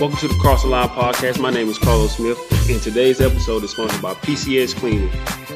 Welcome 0.00 0.18
to 0.18 0.26
the 0.28 0.34
Cross 0.34 0.64
the 0.64 0.70
Line 0.70 0.88
podcast. 0.88 1.38
My 1.38 1.50
name 1.50 1.68
is 1.68 1.78
Carlos 1.78 2.16
Smith, 2.16 2.36
and 2.68 2.82
today's 2.82 3.20
episode 3.20 3.62
is 3.62 3.70
sponsored 3.70 4.02
by 4.02 4.12
PCS 4.14 4.74
Cleaning. 4.74 5.08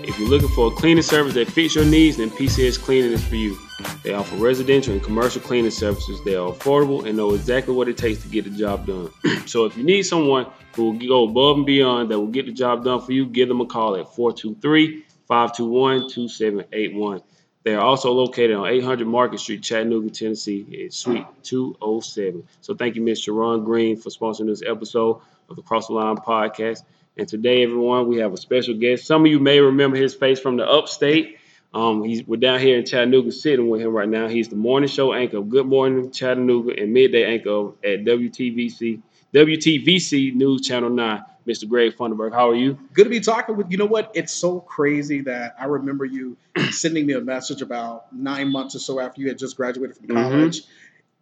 If 0.04 0.16
you're 0.16 0.28
looking 0.28 0.48
for 0.50 0.68
a 0.68 0.70
cleaning 0.70 1.02
service 1.02 1.34
that 1.34 1.48
fits 1.48 1.74
your 1.74 1.84
needs, 1.84 2.18
then 2.18 2.30
PCS 2.30 2.78
Cleaning 2.80 3.10
is 3.10 3.24
for 3.26 3.34
you. 3.34 3.58
They 4.04 4.14
offer 4.14 4.36
residential 4.36 4.92
and 4.92 5.02
commercial 5.02 5.40
cleaning 5.42 5.72
services. 5.72 6.22
They 6.24 6.36
are 6.36 6.52
affordable 6.52 7.04
and 7.04 7.16
know 7.16 7.34
exactly 7.34 7.74
what 7.74 7.88
it 7.88 7.98
takes 7.98 8.22
to 8.22 8.28
get 8.28 8.44
the 8.44 8.50
job 8.50 8.86
done. 8.86 9.10
so 9.46 9.64
if 9.64 9.76
you 9.76 9.82
need 9.82 10.02
someone 10.02 10.46
who 10.76 10.92
will 10.92 10.98
go 11.00 11.24
above 11.24 11.56
and 11.56 11.66
beyond 11.66 12.12
that 12.12 12.20
will 12.20 12.28
get 12.28 12.46
the 12.46 12.52
job 12.52 12.84
done 12.84 13.00
for 13.00 13.10
you, 13.10 13.26
give 13.26 13.48
them 13.48 13.60
a 13.60 13.66
call 13.66 13.96
at 13.96 14.14
423 14.14 15.02
521 15.26 16.10
2781. 16.10 17.22
They 17.64 17.74
are 17.74 17.80
also 17.80 18.12
located 18.12 18.56
on 18.56 18.66
800 18.66 19.06
Market 19.06 19.40
Street, 19.40 19.62
Chattanooga, 19.62 20.10
Tennessee. 20.10 20.88
Suite 20.90 21.26
207. 21.42 22.46
So 22.60 22.74
thank 22.74 22.96
you, 22.96 23.02
Mr. 23.02 23.36
Ron 23.36 23.64
Green, 23.64 23.96
for 23.96 24.10
sponsoring 24.10 24.46
this 24.46 24.62
episode 24.66 25.20
of 25.48 25.56
the 25.56 25.62
Cross 25.62 25.88
the 25.88 25.94
Line 25.94 26.16
podcast. 26.16 26.82
And 27.16 27.26
today, 27.26 27.64
everyone, 27.64 28.06
we 28.06 28.18
have 28.18 28.32
a 28.32 28.36
special 28.36 28.74
guest. 28.74 29.04
Some 29.06 29.24
of 29.24 29.30
you 29.30 29.40
may 29.40 29.58
remember 29.60 29.96
his 29.96 30.14
face 30.14 30.38
from 30.38 30.56
the 30.56 30.66
upstate. 30.66 31.38
Um, 31.74 32.02
he's 32.02 32.26
we're 32.26 32.40
down 32.40 32.60
here 32.60 32.78
in 32.78 32.86
Chattanooga 32.86 33.30
sitting 33.32 33.68
with 33.68 33.82
him 33.82 33.92
right 33.92 34.08
now. 34.08 34.28
He's 34.28 34.48
the 34.48 34.56
morning 34.56 34.88
show 34.88 35.12
anchor 35.12 35.38
of 35.38 35.50
Good 35.50 35.66
Morning 35.66 36.10
Chattanooga 36.10 36.80
and 36.80 36.94
midday 36.94 37.24
anchor 37.24 37.72
at 37.84 38.04
WTVC 38.04 39.02
WTVC 39.34 40.34
News 40.34 40.62
Channel 40.62 40.90
9. 40.90 41.22
Mr. 41.48 41.66
Greg 41.68 41.96
Funderburg. 41.96 42.32
How 42.32 42.50
are 42.50 42.54
you? 42.54 42.78
Good 42.92 43.04
to 43.04 43.10
be 43.10 43.20
talking 43.20 43.56
with 43.56 43.70
you. 43.70 43.78
Know 43.78 43.86
what? 43.86 44.10
It's 44.14 44.32
so 44.32 44.60
crazy 44.60 45.22
that 45.22 45.56
I 45.58 45.64
remember 45.64 46.04
you 46.04 46.36
sending 46.70 47.06
me 47.06 47.14
a 47.14 47.20
message 47.20 47.62
about 47.62 48.12
nine 48.14 48.52
months 48.52 48.74
or 48.74 48.80
so 48.80 49.00
after 49.00 49.20
you 49.22 49.28
had 49.28 49.38
just 49.38 49.56
graduated 49.56 49.96
from 49.96 50.08
Mm-hmm. 50.08 50.22
college, 50.30 50.62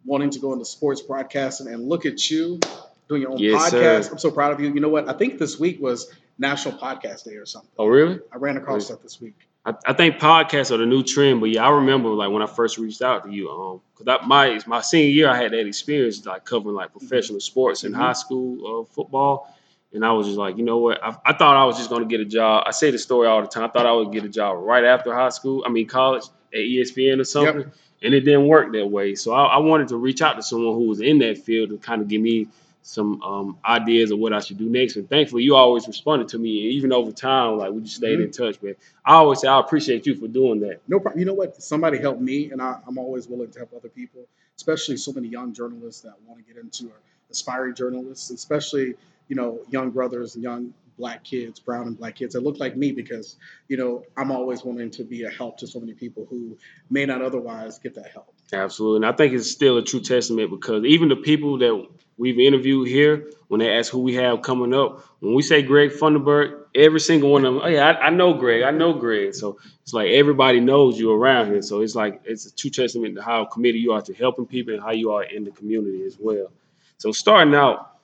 wanting 0.05 0.29
to 0.31 0.39
go 0.39 0.51
into 0.53 0.65
sports 0.65 1.01
broadcasting, 1.01 1.67
and 1.67 1.87
look 1.87 2.05
at 2.05 2.29
you 2.29 2.59
doing 3.07 3.21
your 3.21 3.31
own 3.31 3.37
Yes, 3.39 3.55
podcast. 3.71 4.03
sir. 4.05 4.09
I'm 4.11 4.17
so 4.19 4.31
proud 4.31 4.51
of 4.51 4.59
you. 4.59 4.73
You 4.73 4.81
know 4.81 4.89
what? 4.89 5.07
I 5.09 5.13
think 5.13 5.39
this 5.39 5.57
week 5.59 5.81
was 5.81 6.11
National 6.37 6.77
Podcast 6.77 7.23
Day 7.23 7.35
or 7.35 7.45
something. 7.45 7.71
Oh, 7.79 7.87
really? 7.87 8.19
I 8.31 8.37
ran 8.37 8.57
across 8.57 8.89
that 8.89 9.01
this 9.01 9.21
week. 9.21 9.33
I, 9.65 9.73
I 9.85 9.93
think 9.93 10.15
podcasts 10.17 10.71
are 10.71 10.77
the 10.77 10.85
new 10.85 11.03
trend, 11.03 11.39
but 11.41 11.49
yeah, 11.49 11.65
I 11.65 11.71
remember 11.71 12.09
like 12.09 12.31
when 12.31 12.41
I 12.41 12.47
first 12.47 12.77
reached 12.77 13.01
out 13.01 13.25
to 13.25 13.31
you, 13.31 13.49
um, 13.49 13.81
because 13.97 14.19
my 14.27 14.59
my 14.67 14.81
senior 14.81 15.09
year 15.09 15.29
I 15.29 15.35
had 15.35 15.51
that 15.51 15.65
experience 15.67 16.25
like 16.25 16.45
covering 16.45 16.75
like 16.75 16.91
professional 16.91 17.39
sports 17.41 17.83
in 17.83 17.91
Mhm. 17.91 17.95
high 17.97 18.13
school 18.13 18.81
uh, 18.81 18.93
football, 18.93 19.53
and 19.97 20.05
I 20.05 20.11
was 20.11 20.27
just 20.27 20.37
like, 20.37 20.57
you 20.57 20.63
know 20.63 20.77
what, 20.77 21.03
I, 21.03 21.17
I 21.25 21.33
thought 21.33 21.57
I 21.57 21.65
was 21.65 21.75
just 21.75 21.89
gonna 21.89 22.05
get 22.05 22.19
a 22.19 22.25
job. 22.25 22.63
I 22.67 22.71
say 22.71 22.91
the 22.91 22.99
story 22.99 23.27
all 23.27 23.41
the 23.41 23.47
time. 23.47 23.63
I 23.63 23.67
thought 23.69 23.85
I 23.87 23.91
would 23.91 24.11
get 24.11 24.23
a 24.23 24.29
job 24.29 24.59
right 24.59 24.83
after 24.83 25.13
high 25.13 25.29
school. 25.29 25.63
I 25.65 25.69
mean 25.69 25.87
college 25.87 26.23
at 26.53 26.59
ESPN 26.59 27.19
or 27.19 27.23
something, 27.23 27.71
and 28.03 28.13
it 28.13 28.21
didn't 28.21 28.47
work 28.47 28.71
that 28.73 28.85
way. 28.85 29.15
So 29.15 29.33
I, 29.33 29.45
I 29.45 29.57
wanted 29.57 29.87
to 29.89 29.97
reach 29.97 30.21
out 30.21 30.35
to 30.35 30.43
someone 30.43 30.75
who 30.75 30.87
was 30.87 31.01
in 31.01 31.17
that 31.19 31.39
field 31.39 31.71
to 31.71 31.77
kind 31.77 32.01
of 32.01 32.07
give 32.07 32.21
me 32.21 32.47
some 32.83 33.21
um, 33.21 33.57
ideas 33.65 34.11
of 34.11 34.19
what 34.19 34.33
I 34.33 34.39
should 34.39 34.57
do 34.57 34.69
next. 34.69 34.95
And 34.95 35.09
thankfully, 35.09 35.43
you 35.43 35.55
always 35.55 35.87
responded 35.87 36.29
to 36.29 36.37
me, 36.37 36.63
and 36.63 36.73
even 36.73 36.93
over 36.93 37.11
time, 37.11 37.57
like 37.57 37.71
we 37.71 37.81
just 37.81 37.95
stayed 37.95 38.19
in 38.19 38.31
touch. 38.31 38.61
But 38.61 38.77
I 39.03 39.15
always 39.15 39.41
say 39.41 39.47
I 39.47 39.59
appreciate 39.59 40.05
you 40.05 40.15
for 40.15 40.27
doing 40.27 40.59
that. 40.61 40.79
No 40.87 40.99
problem. 40.99 41.19
You 41.19 41.25
know 41.25 41.33
what? 41.33 41.61
Somebody 41.61 41.97
helped 41.97 42.21
me, 42.21 42.51
and 42.51 42.61
I, 42.61 42.77
I'm 42.87 42.99
always 42.99 43.27
willing 43.27 43.51
to 43.51 43.59
help 43.59 43.73
other 43.75 43.89
people, 43.89 44.21
especially 44.55 44.95
so 44.97 45.11
many 45.11 45.27
young 45.27 45.53
journalists 45.53 46.01
that 46.03 46.13
want 46.27 46.39
to 46.39 46.53
get 46.53 46.61
into 46.61 46.85
or 46.85 47.01
aspiring 47.29 47.75
journalists, 47.75 48.29
especially 48.29 48.95
you 49.27 49.35
know 49.35 49.59
young 49.69 49.91
brothers 49.91 50.35
and 50.35 50.43
young 50.43 50.73
black 50.97 51.23
kids, 51.23 51.59
brown 51.59 51.85
and 51.87 51.97
black 51.97 52.15
kids 52.15 52.33
that 52.33 52.41
look 52.41 52.59
like 52.59 52.75
me, 52.75 52.91
because 52.91 53.37
you 53.67 53.77
know 53.77 54.03
I'm 54.15 54.31
always 54.31 54.63
wanting 54.63 54.91
to 54.91 55.03
be 55.03 55.23
a 55.23 55.29
help 55.29 55.57
to 55.59 55.67
so 55.67 55.79
many 55.79 55.93
people 55.93 56.25
who 56.29 56.57
may 56.89 57.05
not 57.05 57.21
otherwise 57.21 57.79
get 57.79 57.95
that 57.95 58.11
help. 58.11 58.33
Absolutely. 58.53 59.05
And 59.07 59.13
I 59.13 59.15
think 59.15 59.33
it's 59.33 59.51
still 59.51 59.77
a 59.77 59.83
true 59.83 59.99
testament 59.99 60.49
because 60.49 60.85
even 60.85 61.09
the 61.09 61.17
people 61.17 61.57
that 61.59 61.87
we've 62.17 62.39
interviewed 62.39 62.87
here, 62.87 63.29
when 63.47 63.59
they 63.59 63.71
ask 63.77 63.91
who 63.91 63.99
we 63.99 64.15
have 64.15 64.41
coming 64.41 64.73
up, 64.73 65.03
when 65.19 65.35
we 65.35 65.41
say 65.41 65.61
Greg 65.61 65.91
Funderburg, 65.91 66.63
every 66.73 66.99
single 66.99 67.31
one 67.31 67.45
of 67.45 67.53
them, 67.53 67.63
oh 67.63 67.67
yeah, 67.67 67.89
I, 67.89 68.07
I 68.07 68.09
know 68.09 68.33
Greg, 68.33 68.63
I 68.63 68.71
know 68.71 68.93
Greg. 68.93 69.33
So 69.33 69.59
it's 69.83 69.93
like 69.93 70.09
everybody 70.09 70.59
knows 70.59 70.97
you 70.97 71.11
around 71.11 71.47
here. 71.47 71.61
So 71.61 71.81
it's 71.81 71.95
like 71.95 72.21
it's 72.25 72.45
a 72.45 72.55
true 72.55 72.69
testament 72.69 73.15
to 73.15 73.21
how 73.21 73.45
committed 73.45 73.81
you 73.81 73.91
are 73.91 74.01
to 74.01 74.13
helping 74.13 74.45
people 74.45 74.73
and 74.73 74.81
how 74.81 74.91
you 74.91 75.11
are 75.11 75.23
in 75.23 75.43
the 75.43 75.51
community 75.51 76.03
as 76.05 76.17
well. 76.19 76.51
So 76.97 77.11
starting 77.11 77.53
out, 77.53 77.96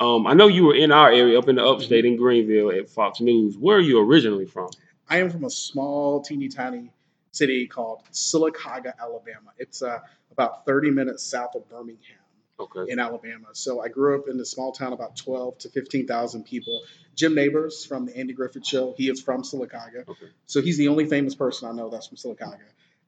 um, 0.00 0.26
I 0.26 0.34
know 0.34 0.46
you 0.46 0.64
were 0.64 0.74
in 0.74 0.92
our 0.92 1.10
area 1.10 1.38
up 1.38 1.48
in 1.48 1.56
the 1.56 1.64
upstate 1.64 2.04
in 2.04 2.16
Greenville 2.16 2.70
at 2.70 2.88
Fox 2.88 3.20
News. 3.20 3.56
Where 3.56 3.76
are 3.76 3.80
you 3.80 4.00
originally 4.00 4.46
from? 4.46 4.70
I 5.08 5.18
am 5.18 5.30
from 5.30 5.44
a 5.44 5.50
small, 5.50 6.20
teeny 6.20 6.48
tiny 6.48 6.92
city 7.32 7.66
called 7.66 8.02
Sylacauga, 8.12 8.92
Alabama. 9.00 9.50
It's 9.58 9.82
uh, 9.82 10.00
about 10.30 10.66
30 10.66 10.90
minutes 10.90 11.24
south 11.24 11.54
of 11.54 11.68
Birmingham. 11.68 12.16
Okay. 12.60 12.90
in 12.90 12.98
Alabama. 12.98 13.46
So 13.52 13.80
I 13.80 13.86
grew 13.86 14.18
up 14.18 14.28
in 14.28 14.40
a 14.40 14.44
small 14.44 14.72
town, 14.72 14.92
about 14.92 15.14
12 15.16 15.58
to 15.58 15.68
15,000 15.68 16.42
people. 16.42 16.82
Jim 17.14 17.32
Nabors 17.36 17.84
from 17.84 18.06
the 18.06 18.16
Andy 18.16 18.32
Griffith 18.32 18.66
Show, 18.66 18.94
he 18.96 19.08
is 19.08 19.22
from 19.22 19.42
Sylacauga. 19.42 20.08
Okay. 20.08 20.26
So 20.46 20.60
he's 20.60 20.76
the 20.76 20.88
only 20.88 21.06
famous 21.06 21.36
person 21.36 21.68
I 21.68 21.72
know 21.72 21.88
that's 21.88 22.08
from 22.08 22.16
Sylacauga. 22.16 22.58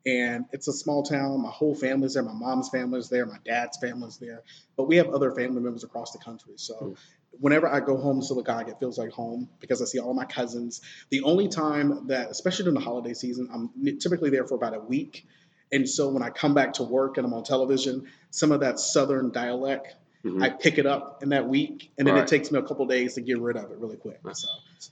And 0.06 0.46
it's 0.52 0.66
a 0.68 0.72
small 0.72 1.02
town. 1.02 1.42
My 1.42 1.50
whole 1.50 1.74
family's 1.74 2.14
there. 2.14 2.22
My 2.22 2.32
mom's 2.32 2.70
family's 2.70 3.08
there. 3.08 3.26
My 3.26 3.38
dad's 3.44 3.76
family's 3.78 4.16
there. 4.16 4.42
But 4.76 4.88
we 4.88 4.96
have 4.96 5.08
other 5.10 5.30
family 5.32 5.60
members 5.60 5.84
across 5.84 6.12
the 6.12 6.18
country. 6.18 6.54
So 6.56 6.74
Hmm. 6.74 6.92
whenever 7.38 7.68
I 7.68 7.80
go 7.80 7.96
home 7.96 8.20
to 8.20 8.26
Sylacauga, 8.26 8.68
it 8.68 8.80
feels 8.80 8.98
like 8.98 9.10
home 9.10 9.48
because 9.60 9.82
I 9.82 9.84
see 9.84 9.98
all 9.98 10.14
my 10.14 10.24
cousins. 10.24 10.80
The 11.10 11.22
only 11.22 11.48
time 11.48 12.06
that, 12.08 12.30
especially 12.30 12.64
during 12.64 12.78
the 12.78 12.84
holiday 12.84 13.14
season, 13.14 13.48
I'm 13.52 13.98
typically 13.98 14.30
there 14.30 14.46
for 14.46 14.54
about 14.54 14.74
a 14.74 14.80
week. 14.80 15.26
And 15.72 15.88
so 15.88 16.08
when 16.08 16.22
I 16.22 16.30
come 16.30 16.54
back 16.54 16.74
to 16.74 16.82
work 16.82 17.16
and 17.16 17.26
I'm 17.26 17.32
on 17.34 17.44
television, 17.44 18.08
some 18.30 18.52
of 18.52 18.60
that 18.60 18.80
southern 18.80 19.30
dialect, 19.30 19.94
Mhm. 20.24 20.42
I 20.42 20.50
pick 20.50 20.76
it 20.78 20.84
up 20.86 21.22
in 21.22 21.30
that 21.30 21.48
week, 21.48 21.90
and 21.96 22.06
then 22.06 22.14
Right. 22.14 22.24
it 22.24 22.28
takes 22.28 22.50
me 22.52 22.58
a 22.58 22.62
couple 22.62 22.84
days 22.86 23.14
to 23.14 23.22
get 23.22 23.38
rid 23.40 23.56
of 23.56 23.70
it 23.70 23.78
really 23.78 23.96
quick. 23.96 24.20
So, 24.32 24.48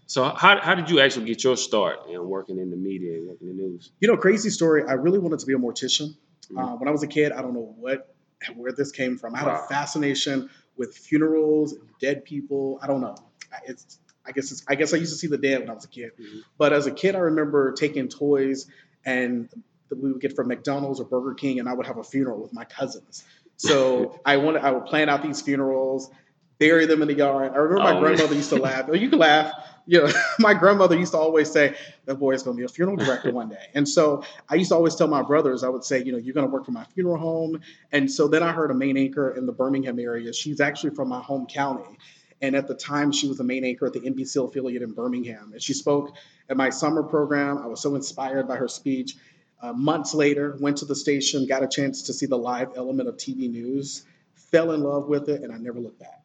So 0.07 0.25
how, 0.25 0.59
how 0.61 0.75
did 0.75 0.89
you 0.89 1.01
actually 1.01 1.27
get 1.27 1.45
your 1.45 1.57
start 1.57 2.09
in 2.09 2.27
working 2.29 2.59
in 2.59 2.71
the 2.71 2.77
media 2.77 3.19
and 3.19 3.29
working 3.29 3.49
in 3.51 3.57
the 3.59 3.63
news? 3.63 3.91
you 4.01 4.09
know, 4.09 4.17
crazy 4.17 4.49
story. 4.51 4.85
I 4.85 4.95
really 4.95 5.19
wanted 5.19 5.41
to 5.41 5.47
be 5.47 5.53
a 5.53 5.59
mortician. 5.59 6.15
Mhm. 6.51 6.59
Uh, 6.59 6.77
when 6.77 6.89
I 6.89 6.93
was 6.93 7.03
a 7.03 7.07
kid, 7.07 7.33
I 7.33 7.43
don't 7.43 7.53
know 7.55 7.75
what 7.79 8.15
where 8.57 8.71
this 8.73 8.93
came 8.93 9.19
from. 9.19 9.35
I 9.35 9.39
had 9.39 9.49
Wow. 9.49 9.65
a 9.65 9.69
fascination 9.69 10.49
with 10.77 10.97
funerals 10.97 11.73
and 11.73 11.83
dead 12.01 12.25
people. 12.25 12.79
I 12.81 12.87
don't 12.87 13.01
know. 13.01 13.17
I- 13.53 13.59
It's 13.67 13.99
I 14.25 14.31
guess 14.33 14.53
it's, 14.53 14.63
I 14.69 14.75
guess 14.75 14.93
I 14.93 14.99
used 14.99 15.13
to 15.13 15.19
see 15.19 15.27
the 15.27 15.39
dead 15.39 15.61
when 15.61 15.71
I 15.71 15.75
was 15.75 15.87
a 15.87 15.89
kid. 15.89 16.13
Mhm. 16.19 16.43
But 16.59 16.75
as 16.75 16.87
a 16.87 16.91
kid, 16.91 17.15
I 17.15 17.19
remember 17.21 17.73
taking 17.73 18.09
toys 18.09 18.67
and 19.05 19.49
that 19.89 19.97
we 19.99 20.13
would 20.13 20.21
get 20.21 20.37
from 20.37 20.49
McDonald's 20.49 21.01
or 21.01 21.05
Burger 21.07 21.33
King, 21.33 21.59
and 21.61 21.67
I 21.69 21.73
would 21.73 21.87
have 21.87 21.97
a 21.97 22.05
funeral 22.05 22.39
with 22.43 22.53
my 22.53 22.65
cousins. 22.65 23.25
So 23.59 24.21
I 24.25 24.39
wanted 24.39 24.63
I 24.63 24.71
would 24.71 24.87
plan 24.87 25.09
out 25.09 25.23
these 25.23 25.43
funerals, 25.43 26.11
bury 26.59 26.87
them 26.87 27.03
in 27.03 27.09
the 27.09 27.15
yard. 27.15 27.53
I 27.53 27.57
remember 27.57 27.83
my 27.83 27.97
Oh, 27.97 28.01
grandmother 28.01 28.35
used 28.35 28.51
to 28.51 28.57
laugh. 28.57 28.87
Oh, 28.89 28.95
you 28.95 29.11
can 29.11 29.19
laugh. 29.19 29.53
You 29.87 30.03
know, 30.07 30.13
my 30.39 30.55
grandmother 30.55 30.97
used 30.97 31.13
to 31.13 31.19
always 31.19 31.51
say, 31.51 31.75
"That 32.05 32.17
boy's 32.17 32.43
going 32.43 32.57
to 32.57 32.61
be 32.61 32.65
a 32.65 32.69
funeral 32.69 32.97
director 32.97 33.33
one 33.33 33.49
day." 33.49 33.67
And 33.75 33.89
so 33.89 34.23
I 34.49 34.55
used 34.57 34.69
to 34.71 34.75
always 34.77 34.95
tell 34.95 35.09
my 35.09 35.23
brothers, 35.23 35.65
I 35.65 35.69
would 35.71 35.83
say, 35.85 36.03
"You 36.05 36.13
know, 36.13 36.19
you're 36.19 36.35
going 36.35 36.47
to 36.47 36.53
work 36.53 36.67
for 36.67 36.73
my 36.73 36.85
funeral 36.95 37.17
home." 37.19 37.61
And 37.91 38.11
so 38.11 38.29
then 38.29 38.43
I 38.43 38.53
heard 38.53 38.71
a 38.71 38.75
main 38.75 38.97
anchor 38.97 39.31
in 39.31 39.47
the 39.47 39.53
Birmingham 39.53 39.99
area. 39.99 40.33
She's 40.33 40.61
actually 40.61 40.91
from 40.91 41.09
my 41.09 41.21
home 41.21 41.47
county. 41.47 41.99
And 42.41 42.55
at 42.55 42.69
the 42.69 42.75
time, 42.75 43.11
she 43.11 43.27
was 43.27 43.39
the 43.39 43.45
main 43.45 43.65
anchor 43.65 43.87
at 43.87 43.95
the 43.95 44.01
NBC 44.01 44.47
affiliate 44.49 44.83
in 44.83 44.93
Birmingham. 44.93 45.51
And 45.53 45.61
she 45.61 45.73
spoke 45.73 46.15
at 46.49 46.57
my 46.57 46.71
summer 46.71 47.03
program. 47.03 47.59
I 47.59 47.67
was 47.67 47.81
so 47.81 47.97
inspired 47.97 48.47
by 48.47 48.57
her 48.57 48.69
speech. 48.69 49.17
Uh, 49.61 49.73
months 49.73 50.15
later, 50.15 50.57
went 50.61 50.77
to 50.79 50.85
the 50.85 50.95
station, 50.95 51.47
got 51.47 51.63
a 51.63 51.69
chance 51.69 52.03
to 52.03 52.13
see 52.13 52.27
the 52.27 52.39
live 52.39 52.69
element 52.77 53.09
of 53.09 53.17
TV 53.17 53.51
news, 53.51 54.05
fell 54.35 54.73
in 54.73 54.83
love 54.83 55.09
with 55.09 55.29
it, 55.29 55.43
and 55.43 55.53
I 55.53 55.59
never 55.59 55.81
looked 55.81 55.99
back. 55.99 56.23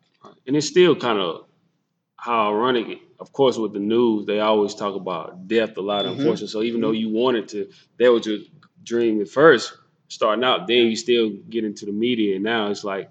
And 0.47 0.55
it's 0.55 0.67
still 0.67 0.95
kind 0.95 1.19
of 1.19 1.45
how 2.15 2.51
ironic, 2.53 2.99
of 3.19 3.33
course, 3.33 3.57
with 3.57 3.73
the 3.73 3.79
news, 3.79 4.25
they 4.25 4.39
always 4.39 4.75
talk 4.75 4.95
about 4.95 5.47
death 5.47 5.75
a 5.77 5.81
lot, 5.81 6.05
Mhm. 6.05 6.11
unfortunately. 6.11 6.47
So 6.47 6.61
even 6.63 6.79
though 6.79 6.91
you 6.91 7.09
wanted 7.09 7.47
to, 7.49 7.69
that 7.99 8.11
was 8.11 8.25
your 8.25 8.39
dream 8.83 9.19
at 9.19 9.27
first, 9.27 9.73
starting 10.07 10.43
out, 10.43 10.67
then 10.67 10.87
you 10.87 10.95
still 10.95 11.29
get 11.49 11.63
into 11.65 11.85
the 11.85 11.91
media. 11.91 12.35
And 12.35 12.43
now 12.43 12.69
it's 12.69 12.83
like, 12.83 13.09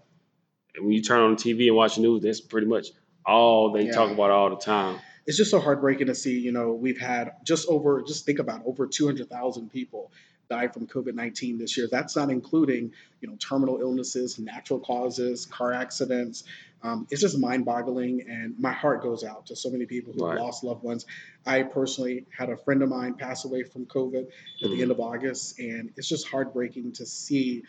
when 0.79 0.93
you 0.93 1.03
turn 1.03 1.21
on 1.21 1.33
the 1.33 1.37
TV 1.37 1.67
and 1.67 1.77
watch 1.77 1.97
the 1.97 2.03
news, 2.03 2.23
that's 2.23 2.41
pretty 2.41 2.67
much 2.67 2.89
all 3.27 3.73
they 3.73 3.87
Yeah. 3.87 3.93
talk 3.93 4.11
about 4.11 4.31
all 4.31 4.51
the 4.51 4.57
time. 4.57 4.99
It's 5.27 5.37
just 5.37 5.51
so 5.51 5.61
heartbreaking 5.61 6.09
to 6.09 6.15
see. 6.15 6.39
You 6.41 6.53
know, 6.53 6.73
we've 6.73 6.99
had 7.01 7.33
just 7.45 7.69
over, 7.69 8.03
just 8.03 8.27
think 8.27 8.39
about 8.39 8.63
over 8.67 8.87
200,000 8.87 9.71
people 9.71 10.11
die 10.51 10.69
from 10.69 10.87
COVID 10.87 11.15
19 11.15 11.59
this 11.59 11.77
year. 11.77 11.89
That's 11.91 12.17
not 12.17 12.31
including, 12.31 12.93
you 13.21 13.29
know, 13.29 13.37
terminal 13.37 13.81
illnesses, 13.81 14.39
natural 14.39 14.81
causes, 14.81 15.47
car 15.47 15.73
accidents. 15.73 16.45
Um, 16.83 17.07
it's 17.11 17.21
just 17.21 17.39
mind 17.39 17.65
boggling. 17.65 18.23
And 18.29 18.59
my 18.59 18.73
heart 18.73 19.03
goes 19.03 19.23
out 19.23 19.47
to 19.47 19.57
so 19.57 19.71
many 19.71 19.87
people 19.87 20.13
who 20.13 20.27
Right. 20.27 20.39
lost 20.39 20.65
loved 20.65 20.83
ones. 20.83 21.07
I 21.47 21.63
personally 21.63 22.27
had 22.37 22.51
a 22.51 22.57
friend 22.57 22.83
of 22.83 22.89
mine 22.89 23.15
pass 23.15 23.45
away 23.45 23.63
from 23.63 23.87
COVID 23.87 24.27
at 24.27 24.69
Mhm. 24.69 24.75
the 24.77 24.83
end 24.83 24.91
of 24.91 24.99
August. 24.99 25.61
And 25.61 25.93
it's 25.97 26.09
just 26.09 26.27
heartbreaking 26.27 26.93
to 26.95 27.07
see 27.07 27.63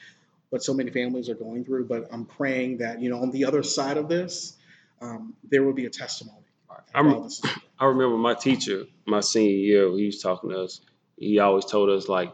what 0.49 0.63
so 0.63 0.73
many 0.73 0.89
families 0.89 1.29
are 1.29 1.35
going 1.35 1.63
through. 1.63 1.85
But 1.85 2.07
I'm 2.11 2.25
praying 2.25 2.77
that, 2.77 2.99
you 3.01 3.09
know, 3.09 3.19
on 3.21 3.29
the 3.29 3.45
other 3.45 3.61
side 3.61 3.97
of 3.97 4.09
this, 4.09 4.57
um, 4.99 5.35
there 5.47 5.63
will 5.63 5.73
be 5.73 5.85
a 5.85 5.89
testimony. 5.91 6.42
I'm- 6.93 7.11
while 7.11 7.23
this 7.23 7.39
is 7.39 7.45
over. 7.45 7.55
I 7.79 7.85
remember 7.85 8.17
my 8.17 8.33
teacher, 8.35 8.85
my 9.07 9.19
senior 9.21 9.55
year, 9.55 9.97
he 9.97 10.05
was 10.07 10.21
talking 10.21 10.51
to 10.51 10.61
us. 10.63 10.81
He 11.17 11.39
always 11.39 11.65
told 11.65 11.89
us 11.89 12.07
like 12.09 12.33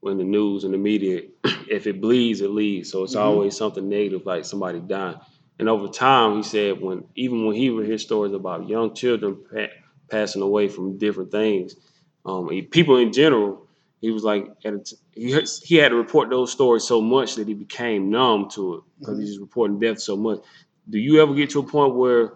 when 0.00 0.18
the 0.18 0.24
news 0.24 0.64
and 0.64 0.74
the 0.74 0.78
media, 0.78 1.22
if 1.70 1.86
it 1.86 2.00
bleeds, 2.00 2.40
it 2.40 2.50
leads. 2.50 2.90
So 2.90 3.04
it's 3.04 3.16
Mhm. 3.16 3.20
always 3.20 3.56
something 3.56 3.88
negative, 3.88 4.26
like 4.26 4.44
somebody 4.44 4.80
dying. 4.80 5.16
And 5.58 5.68
over 5.68 5.88
time, 5.88 6.36
he 6.36 6.42
said 6.42 6.80
when 6.80 7.04
even 7.16 7.46
when 7.46 7.56
he 7.56 7.70
would 7.70 7.86
hear 7.86 7.98
stories 7.98 8.32
about 8.32 8.68
young 8.68 8.94
children 8.94 9.38
pa- 9.52 9.68
passing 10.10 10.42
away 10.42 10.68
from 10.68 10.98
different 10.98 11.30
things, 11.32 11.76
um, 12.24 12.48
people 12.70 12.96
in 12.96 13.12
general, 13.12 13.66
he 14.00 14.10
was 14.10 14.24
like 14.24 14.48
at 14.64 14.74
a 14.74 14.78
t- 14.78 14.96
he 15.14 15.40
he 15.64 15.76
had 15.76 15.90
to 15.90 15.96
report 15.96 16.30
those 16.30 16.52
stories 16.52 16.84
so 16.84 17.00
much 17.00 17.36
that 17.36 17.48
he 17.48 17.54
became 17.54 18.10
numb 18.10 18.48
to 18.50 18.74
it 18.76 18.82
because 19.00 19.16
Mhm. 19.18 19.20
he's 19.20 19.30
just 19.30 19.40
reporting 19.40 19.80
death 19.80 20.00
so 20.00 20.16
much. 20.16 20.40
Do 20.88 20.98
you 20.98 21.20
ever 21.20 21.34
get 21.34 21.50
to 21.50 21.60
a 21.60 21.64
point 21.64 21.94
where, 21.96 22.34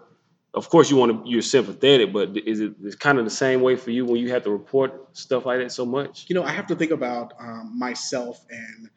of 0.53 0.69
course, 0.69 0.91
you 0.91 0.97
want 0.97 1.25
to 1.25 1.29
you're 1.29 1.41
sympathetic, 1.41 2.13
but 2.13 2.37
is 2.37 2.59
it 2.59 2.73
it's 2.83 2.95
kind 2.95 3.17
of 3.17 3.25
the 3.25 3.31
same 3.31 3.61
way 3.61 3.75
for 3.75 3.89
you 3.89 4.05
when 4.05 4.17
you 4.17 4.31
have 4.31 4.43
to 4.43 4.51
report 4.51 5.17
stuff 5.17 5.45
like 5.45 5.59
that 5.59 5.71
so 5.71 5.85
much? 5.85 6.25
You 6.27 6.35
know, 6.35 6.43
I 6.43 6.51
have 6.51 6.67
to 6.67 6.75
think 6.75 6.91
about 6.91 7.33
um, 7.39 7.71
myself 7.77 8.45
and 8.49 8.89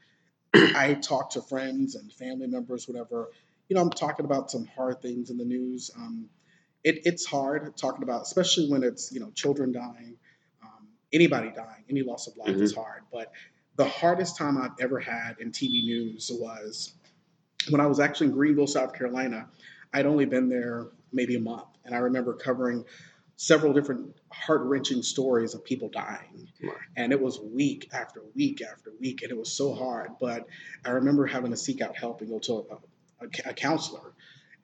I 0.77 0.95
talk 0.95 1.31
to 1.31 1.43
friends 1.43 1.95
and 1.95 2.13
family 2.13 2.47
members, 2.47 2.87
whatever. 2.87 3.31
You 3.69 3.77
know, 3.77 3.83
I'm 3.83 3.91
talking 3.91 4.27
about 4.27 4.51
some 4.51 4.67
hard 4.67 5.01
things 5.01 5.31
in 5.31 5.39
the 5.39 5.45
news. 5.45 5.91
Um, 5.97 6.29
it, 6.85 7.01
it's 7.05 7.25
hard 7.25 7.75
talking 7.77 8.03
about, 8.03 8.23
especially 8.23 8.69
when 8.69 8.83
it's 8.83 9.11
you 9.11 9.21
know 9.21 9.31
children 9.31 9.73
dying, 9.73 10.17
um, 10.63 10.89
anybody 11.11 11.51
dying, 11.57 11.85
any 11.89 12.03
loss 12.03 12.27
of 12.27 12.37
life 12.37 12.57
is 12.57 12.75
hard. 12.75 13.05
But 13.11 13.33
the 13.77 13.87
hardest 13.87 14.37
time 14.37 14.59
I've 14.59 14.79
ever 14.79 15.01
had 15.01 15.37
in 15.41 15.53
TV 15.53 15.83
news 15.83 16.31
was 16.33 16.93
when 17.71 17.81
I 17.81 17.87
was 17.87 17.99
actually 17.99 18.27
in 18.27 18.33
Greenville, 18.35 18.67
South 18.67 18.93
Carolina. 18.93 19.49
I'd 19.95 20.05
only 20.05 20.27
been 20.27 20.51
there 20.51 20.89
maybe 21.13 21.37
a 21.37 21.41
month, 21.41 21.69
and 21.85 21.95
I 21.95 21.99
remember 21.99 22.35
covering 22.35 22.85
several 23.37 23.73
different 23.75 24.17
heart 24.33 24.63
wrenching 24.63 25.03
stories 25.03 25.55
of 25.55 25.63
people 25.65 25.91
dying. 25.91 26.49
Right. 26.63 26.73
And 26.97 27.13
it 27.13 27.21
was 27.21 27.39
week 27.39 27.91
after 27.93 28.23
week 28.35 28.63
after 28.63 28.93
week, 28.99 29.23
and 29.23 29.31
it 29.31 29.37
was 29.37 29.53
so 29.53 29.75
hard. 29.75 30.13
But 30.19 30.47
I 30.85 30.91
remember 30.91 31.27
having 31.27 31.51
to 31.51 31.57
seek 31.57 31.81
out 31.83 31.97
help 31.97 32.23
and 32.23 32.31
go 32.31 32.39
to 32.41 32.53
a, 33.21 33.25
a, 33.25 33.51
a 33.51 33.55
counselor. 33.55 34.13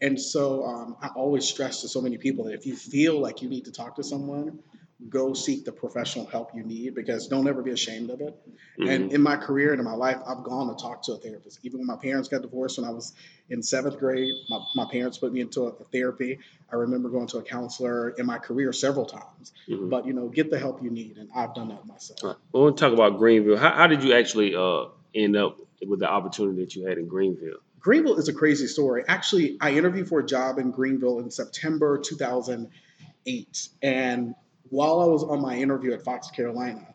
And 0.00 0.20
so 0.20 0.64
um, 0.64 0.96
I 1.00 1.08
always 1.08 1.46
stress 1.46 1.82
to 1.82 1.88
so 1.88 2.00
many 2.00 2.18
people 2.18 2.46
that 2.46 2.54
if 2.54 2.66
you 2.66 2.74
feel 2.74 3.20
like 3.20 3.40
you 3.40 3.48
need 3.48 3.66
to 3.66 3.72
talk 3.72 3.96
to 3.96 4.02
someone, 4.02 4.58
go 5.08 5.34
seek 5.34 5.64
the 5.64 5.72
professional 5.72 6.26
help 6.26 6.54
you 6.54 6.62
need 6.62 6.94
because 6.94 7.26
don't 7.28 7.48
ever 7.48 7.62
be 7.62 7.70
ashamed 7.70 8.10
of 8.10 8.20
it. 8.20 8.34
Mhm. 8.78 8.88
And 8.88 9.12
in 9.12 9.22
my 9.22 9.36
career 9.36 9.72
and 9.72 9.80
in 9.80 9.84
my 9.84 9.94
life, 9.94 10.18
I've 10.26 10.44
gone 10.44 10.74
to 10.74 10.80
talk 10.80 11.02
to 11.04 11.12
a 11.12 11.16
therapist. 11.16 11.58
Even 11.62 11.78
when 11.78 11.86
my 11.86 11.96
parents 11.96 12.28
got 12.28 12.42
divorced 12.42 12.78
when 12.78 12.88
I 12.88 12.92
was 12.92 13.12
in 13.50 13.62
seventh 13.62 13.98
grade, 13.98 14.32
my, 14.48 14.60
my 14.74 14.86
parents 14.90 15.18
put 15.18 15.32
me 15.32 15.40
into 15.40 15.62
a, 15.62 15.68
a 15.68 15.84
therapy. 15.84 16.38
I 16.70 16.76
remember 16.76 17.08
going 17.08 17.26
to 17.28 17.38
a 17.38 17.42
counselor 17.42 18.10
in 18.10 18.26
my 18.26 18.38
career 18.38 18.72
several 18.72 19.06
times. 19.06 19.52
Mhm. 19.68 19.90
But 19.90 20.06
you 20.06 20.12
know, 20.12 20.28
get 20.28 20.50
the 20.50 20.58
help 20.58 20.82
you 20.82 20.90
need, 20.90 21.18
and 21.18 21.28
I've 21.34 21.54
done 21.54 21.68
that 21.68 21.86
myself. 21.86 22.22
Right. 22.22 22.36
Well, 22.52 22.64
we'll 22.64 22.74
talk 22.74 22.92
about 22.92 23.18
Greenville. 23.18 23.56
How, 23.56 23.70
how 23.70 23.86
did 23.86 24.02
you 24.02 24.14
actually 24.14 24.54
uh, 24.54 24.86
end 25.14 25.36
up 25.36 25.58
with 25.86 26.00
the 26.00 26.08
opportunity 26.08 26.60
that 26.62 26.74
you 26.76 26.86
had 26.86 26.98
in 26.98 27.08
Greenville? 27.08 27.58
Greenville 27.80 28.16
is 28.16 28.28
a 28.28 28.32
crazy 28.32 28.68
story. 28.68 29.02
Actually, 29.08 29.58
I 29.60 29.72
interviewed 29.72 30.08
for 30.08 30.20
a 30.20 30.26
job 30.26 30.58
in 30.58 30.70
Greenville 30.70 31.18
in 31.18 31.30
September 31.32 31.98
2008. 31.98 33.68
And 33.82 34.34
while 34.72 35.00
I 35.02 35.04
was 35.04 35.22
on 35.22 35.42
my 35.42 35.58
interview 35.58 35.92
at 35.92 36.02
Fox 36.02 36.30
Carolina, 36.30 36.94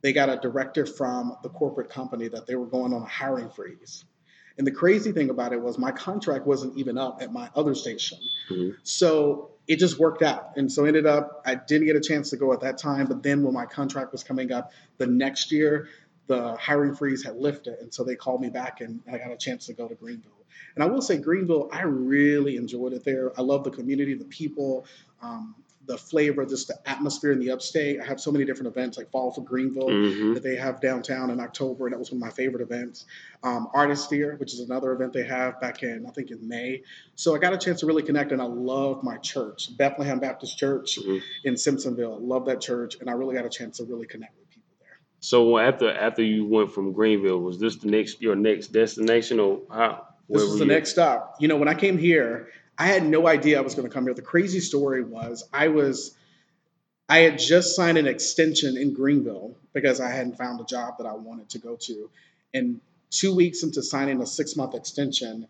they 0.00 0.12
got 0.12 0.28
a 0.28 0.36
directive 0.36 0.94
from 0.96 1.36
the 1.42 1.48
corporate 1.48 1.90
company 1.90 2.28
that 2.28 2.46
they 2.46 2.54
were 2.54 2.66
going 2.66 2.94
on 2.94 3.02
a 3.02 3.06
hiring 3.06 3.50
freeze. 3.50 4.04
And 4.56 4.64
the 4.64 4.70
crazy 4.70 5.10
thing 5.10 5.28
about 5.28 5.52
it 5.52 5.60
was 5.60 5.76
my 5.76 5.90
contract 5.90 6.46
wasn't 6.46 6.78
even 6.78 6.96
up 6.96 7.20
at 7.20 7.32
my 7.32 7.50
other 7.56 7.74
station. 7.74 8.18
Mhm. 8.48 8.76
So 8.84 9.50
it 9.66 9.80
just 9.80 9.98
worked 9.98 10.22
out. 10.22 10.52
And 10.56 10.70
so 10.70 10.84
ended 10.84 11.04
up, 11.04 11.42
I 11.44 11.56
didn't 11.56 11.88
get 11.88 11.96
a 11.96 12.00
chance 12.00 12.30
to 12.30 12.36
go 12.36 12.52
at 12.52 12.60
that 12.60 12.78
time. 12.78 13.06
But 13.08 13.24
then 13.24 13.42
when 13.42 13.52
my 13.52 13.66
contract 13.66 14.12
was 14.12 14.22
coming 14.22 14.52
up 14.52 14.70
the 14.98 15.08
next 15.08 15.50
year, 15.50 15.88
the 16.28 16.54
hiring 16.54 16.94
freeze 16.94 17.24
had 17.24 17.36
lifted. 17.36 17.80
And 17.80 17.92
so 17.92 18.04
they 18.04 18.14
called 18.14 18.40
me 18.40 18.50
back 18.50 18.80
and 18.80 19.00
I 19.12 19.18
got 19.18 19.32
a 19.32 19.36
chance 19.36 19.66
to 19.66 19.72
go 19.72 19.88
to 19.88 19.96
Greenville. 19.96 20.30
And 20.76 20.84
I 20.84 20.86
will 20.86 21.02
say, 21.02 21.18
Greenville, 21.18 21.68
I 21.72 21.82
really 21.82 22.56
enjoyed 22.56 22.92
it 22.92 23.02
there. 23.02 23.32
I 23.36 23.42
love 23.42 23.64
the 23.64 23.70
community, 23.72 24.14
the 24.14 24.24
people, 24.24 24.86
um, 25.20 25.56
the 25.86 25.96
flavor, 25.96 26.44
just 26.44 26.68
the 26.68 26.76
atmosphere 26.88 27.32
in 27.32 27.38
the 27.38 27.50
upstate. 27.50 28.00
I 28.00 28.04
have 28.04 28.20
so 28.20 28.32
many 28.32 28.44
different 28.44 28.68
events 28.68 28.98
like 28.98 29.10
Fall 29.10 29.30
for 29.32 29.42
Greenville 29.42 29.88
Mhm. 29.88 30.34
that 30.34 30.42
they 30.42 30.56
have 30.56 30.80
downtown 30.80 31.30
in 31.30 31.38
October, 31.40 31.86
and 31.86 31.92
that 31.92 31.98
was 31.98 32.10
one 32.10 32.18
of 32.18 32.22
my 32.26 32.30
favorite 32.30 32.62
events. 32.62 33.04
Um, 33.42 33.68
Artisphere, 33.74 34.36
which 34.38 34.52
is 34.52 34.60
another 34.60 34.92
event 34.92 35.12
they 35.12 35.24
have 35.24 35.60
back 35.60 35.82
in, 35.82 36.04
I 36.06 36.10
think, 36.10 36.30
in 36.30 36.46
May. 36.48 36.82
So 37.14 37.34
I 37.34 37.38
got 37.38 37.52
a 37.52 37.58
chance 37.58 37.80
to 37.80 37.86
really 37.86 38.02
connect, 38.02 38.32
and 38.32 38.42
I 38.42 38.46
love 38.46 39.02
my 39.04 39.16
church, 39.18 39.76
Bethlehem 39.76 40.18
Baptist 40.18 40.58
Church 40.58 40.98
Mhm. 40.98 41.20
in 41.44 41.54
Simpsonville. 41.54 42.18
Love 42.20 42.46
that 42.46 42.60
church, 42.60 42.96
and 43.00 43.08
I 43.08 43.12
really 43.12 43.34
got 43.36 43.46
a 43.46 43.50
chance 43.50 43.76
to 43.78 43.84
really 43.84 44.06
connect 44.06 44.36
with 44.38 44.50
people 44.50 44.74
there. 44.80 44.98
So 45.20 45.58
after 45.58 45.88
after 45.90 46.22
you 46.22 46.44
went 46.46 46.72
from 46.72 46.92
Greenville, 46.92 47.40
was 47.40 47.58
this 47.58 47.76
the 47.76 47.88
next 47.88 48.20
your 48.20 48.34
next 48.34 48.68
destination 48.68 49.38
or 49.40 49.62
how? 49.70 50.08
This 50.28 50.42
was 50.42 50.58
the 50.58 50.64
you? 50.64 50.72
next 50.72 50.90
stop. 50.90 51.36
You 51.38 51.46
know, 51.46 51.56
when 51.56 51.68
I 51.68 51.74
came 51.74 51.96
here, 51.98 52.48
I 52.78 52.86
had 52.86 53.04
no 53.06 53.26
idea 53.26 53.58
I 53.58 53.62
was 53.62 53.74
going 53.74 53.88
to 53.88 53.92
come 53.94 54.04
here. 54.04 54.14
The 54.14 54.22
crazy 54.22 54.60
story 54.60 55.02
was 55.02 55.48
I 55.52 55.68
was, 55.68 56.14
I 57.08 57.18
had 57.18 57.38
just 57.38 57.74
signed 57.74 57.98
an 57.98 58.06
extension 58.06 58.76
in 58.76 58.92
Greenville 58.92 59.56
because 59.72 60.00
I 60.00 60.10
hadn't 60.10 60.36
found 60.36 60.60
a 60.60 60.64
job 60.64 60.98
that 60.98 61.06
I 61.06 61.14
wanted 61.14 61.48
to 61.50 61.58
go 61.58 61.76
to. 61.76 62.10
And 62.52 62.80
two 63.10 63.34
weeks 63.34 63.62
into 63.62 63.82
signing 63.82 64.20
a 64.20 64.26
six 64.26 64.56
month 64.56 64.74
extension, 64.74 65.46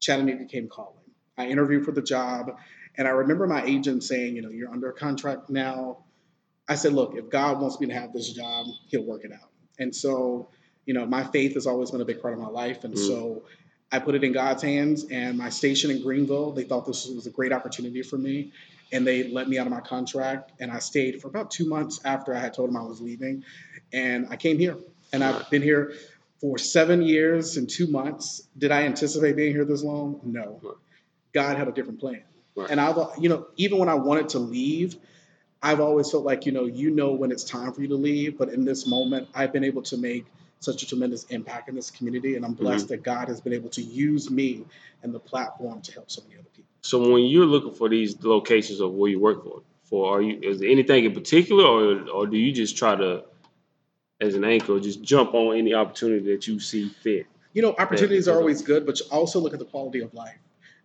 Chattanooga 0.00 0.44
came 0.46 0.68
calling. 0.68 0.92
I 1.38 1.46
interviewed 1.46 1.84
for 1.84 1.92
the 1.92 2.02
job, 2.02 2.58
and 2.96 3.06
I 3.06 3.10
remember 3.10 3.46
my 3.46 3.62
agent 3.64 4.02
saying, 4.02 4.36
you 4.36 4.42
know, 4.42 4.48
you're 4.48 4.70
under 4.70 4.90
contract 4.92 5.50
now. 5.50 5.98
I 6.68 6.74
said, 6.74 6.94
look, 6.94 7.14
if 7.14 7.28
God 7.28 7.60
wants 7.60 7.78
me 7.78 7.86
to 7.88 7.92
have 7.94 8.12
this 8.12 8.32
job, 8.32 8.66
He'll 8.88 9.04
work 9.04 9.24
it 9.24 9.32
out. 9.32 9.50
And 9.78 9.94
so, 9.94 10.48
you 10.86 10.94
know, 10.94 11.04
my 11.06 11.22
faith 11.24 11.54
has 11.54 11.66
always 11.66 11.90
been 11.90 12.00
a 12.00 12.04
big 12.06 12.22
part 12.22 12.34
of 12.34 12.40
my 12.40 12.48
life, 12.48 12.84
and 12.84 12.94
Mm. 12.94 13.06
so 13.06 13.42
I 13.90 13.98
put 13.98 14.14
it 14.14 14.24
in 14.24 14.32
God's 14.32 14.62
hands. 14.62 15.04
And 15.10 15.38
my 15.38 15.48
station 15.48 15.90
in 15.90 16.02
Greenville, 16.02 16.52
they 16.52 16.64
thought 16.64 16.86
this 16.86 17.06
was 17.06 17.26
a 17.26 17.30
great 17.30 17.52
opportunity 17.52 18.02
for 18.02 18.18
me, 18.18 18.52
and 18.92 19.06
they 19.06 19.28
let 19.28 19.48
me 19.48 19.58
out 19.58 19.66
of 19.66 19.72
my 19.72 19.80
contract. 19.80 20.52
And 20.60 20.70
I 20.70 20.80
stayed 20.80 21.20
for 21.20 21.28
about 21.28 21.50
two 21.50 21.68
months 21.68 22.00
after 22.04 22.34
I 22.34 22.38
had 22.38 22.54
told 22.54 22.68
them 22.68 22.76
I 22.76 22.82
was 22.82 23.00
leaving, 23.00 23.44
and 23.92 24.28
I 24.30 24.36
came 24.36 24.58
here, 24.58 24.76
and 25.12 25.22
I've 25.22 25.48
been 25.50 25.62
here 25.62 25.94
for 26.40 26.58
seven 26.58 27.02
years 27.02 27.56
and 27.56 27.68
two 27.68 27.86
months. 27.86 28.42
Did 28.58 28.70
I 28.70 28.82
anticipate 28.82 29.36
being 29.36 29.52
here 29.52 29.64
this 29.64 29.82
long? 29.82 30.20
No. 30.24 30.60
God 31.32 31.56
had 31.56 31.68
a 31.68 31.72
different 31.72 32.00
plan. 32.00 32.22
Right. 32.54 32.70
And 32.70 32.80
I've, 32.80 32.96
you 33.18 33.28
know, 33.28 33.46
even 33.56 33.78
when 33.78 33.88
I 33.88 33.94
wanted 33.94 34.30
to 34.30 34.38
leave, 34.38 34.96
I've 35.62 35.80
always 35.80 36.10
felt 36.10 36.24
like, 36.24 36.46
you 36.46 36.52
know, 36.52 36.64
you 36.64 36.90
know 36.90 37.12
when 37.12 37.30
it's 37.30 37.44
time 37.44 37.72
for 37.72 37.82
you 37.82 37.88
to 37.88 37.96
leave. 37.96 38.38
But 38.38 38.50
in 38.50 38.64
this 38.64 38.86
moment, 38.86 39.28
I've 39.34 39.52
been 39.52 39.64
able 39.64 39.82
to 39.82 39.96
make 39.96 40.26
such 40.60 40.82
a 40.82 40.86
tremendous 40.86 41.24
impact 41.24 41.68
in 41.68 41.74
this 41.74 41.90
community. 41.90 42.36
And 42.36 42.44
I'm 42.44 42.54
blessed 42.54 42.88
that 42.88 43.02
God 43.02 43.28
has 43.28 43.40
been 43.40 43.52
able 43.52 43.68
to 43.70 43.82
use 43.82 44.30
me 44.30 44.64
and 45.02 45.14
the 45.14 45.20
platform 45.20 45.80
to 45.82 45.92
help 45.92 46.10
so 46.10 46.22
many 46.22 46.34
other 46.34 46.48
people. 46.54 46.70
So 46.82 47.12
when 47.12 47.24
you're 47.24 47.46
looking 47.46 47.72
for 47.72 47.88
these 47.88 48.22
locations 48.22 48.80
of 48.80 48.92
where 48.92 49.10
you 49.10 49.20
work 49.20 49.44
for, 49.44 49.62
for 49.84 50.16
are 50.16 50.22
you 50.22 50.40
is 50.42 50.60
there 50.60 50.70
anything 50.70 51.04
in 51.04 51.12
particular, 51.12 51.64
or 51.64 52.08
or 52.08 52.26
do 52.26 52.36
you 52.36 52.52
just 52.52 52.76
try 52.76 52.96
to, 52.96 53.24
as 54.20 54.34
an 54.34 54.44
anchor, 54.44 54.80
just 54.80 55.02
jump 55.02 55.34
on 55.34 55.56
any 55.56 55.74
opportunity 55.74 56.32
that 56.32 56.46
you 56.46 56.58
see 56.58 56.88
fit? 56.88 57.26
You 57.52 57.62
know, 57.62 57.74
opportunities 57.78 58.28
are 58.28 58.36
always 58.36 58.62
good, 58.62 58.84
but 58.84 59.00
you 59.00 59.06
also 59.10 59.40
look 59.40 59.52
at 59.52 59.58
the 59.58 59.64
quality 59.64 60.00
of 60.00 60.12
life. 60.14 60.38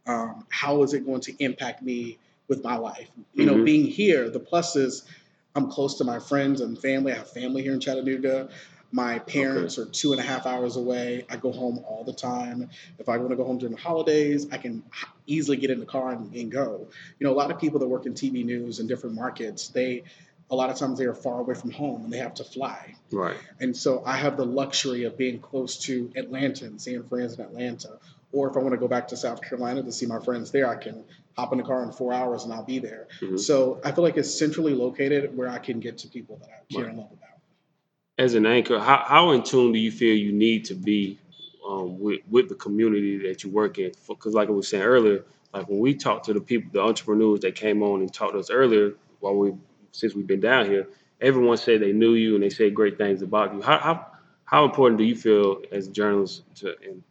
Um, 0.06 0.46
how 0.50 0.84
is 0.84 0.94
it 0.94 1.06
going 1.06 1.22
to 1.22 1.44
impact 1.44 1.82
me 1.82 2.18
with 2.48 2.64
my 2.64 2.78
life? 2.78 3.10
You 3.34 3.46
know, 3.46 3.56
Mhm. 3.56 3.66
being 3.66 3.86
here, 3.86 4.30
the 4.30 4.40
plus 4.40 4.76
is 4.76 5.04
I'm 5.56 5.70
close 5.70 5.98
to 5.98 6.04
my 6.04 6.20
friends 6.20 6.62
and 6.62 6.80
family. 6.80 7.12
I 7.12 7.18
have 7.18 7.30
family 7.30 7.62
here 7.62 7.74
in 7.74 7.80
Chattanooga. 7.80 8.50
My 8.92 9.20
parents 9.20 9.78
are 9.78 9.86
two 9.86 10.12
and 10.12 10.20
a 10.20 10.24
half 10.24 10.46
hours 10.46 10.76
away. 10.76 11.26
I 11.30 11.38
go 11.38 11.52
home 11.52 11.84
all 11.88 12.04
the 12.04 12.14
time. 12.14 12.70
If 13.00 13.08
I 13.08 13.18
want 13.18 13.30
to 13.30 13.36
go 13.38 13.46
home 13.46 13.58
during 13.58 13.76
the 13.76 13.82
holidays, 13.82 14.48
I 14.52 14.58
can 14.58 14.84
easily 15.26 15.58
get 15.58 15.70
in 15.70 15.80
the 15.80 15.86
car 15.86 16.12
and, 16.12 16.34
and 16.36 16.52
go. 16.52 16.88
You 17.20 17.28
know, 17.28 17.34
a 17.34 17.36
lot 17.36 17.52
of 17.52 17.60
people 17.60 17.80
that 17.80 17.88
work 17.88 18.06
in 18.06 18.14
TV 18.14 18.44
news 18.44 18.80
in 18.80 18.88
different 18.88 19.16
markets, 19.16 19.70
they 19.70 20.04
a 20.50 20.56
lot 20.56 20.70
of 20.70 20.76
times 20.76 21.00
they 21.00 21.06
are 21.06 21.14
far 21.16 21.40
away 21.40 21.54
from 21.54 21.72
home 21.72 22.04
and 22.04 22.12
they 22.12 22.18
have 22.18 22.34
to 22.34 22.44
fly. 22.44 22.96
Right. 23.10 23.38
And 23.62 23.76
so 23.76 24.04
I 24.06 24.18
have 24.18 24.36
the 24.36 24.46
luxury 24.46 25.06
of 25.06 25.18
being 25.18 25.40
close 25.40 25.78
to 25.86 26.12
Atlanta 26.18 26.66
and 26.66 26.82
seeing 26.82 27.04
friends 27.04 27.36
in 27.36 27.46
Atlanta. 27.46 27.98
Or 28.34 28.50
if 28.50 28.58
I 28.58 28.60
want 28.60 28.74
to 28.74 28.78
go 28.78 28.90
back 28.90 29.08
to 29.10 29.18
South 29.18 29.42
Carolina 29.42 29.82
to 29.84 29.92
see 29.94 30.06
my 30.06 30.20
friends 30.20 30.52
there, 30.52 30.68
I 30.68 30.76
can 30.76 31.06
hop 31.38 31.54
in 31.54 31.60
the 31.60 31.64
car 31.64 31.84
in 31.84 31.94
four 31.94 32.12
hours 32.12 32.44
and 32.44 32.52
I'll 32.52 32.66
be 32.66 32.80
there. 32.80 33.08
Mhm. 33.22 33.40
So 33.40 33.80
I 33.86 33.94
feel 33.94 34.04
like 34.04 34.18
it's 34.18 34.38
centrally 34.38 34.74
located 34.74 35.36
where 35.38 35.48
I 35.48 35.60
can 35.60 35.80
get 35.80 36.00
to 36.00 36.10
people 36.10 36.38
that 36.42 36.50
I 36.50 36.74
care 36.74 36.88
and 36.90 36.98
love 36.98 37.12
about. 37.12 37.31
As 38.22 38.36
an 38.36 38.46
anchor, 38.46 38.78
how, 38.78 39.04
how 39.04 39.32
in 39.32 39.42
tune 39.42 39.72
do 39.72 39.80
you 39.80 39.92
feel 39.92 40.16
you 40.16 40.32
need 40.32 40.66
to 40.66 40.76
be 40.76 41.18
um, 41.68 42.00
with 42.00 42.20
with 42.30 42.50
the 42.50 42.56
community 42.56 43.18
that 43.28 43.44
you 43.44 43.50
work 43.50 43.80
in? 43.80 43.94
Because 44.08 44.36
like 44.36 44.48
I 44.48 44.52
was 44.52 44.68
saying 44.68 44.84
earlier, 44.84 45.24
like 45.56 45.68
when 45.68 45.80
we 45.80 45.96
talked 45.96 46.26
to 46.26 46.34
the 46.34 46.40
people, 46.40 46.70
the 46.72 46.82
entrepreneurs 46.82 47.40
that 47.40 47.56
came 47.56 47.82
on 47.82 48.02
and 48.02 48.14
talked 48.14 48.34
to 48.34 48.40
us 48.40 48.52
earlier, 48.52 48.94
while 49.22 49.36
we 49.36 49.56
since 49.92 50.14
we've 50.14 50.28
been 50.28 50.40
down 50.40 50.68
here, 50.68 50.88
everyone 51.20 51.58
said 51.58 51.82
they 51.82 51.94
knew 51.94 52.14
you 52.14 52.36
and 52.36 52.44
they 52.44 52.52
said 52.52 52.76
great 52.76 52.96
things 52.96 53.24
about 53.24 53.56
you. 53.56 53.62
How 53.64 53.80
how 53.80 54.06
how 54.46 54.66
important 54.66 55.00
do 55.00 55.04
you 55.04 55.16
feel 55.16 55.64
as 55.72 55.88
a 55.88 55.92
journalist 55.92 56.44
to 56.58 56.76
and 56.88 57.02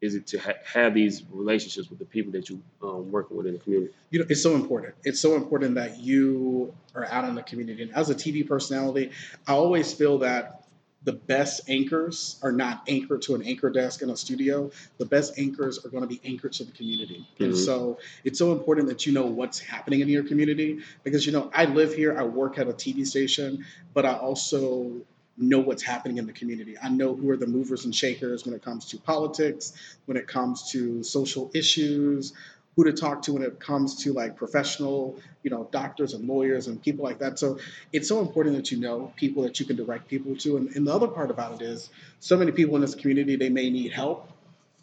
is 0.00 0.14
it 0.14 0.26
to 0.28 0.38
ha- 0.38 0.52
have 0.72 0.94
these 0.94 1.24
relationships 1.30 1.88
with 1.90 1.98
the 1.98 2.04
people 2.04 2.30
that 2.32 2.48
you 2.48 2.62
um, 2.82 3.10
working 3.10 3.36
with 3.36 3.46
in 3.46 3.54
the 3.54 3.58
community? 3.58 3.92
You 4.10 4.20
know, 4.20 4.26
it's 4.28 4.42
so 4.42 4.54
important. 4.54 4.94
It's 5.02 5.18
so 5.18 5.34
important 5.34 5.74
that 5.76 5.98
you 5.98 6.74
are 6.94 7.06
out 7.06 7.24
in 7.24 7.34
the 7.34 7.42
community. 7.42 7.82
And 7.82 7.94
as 7.94 8.10
a 8.10 8.14
TV 8.14 8.46
personality, 8.46 9.10
I 9.46 9.52
always 9.52 9.92
feel 9.92 10.18
that 10.18 10.57
the 11.04 11.12
best 11.12 11.62
anchors 11.68 12.38
are 12.42 12.52
not 12.52 12.82
anchored 12.88 13.22
to 13.22 13.34
an 13.34 13.42
anchor 13.42 13.70
desk 13.70 14.02
in 14.02 14.10
a 14.10 14.16
studio. 14.16 14.70
The 14.98 15.06
best 15.06 15.38
anchors 15.38 15.84
are 15.84 15.88
going 15.88 16.02
to 16.02 16.08
be 16.08 16.20
anchored 16.24 16.52
to 16.54 16.64
the 16.64 16.72
community. 16.72 17.26
Mm-hmm. 17.34 17.44
And 17.44 17.56
so 17.56 17.98
it's 18.24 18.38
so 18.38 18.52
important 18.52 18.88
that 18.88 19.06
you 19.06 19.12
know 19.12 19.26
what's 19.26 19.60
happening 19.60 20.00
in 20.00 20.08
your 20.08 20.24
community 20.24 20.80
because, 21.04 21.24
you 21.24 21.32
know, 21.32 21.50
I 21.54 21.66
live 21.66 21.94
here, 21.94 22.18
I 22.18 22.24
work 22.24 22.58
at 22.58 22.68
a 22.68 22.72
TV 22.72 23.06
station, 23.06 23.64
but 23.94 24.04
I 24.06 24.14
also 24.14 25.02
know 25.36 25.60
what's 25.60 25.84
happening 25.84 26.18
in 26.18 26.26
the 26.26 26.32
community. 26.32 26.76
I 26.82 26.88
know 26.88 27.14
who 27.14 27.30
are 27.30 27.36
the 27.36 27.46
movers 27.46 27.84
and 27.84 27.94
shakers 27.94 28.44
when 28.44 28.54
it 28.54 28.62
comes 28.62 28.86
to 28.86 28.98
politics, 28.98 29.72
when 30.06 30.16
it 30.16 30.26
comes 30.26 30.72
to 30.72 31.04
social 31.04 31.50
issues, 31.54 32.32
who 32.78 32.84
to 32.84 32.92
talk 32.92 33.22
to 33.22 33.32
when 33.32 33.42
it 33.42 33.58
comes 33.58 34.04
to 34.04 34.12
like 34.12 34.36
professional, 34.36 35.18
you 35.42 35.50
know, 35.50 35.68
doctors 35.72 36.14
and 36.14 36.28
lawyers 36.28 36.68
and 36.68 36.80
people 36.80 37.04
like 37.04 37.18
that. 37.18 37.36
So 37.36 37.58
it's 37.92 38.08
so 38.08 38.20
important 38.20 38.54
that 38.54 38.70
you 38.70 38.78
know 38.78 39.12
people 39.16 39.42
that 39.42 39.58
you 39.58 39.66
can 39.66 39.74
direct 39.74 40.06
people 40.06 40.36
to. 40.36 40.58
And, 40.58 40.68
and 40.76 40.86
the 40.86 40.94
other 40.94 41.08
part 41.08 41.32
about 41.32 41.60
it 41.60 41.62
is 41.62 41.90
so 42.20 42.36
many 42.36 42.52
people 42.52 42.76
in 42.76 42.80
this 42.80 42.94
community, 42.94 43.34
they 43.34 43.48
may 43.48 43.68
need 43.68 43.90
help 43.90 44.30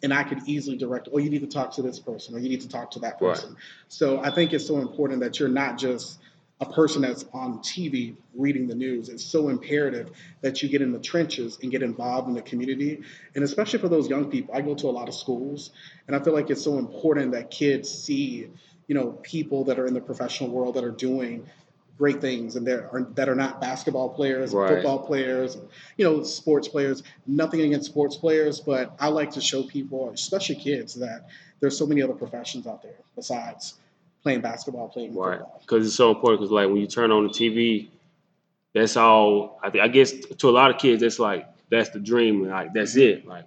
and 0.02 0.12
I 0.12 0.24
could 0.24 0.40
easily 0.44 0.76
direct, 0.76 1.08
oh, 1.10 1.16
you 1.16 1.30
need 1.30 1.40
to 1.40 1.46
talk 1.46 1.72
to 1.76 1.82
this 1.82 1.98
person 1.98 2.34
or 2.34 2.38
you 2.38 2.50
need 2.50 2.60
to 2.60 2.68
talk 2.68 2.90
to 2.90 2.98
that 2.98 3.18
person. 3.18 3.54
Right. 3.54 3.58
So 3.88 4.20
I 4.20 4.30
think 4.30 4.52
it's 4.52 4.66
so 4.66 4.76
important 4.76 5.20
that 5.20 5.40
you're 5.40 5.48
not 5.48 5.78
just 5.78 6.18
a 6.60 6.66
person 6.66 7.02
that's 7.02 7.24
on 7.34 7.58
TV 7.58 8.16
reading 8.34 8.66
the 8.66 8.74
news. 8.74 9.08
It's 9.08 9.24
so 9.24 9.48
imperative 9.48 10.10
that 10.40 10.62
you 10.62 10.68
get 10.68 10.80
in 10.80 10.92
the 10.92 10.98
trenches 10.98 11.58
and 11.62 11.70
get 11.70 11.82
involved 11.82 12.28
in 12.28 12.34
the 12.34 12.42
community. 12.42 13.02
And 13.34 13.44
especially 13.44 13.78
for 13.78 13.88
those 13.88 14.08
young 14.08 14.30
people, 14.30 14.54
I 14.54 14.62
go 14.62 14.74
to 14.74 14.86
a 14.86 14.90
lot 14.90 15.08
of 15.08 15.14
schools, 15.14 15.70
and 16.06 16.16
I 16.16 16.20
feel 16.20 16.32
like 16.32 16.48
it's 16.48 16.62
so 16.62 16.78
important 16.78 17.32
that 17.32 17.50
kids 17.50 17.90
see, 17.90 18.48
you 18.86 18.94
know, 18.94 19.12
people 19.22 19.64
that 19.64 19.78
are 19.78 19.86
in 19.86 19.92
the 19.92 20.00
professional 20.00 20.50
world 20.50 20.76
that 20.76 20.84
are 20.84 20.90
doing 20.90 21.46
great 21.98 22.20
things 22.20 22.56
and 22.56 22.66
that 22.66 22.90
are 22.92 23.06
that 23.14 23.28
are 23.28 23.34
not 23.34 23.60
basketball 23.60 24.10
players, 24.10 24.52
right. 24.52 24.74
football 24.74 25.06
players, 25.06 25.58
you 25.98 26.04
know, 26.04 26.22
sports 26.22 26.68
players. 26.68 27.02
Nothing 27.26 27.60
against 27.60 27.90
sports 27.90 28.16
players, 28.16 28.60
but 28.60 28.96
I 28.98 29.08
like 29.08 29.32
to 29.32 29.42
show 29.42 29.62
people, 29.62 30.10
especially 30.10 30.56
kids, 30.56 30.94
that 30.94 31.28
there's 31.60 31.76
so 31.76 31.86
many 31.86 32.02
other 32.02 32.14
professions 32.14 32.66
out 32.66 32.82
there 32.82 32.96
besides 33.14 33.74
playing 34.26 34.40
basketball, 34.40 34.88
playing 34.88 35.14
right. 35.14 35.38
football. 35.38 35.60
Because 35.60 35.86
it's 35.86 35.94
so 35.94 36.10
important. 36.10 36.40
Because 36.40 36.50
like 36.50 36.66
when 36.66 36.78
you 36.78 36.88
turn 36.88 37.12
on 37.12 37.22
the 37.22 37.28
TV, 37.28 37.90
that's 38.74 38.96
all. 38.96 39.60
I 39.62 39.70
think 39.70 39.84
I 39.84 39.88
guess 39.88 40.10
to 40.12 40.48
a 40.48 40.50
lot 40.50 40.72
of 40.72 40.78
kids, 40.78 41.00
that's 41.00 41.20
like 41.20 41.46
that's 41.70 41.90
the 41.90 42.00
dream. 42.00 42.48
Like 42.48 42.74
that's 42.74 42.96
mm-hmm. 42.96 43.20
it. 43.20 43.28
Like 43.28 43.44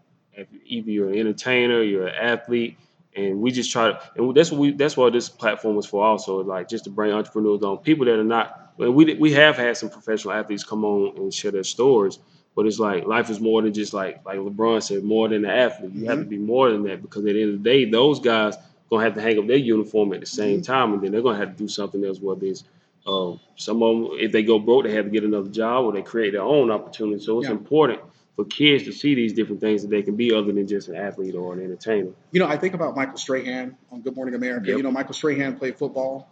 either 0.66 0.90
you're 0.90 1.10
an 1.10 1.18
entertainer, 1.20 1.84
you're 1.84 2.08
an 2.08 2.16
athlete, 2.16 2.78
and 3.14 3.42
we 3.42 3.52
just 3.52 3.74
try 3.74 3.92
to. 3.92 4.02
And 4.16 4.34
that's 4.34 4.52
what 4.52 4.62
we. 4.62 4.72
That's 4.72 4.96
what 4.96 5.12
this 5.12 5.28
platform 5.28 5.76
was 5.76 5.86
for. 5.86 6.02
Also, 6.02 6.42
like 6.44 6.70
just 6.70 6.86
to 6.86 6.90
bring 6.90 7.12
entrepreneurs 7.12 7.62
on, 7.62 7.80
people 7.80 8.06
that 8.06 8.18
are 8.18 8.24
not. 8.24 8.74
And 8.80 8.96
We 8.96 9.16
we 9.16 9.34
have 9.34 9.58
had 9.58 9.76
some 9.76 9.90
professional 9.90 10.34
athletes 10.34 10.64
come 10.64 10.86
on 10.86 11.18
and 11.18 11.34
share 11.34 11.52
their 11.52 11.66
stories. 11.66 12.20
But 12.56 12.66
it's 12.66 12.80
like 12.80 13.06
life 13.06 13.30
is 13.30 13.42
more 13.42 13.62
than 13.62 13.74
just 13.74 13.94
like 13.94 14.26
like 14.26 14.38
LeBron 14.38 14.82
said, 14.82 15.04
more 15.04 15.28
than 15.28 15.42
the 15.42 15.52
athlete. 15.52 15.92
You 15.92 16.00
mm-hmm. 16.04 16.10
have 16.10 16.20
to 16.20 16.26
be 16.26 16.38
more 16.38 16.72
than 16.72 16.84
that 16.84 17.02
because 17.02 17.26
at 17.26 17.34
the 17.34 17.42
end 17.42 17.54
of 17.56 17.64
the 17.64 17.70
day, 17.70 17.90
those 17.90 18.22
guys 18.22 18.56
gonna 18.90 19.04
have 19.04 19.16
to 19.16 19.22
hang 19.22 19.38
up 19.40 19.48
their 19.48 19.58
uniform 19.58 20.14
at 20.14 20.20
the 20.20 20.26
same 20.26 20.62
mm-hmm. 20.62 20.72
time, 20.72 20.94
and 20.94 21.02
then 21.02 21.12
they're 21.12 21.22
gonna 21.22 21.38
have 21.38 21.56
to 21.56 21.64
do 21.64 21.68
something 21.68 22.04
else. 22.04 22.20
Whether 22.20 22.48
it's 22.48 22.64
uh, 23.06 23.34
some 23.56 23.82
of 23.84 23.96
them, 23.96 24.10
if 24.20 24.32
they 24.32 24.44
go 24.44 24.60
broke, 24.60 24.84
they 24.84 24.94
have 24.94 25.06
to 25.06 25.12
get 25.12 25.24
another 25.24 25.50
job 25.50 25.86
or 25.86 25.94
they 25.94 26.02
create 26.02 26.32
their 26.32 26.42
own 26.42 26.72
opportunity. 26.72 27.24
So 27.24 27.40
it's 27.40 27.48
yeah. 27.48 27.54
important 27.54 28.02
for 28.36 28.46
kids 28.46 28.86
to 28.86 28.92
see 28.92 29.16
these 29.16 29.34
different 29.34 29.62
things 29.62 29.82
that 29.82 29.90
they 29.90 30.02
can 30.02 30.16
be 30.16 30.34
other 30.34 30.52
than 30.52 30.68
just 30.68 30.88
an 30.88 30.96
athlete 30.96 31.36
or 31.36 31.54
an 31.54 31.62
entertainer. 31.62 32.12
You 32.32 32.40
know, 32.40 32.48
I 32.48 32.58
think 32.58 32.74
about 32.74 32.96
Michael 32.96 33.18
Strahan 33.18 33.78
on 33.92 34.02
Good 34.02 34.16
Morning 34.16 34.36
America. 34.36 34.68
Yep. 34.68 34.78
You 34.78 34.84
know, 34.84 34.92
Michael 34.92 35.14
Strahan 35.14 35.58
played 35.58 35.78
football 35.78 36.30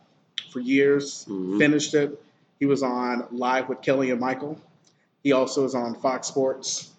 for 0.51 0.59
years, 0.59 1.25
mm-hmm. 1.25 1.57
finished 1.57 1.93
it. 1.93 2.21
He 2.59 2.65
was 2.65 2.81
on 2.81 3.27
Live 3.31 3.69
with 3.69 3.81
Kelly 3.81 4.11
and 4.11 4.19
Michael. 4.19 4.59
He 5.23 5.33
also 5.33 5.65
is 5.65 5.75
on 5.75 5.95
Fox 5.95 6.27
Sports. 6.27 6.91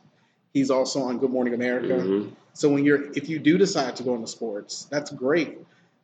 He's 0.52 0.70
also 0.70 1.02
on 1.02 1.18
Good 1.18 1.30
Morning 1.30 1.54
America. 1.54 1.94
Mm-hmm. 1.94 2.34
So 2.52 2.68
when 2.70 2.84
you're 2.84 3.12
if 3.12 3.28
you 3.28 3.38
do 3.38 3.58
decide 3.58 3.96
to 3.96 4.02
go 4.02 4.14
into 4.14 4.26
sports, 4.26 4.86
that's 4.90 5.10
great. 5.10 5.58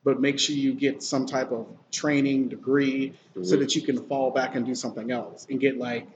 But 0.05 0.21
make 0.21 0.39
sure 0.39 0.55
you 0.55 0.75
get 0.75 1.03
some 1.03 1.25
type 1.25 1.51
of 1.51 1.67
training 1.91 2.49
degree 2.49 3.15
mm-hmm. 3.31 3.45
so 3.45 3.57
that 3.57 3.75
you 3.75 3.81
can 3.81 4.07
fall 4.07 4.31
back 4.31 4.55
and 4.55 4.67
do 4.67 4.75
something 4.75 5.11
else 5.11 5.47
and 5.49 5.59
get 5.59 5.79
like 5.79 6.07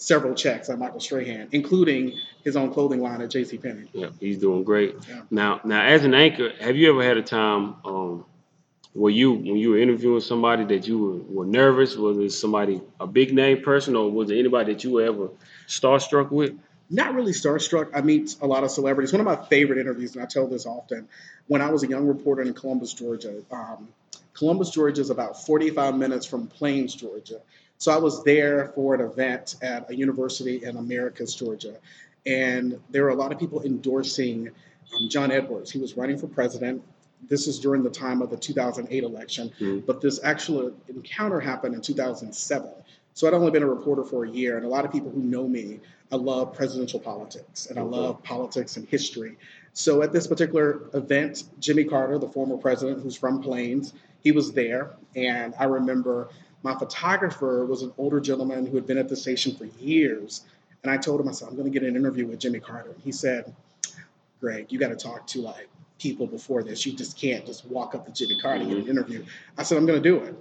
several 0.00 0.34
checks 0.34 0.68
like 0.68 0.78
Michael 0.78 1.00
Strahan, 1.00 1.48
including 1.52 2.14
his 2.42 2.56
own 2.56 2.72
clothing 2.72 3.00
line 3.00 3.20
at 3.20 3.30
J.C. 3.30 3.58
Penney. 3.58 3.84
Yeah, 3.92 4.08
he's 4.18 4.38
doing 4.38 4.64
great. 4.64 4.96
Yeah. 5.08 5.22
Now, 5.30 5.60
now 5.64 5.82
as 5.82 6.04
an 6.04 6.14
anchor, 6.14 6.50
have 6.60 6.76
you 6.76 6.90
ever 6.90 7.02
had 7.02 7.18
a 7.18 7.22
time 7.22 7.76
um, 7.84 8.24
where 8.94 9.12
you, 9.12 9.32
when 9.32 9.56
you 9.56 9.70
were 9.70 9.78
interviewing 9.78 10.20
somebody, 10.20 10.64
that 10.64 10.88
you 10.88 10.98
were, 10.98 11.42
were 11.42 11.46
nervous? 11.46 11.96
Was 11.96 12.18
it 12.18 12.30
somebody 12.30 12.80
a 12.98 13.06
big 13.06 13.34
name 13.34 13.62
person, 13.62 13.94
or 13.94 14.10
was 14.10 14.30
it 14.30 14.38
anybody 14.38 14.72
that 14.72 14.84
you 14.84 14.92
were 14.92 15.04
ever 15.04 15.28
starstruck 15.68 16.30
with? 16.30 16.54
Not 16.90 17.14
really 17.14 17.32
starstruck. 17.32 17.90
I 17.94 18.00
meet 18.00 18.36
a 18.40 18.46
lot 18.46 18.64
of 18.64 18.70
celebrities. 18.70 19.12
One 19.12 19.20
of 19.20 19.26
my 19.26 19.36
favorite 19.46 19.78
interviews, 19.78 20.14
and 20.14 20.22
I 20.22 20.26
tell 20.26 20.48
this 20.48 20.66
often, 20.66 21.08
when 21.46 21.62
I 21.62 21.70
was 21.70 21.84
a 21.84 21.88
young 21.88 22.06
reporter 22.06 22.42
in 22.42 22.52
Columbus, 22.52 22.92
Georgia. 22.92 23.42
Um, 23.50 23.88
Columbus, 24.34 24.70
Georgia 24.70 25.00
is 25.00 25.10
about 25.10 25.44
45 25.44 25.96
minutes 25.96 26.26
from 26.26 26.46
Plains, 26.46 26.94
Georgia. 26.94 27.40
So 27.78 27.92
I 27.92 27.98
was 27.98 28.24
there 28.24 28.72
for 28.74 28.94
an 28.94 29.00
event 29.00 29.56
at 29.62 29.90
a 29.90 29.94
university 29.94 30.64
in 30.64 30.76
Americus, 30.76 31.34
Georgia. 31.34 31.76
And 32.26 32.80
there 32.90 33.04
were 33.04 33.10
a 33.10 33.14
lot 33.14 33.32
of 33.32 33.38
people 33.38 33.62
endorsing 33.62 34.50
um, 34.94 35.08
John 35.08 35.30
Edwards. 35.30 35.70
He 35.70 35.78
was 35.78 35.96
running 35.96 36.18
for 36.18 36.26
president. 36.26 36.82
This 37.28 37.46
is 37.46 37.58
during 37.58 37.82
the 37.82 37.90
time 37.90 38.22
of 38.22 38.30
the 38.30 38.36
2008 38.36 39.04
election, 39.04 39.50
mm-hmm. 39.60 39.80
but 39.80 40.00
this 40.00 40.20
actual 40.22 40.72
encounter 40.88 41.38
happened 41.38 41.74
in 41.74 41.82
2007. 41.82 42.70
So 43.14 43.26
I'd 43.26 43.34
only 43.34 43.50
been 43.50 43.62
a 43.62 43.68
reporter 43.68 44.04
for 44.04 44.24
a 44.24 44.30
year, 44.30 44.56
and 44.56 44.64
a 44.64 44.68
lot 44.68 44.84
of 44.84 44.92
people 44.92 45.10
who 45.10 45.20
know 45.20 45.46
me, 45.46 45.80
I 46.12 46.16
love 46.16 46.54
presidential 46.54 46.98
politics 46.98 47.66
and 47.66 47.78
I 47.78 47.82
love 47.82 48.22
politics 48.22 48.76
and 48.76 48.88
history. 48.88 49.36
So 49.72 50.02
at 50.02 50.12
this 50.12 50.26
particular 50.26 50.90
event, 50.94 51.44
Jimmy 51.60 51.84
Carter, 51.84 52.18
the 52.18 52.28
former 52.28 52.56
president 52.56 53.02
who's 53.02 53.16
from 53.16 53.42
Plains, 53.42 53.92
he 54.22 54.32
was 54.32 54.52
there, 54.52 54.90
and 55.16 55.54
I 55.58 55.64
remember 55.64 56.28
my 56.62 56.74
photographer 56.74 57.64
was 57.64 57.82
an 57.82 57.92
older 57.96 58.20
gentleman 58.20 58.66
who 58.66 58.76
had 58.76 58.86
been 58.86 58.98
at 58.98 59.08
the 59.08 59.16
station 59.16 59.54
for 59.54 59.64
years, 59.82 60.42
and 60.82 60.90
I 60.90 60.96
told 60.96 61.20
him, 61.20 61.28
I 61.28 61.32
said, 61.32 61.48
I'm 61.48 61.56
going 61.56 61.70
to 61.70 61.78
get 61.78 61.88
an 61.88 61.96
interview 61.96 62.26
with 62.26 62.38
Jimmy 62.38 62.60
Carter. 62.60 62.90
And 62.90 63.02
He 63.02 63.12
said, 63.12 63.54
Greg, 64.40 64.66
you 64.70 64.78
got 64.78 64.88
to 64.88 64.96
talk 64.96 65.26
to 65.28 65.40
like 65.40 65.68
people 65.98 66.26
before 66.26 66.62
this. 66.62 66.84
You 66.84 66.94
just 66.94 67.18
can't 67.18 67.46
just 67.46 67.64
walk 67.66 67.94
up 67.94 68.06
to 68.06 68.12
Jimmy 68.12 68.40
Carter 68.40 68.62
and 68.62 68.68
get 68.68 68.78
an 68.78 68.82
mm-hmm. 68.82 68.90
interview. 68.90 69.24
I 69.56 69.62
said, 69.62 69.78
I'm 69.78 69.86
going 69.86 70.02
to 70.02 70.08
do 70.08 70.16
it. 70.18 70.34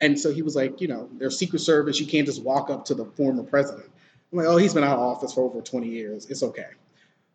And 0.00 0.18
so 0.18 0.32
he 0.32 0.42
was 0.42 0.56
like, 0.56 0.80
you 0.80 0.88
know, 0.88 1.08
there's 1.18 1.38
Secret 1.38 1.60
Service. 1.60 2.00
You 2.00 2.06
can't 2.06 2.26
just 2.26 2.42
walk 2.42 2.70
up 2.70 2.84
to 2.86 2.94
the 2.94 3.04
former 3.04 3.42
president. 3.42 3.90
I'm 4.34 4.38
like, 4.38 4.48
oh, 4.48 4.56
he's 4.56 4.74
been 4.74 4.82
out 4.82 4.98
of 4.98 4.98
office 4.98 5.32
for 5.32 5.42
over 5.42 5.60
20 5.60 5.86
years. 5.88 6.26
It's 6.28 6.42
okay. 6.42 6.66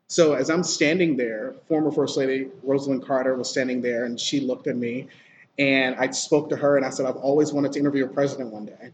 So 0.07 0.33
as 0.33 0.49
I'm 0.49 0.63
standing 0.63 1.15
there, 1.15 1.55
former 1.69 1.91
First 1.91 2.17
Lady 2.17 2.49
Rosalynn 2.67 3.05
Carter 3.05 3.35
was 3.35 3.49
standing 3.49 3.81
there, 3.81 4.03
and 4.03 4.19
she 4.19 4.41
looked 4.41 4.67
at 4.67 4.75
me, 4.75 5.07
and 5.57 5.95
I 5.95 6.11
spoke 6.11 6.49
to 6.49 6.57
her, 6.57 6.75
and 6.75 6.85
I 6.85 6.89
said, 6.89 7.05
I've 7.05 7.15
always 7.15 7.53
wanted 7.53 7.71
to 7.73 7.79
interview 7.79 8.03
a 8.03 8.09
president 8.09 8.51
one 8.51 8.65
day. 8.65 8.91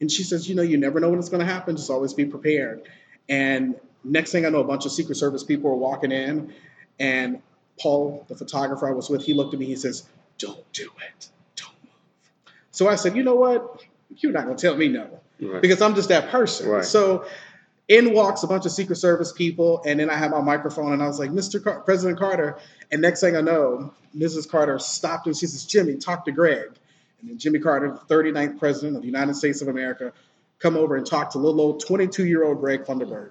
And 0.00 0.08
she 0.08 0.22
says, 0.22 0.48
you 0.48 0.54
know, 0.54 0.62
you 0.62 0.76
never 0.76 1.00
know 1.00 1.10
when 1.10 1.18
it's 1.18 1.28
going 1.28 1.44
to 1.44 1.52
happen. 1.52 1.76
Just 1.76 1.90
always 1.90 2.14
be 2.14 2.24
prepared. 2.24 2.82
And 3.28 3.74
next 4.04 4.30
thing 4.30 4.46
I 4.46 4.50
know, 4.50 4.60
a 4.60 4.64
bunch 4.64 4.86
of 4.86 4.92
Secret 4.92 5.16
Service 5.16 5.42
people 5.42 5.72
are 5.72 5.76
walking 5.76 6.12
in, 6.12 6.54
and 7.00 7.42
Paul, 7.80 8.26
the 8.28 8.36
photographer 8.36 8.88
I 8.88 8.92
was 8.92 9.10
with, 9.10 9.24
he 9.24 9.34
looked 9.34 9.54
at 9.54 9.60
me. 9.60 9.66
He 9.66 9.74
says, 9.74 10.08
"Don't 10.38 10.72
do 10.72 10.84
it. 10.84 11.28
Don't 11.56 11.74
move. 11.82 12.54
So 12.70 12.86
I 12.86 12.94
said, 12.94 13.16
you 13.16 13.24
know 13.24 13.34
what? 13.34 13.82
You're 14.18 14.32
not 14.32 14.44
going 14.44 14.56
to 14.56 14.62
tell 14.62 14.76
me 14.76 14.86
no 14.86 15.20
right. 15.40 15.62
because 15.62 15.80
I'm 15.82 15.94
just 15.94 16.08
that 16.08 16.30
person. 16.30 16.68
Right. 16.68 16.84
So 16.84 17.26
in 17.88 18.14
walks 18.14 18.44
a 18.44 18.46
bunch 18.46 18.66
of 18.66 18.72
Secret 18.72 18.96
Service 18.96 19.32
people, 19.32 19.82
and 19.84 19.98
then 19.98 20.08
I 20.08 20.16
had 20.16 20.30
my 20.30 20.40
microphone, 20.40 20.92
and 20.92 21.02
I 21.02 21.08
was 21.08 21.18
like, 21.18 21.30
Mr. 21.30 21.62
Car- 21.62 21.80
President 21.80 22.18
Carter. 22.18 22.58
And 22.92 23.02
next 23.02 23.20
thing 23.20 23.36
I 23.36 23.40
know, 23.40 23.92
Mrs. 24.16 24.48
Carter 24.48 24.78
stopped 24.78 25.26
and 25.26 25.36
she 25.36 25.46
says, 25.46 25.64
Jimmy, 25.64 25.96
talk 25.96 26.24
to 26.26 26.32
Greg. 26.32 26.70
And 27.20 27.30
then 27.30 27.38
Jimmy 27.38 27.58
Carter, 27.58 27.90
the 27.90 28.14
39th 28.14 28.58
President 28.58 28.96
of 28.96 29.02
the 29.02 29.06
United 29.06 29.34
States 29.34 29.60
of 29.60 29.68
America, 29.68 30.12
come 30.60 30.76
over 30.76 30.96
and 30.96 31.06
talk 31.06 31.30
to 31.30 31.38
little 31.38 31.60
old 31.60 31.84
22 31.84 32.26
year 32.26 32.44
old 32.44 32.60
Greg 32.60 32.84
Funderburg. 32.84 33.30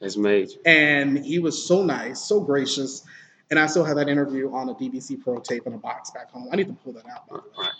That's 0.00 0.16
major. 0.16 0.58
And 0.64 1.24
he 1.24 1.38
was 1.38 1.66
so 1.66 1.84
nice, 1.84 2.20
so 2.20 2.40
gracious. 2.40 3.04
And 3.50 3.58
I 3.58 3.66
still 3.66 3.84
have 3.84 3.96
that 3.96 4.08
interview 4.08 4.52
on 4.52 4.68
a 4.68 4.74
DVC 4.74 5.22
Pro 5.22 5.38
tape 5.38 5.66
in 5.66 5.74
a 5.74 5.78
box 5.78 6.10
back 6.10 6.30
home. 6.30 6.48
I 6.52 6.56
need 6.56 6.68
to 6.68 6.72
pull 6.72 6.92
that 6.94 7.06
out. 7.06 7.24
Right. 7.30 7.70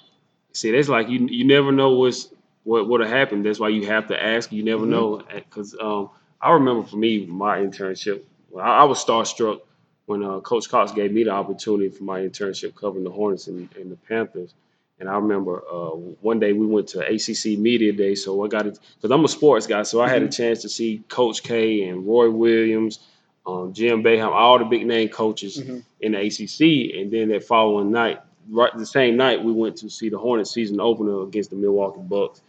See, 0.52 0.70
that's 0.72 0.88
like 0.88 1.08
you 1.08 1.26
you 1.30 1.44
never 1.44 1.72
know 1.72 1.92
what's 1.92 2.28
what 2.64 2.88
would 2.88 3.00
have 3.00 3.10
happened. 3.10 3.44
That's 3.44 3.60
why 3.60 3.68
you 3.68 3.86
have 3.86 4.08
to 4.08 4.22
ask. 4.22 4.52
You 4.52 4.62
never 4.62 4.82
mm-hmm. 4.82 4.90
know 4.90 5.22
because 5.34 5.76
um, 5.80 6.10
I 6.40 6.52
remember 6.52 6.86
for 6.86 6.96
me 6.96 7.26
my 7.26 7.58
internship. 7.58 8.22
I, 8.56 8.80
I 8.80 8.84
was 8.84 9.04
starstruck 9.04 9.60
when 10.06 10.24
uh, 10.24 10.40
Coach 10.40 10.68
Cox 10.68 10.92
gave 10.92 11.12
me 11.12 11.24
the 11.24 11.30
opportunity 11.30 11.88
for 11.88 12.04
my 12.04 12.20
internship 12.20 12.74
covering 12.74 13.04
the 13.04 13.10
Hornets 13.10 13.46
and, 13.46 13.68
and 13.76 13.92
the 13.92 13.96
Panthers. 13.96 14.54
And 14.98 15.08
I 15.08 15.14
remember 15.14 15.62
uh, 15.72 15.90
one 16.20 16.40
day 16.40 16.52
we 16.52 16.66
went 16.66 16.88
to 16.88 17.00
ACC 17.00 17.58
Media 17.58 17.92
Day, 17.92 18.14
so 18.14 18.44
I 18.44 18.48
got 18.48 18.66
it 18.66 18.78
because 18.96 19.10
I'm 19.10 19.24
a 19.24 19.28
sports 19.28 19.66
guy, 19.66 19.82
so 19.82 20.02
I 20.02 20.08
had 20.08 20.22
a 20.22 20.26
mm-hmm. 20.26 20.30
chance 20.30 20.62
to 20.62 20.68
see 20.68 21.02
Coach 21.08 21.42
K 21.42 21.84
and 21.84 22.06
Roy 22.06 22.28
Williams, 22.30 22.98
um, 23.46 23.72
Jim 23.72 24.02
Boeheim, 24.02 24.30
all 24.30 24.58
the 24.58 24.66
big 24.66 24.86
name 24.86 25.08
coaches 25.08 25.58
mm-hmm. 25.58 25.78
in 26.00 26.12
the 26.12 26.18
ACC. 26.18 26.94
And 27.00 27.10
then 27.10 27.28
that 27.30 27.44
following 27.44 27.90
night, 27.90 28.20
right 28.50 28.76
the 28.76 28.84
same 28.84 29.16
night 29.16 29.42
we 29.42 29.52
went 29.52 29.76
to 29.76 29.88
see 29.88 30.10
the 30.10 30.18
Hornets 30.18 30.52
season 30.52 30.80
opener 30.80 31.22
against 31.22 31.50
the 31.50 31.56
Milwaukee 31.56 32.00
Bucks. 32.02 32.42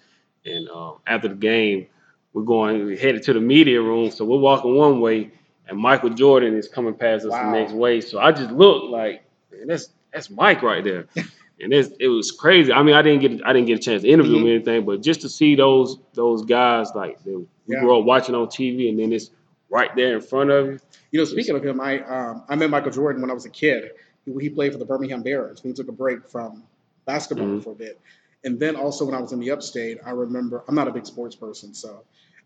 And 0.46 0.70
um, 0.70 0.98
after 1.08 1.28
the 1.28 1.36
game, 1.36 1.88
we're 2.34 2.44
going 2.44 2.86
we 2.86 2.98
headed 2.98 3.24
to 3.24 3.34
the 3.34 3.42
media 3.42 3.82
room. 3.82 4.10
So 4.12 4.26
we're 4.26 4.40
walking 4.40 4.76
one 4.76 5.00
way, 5.02 5.32
and 5.68 5.78
Michael 5.78 6.10
Jordan 6.10 6.56
is 6.56 6.68
coming 6.68 6.94
past 6.96 7.26
us 7.26 7.32
Wow. 7.32 7.52
the 7.52 7.60
next 7.60 7.74
way. 7.74 8.02
So 8.02 8.20
I 8.20 8.32
just 8.32 8.52
looked 8.52 8.86
like, 8.88 9.24
man, 9.52 9.68
that's 9.68 9.90
that's 10.14 10.30
Mike 10.30 10.62
right 10.62 10.84
there. 10.84 11.06
And 11.64 11.72
it's, 11.72 11.90
it 12.00 12.08
was 12.08 12.32
crazy. 12.32 12.74
I 12.74 12.82
mean, 12.82 12.96
I 12.96 13.04
didn't 13.04 13.22
get 13.22 13.46
I 13.46 13.54
didn't 13.54 13.68
get 13.68 13.78
a 13.78 13.82
chance 13.84 14.02
to 14.02 14.08
interview 14.10 14.38
him 14.38 14.46
or 14.46 14.50
anything, 14.50 14.84
but 14.84 15.04
just 15.04 15.22
to 15.22 15.30
see 15.30 15.54
those 15.54 16.00
those 16.16 16.44
guys 16.44 16.90
like 16.96 17.24
they, 17.24 17.36
we 17.36 17.46
Yeah. 17.68 17.82
grew 17.82 18.00
up 18.00 18.04
watching 18.06 18.34
on 18.34 18.48
TV, 18.48 18.90
and 18.90 18.98
then 18.98 19.14
it's 19.14 19.30
right 19.70 19.96
there 19.96 20.16
in 20.16 20.22
front 20.22 20.50
of 20.50 20.66
you. 20.66 20.80
You 21.12 21.20
know, 21.20 21.26
speaking 21.26 21.56
of 21.56 21.64
him, 21.64 21.80
I 21.80 22.00
um, 22.00 22.44
I 22.50 22.56
met 22.56 22.72
Michael 22.72 22.90
Jordan 22.90 23.22
when 23.22 23.30
I 23.30 23.36
was 23.36 23.46
a 23.46 23.50
kid. 23.52 23.92
He, 24.26 24.34
he 24.40 24.50
played 24.50 24.72
for 24.72 24.80
the 24.80 24.86
Birmingham 24.86 25.22
Barons. 25.22 25.62
He 25.62 25.72
took 25.72 25.88
a 25.88 25.92
break 25.92 26.28
from 26.28 26.64
basketball 27.06 27.46
Mhm. 27.46 27.64
for 27.64 27.74
a 27.74 27.76
bit, 27.76 28.02
and 28.44 28.60
then 28.60 28.76
also 28.76 29.06
when 29.06 29.14
I 29.14 29.22
was 29.22 29.32
in 29.32 29.40
the 29.40 29.52
Upstate, 29.52 30.00
I 30.06 30.12
remember 30.12 30.64
I'm 30.68 30.76
not 30.76 30.88
a 30.88 30.92
big 30.92 31.06
sports 31.06 31.36
person, 31.36 31.74
so 31.74 32.04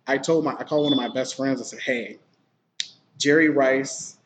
I 0.08 0.18
told 0.18 0.46
my 0.46 0.56
I 0.58 0.64
called 0.64 0.84
one 0.84 0.94
of 0.94 0.98
my 0.98 1.14
best 1.14 1.36
friends. 1.36 1.62
I 1.62 1.64
said, 1.64 1.80
"Hey, 1.80 2.20
Jerry 3.18 3.50
Rice 3.50 4.18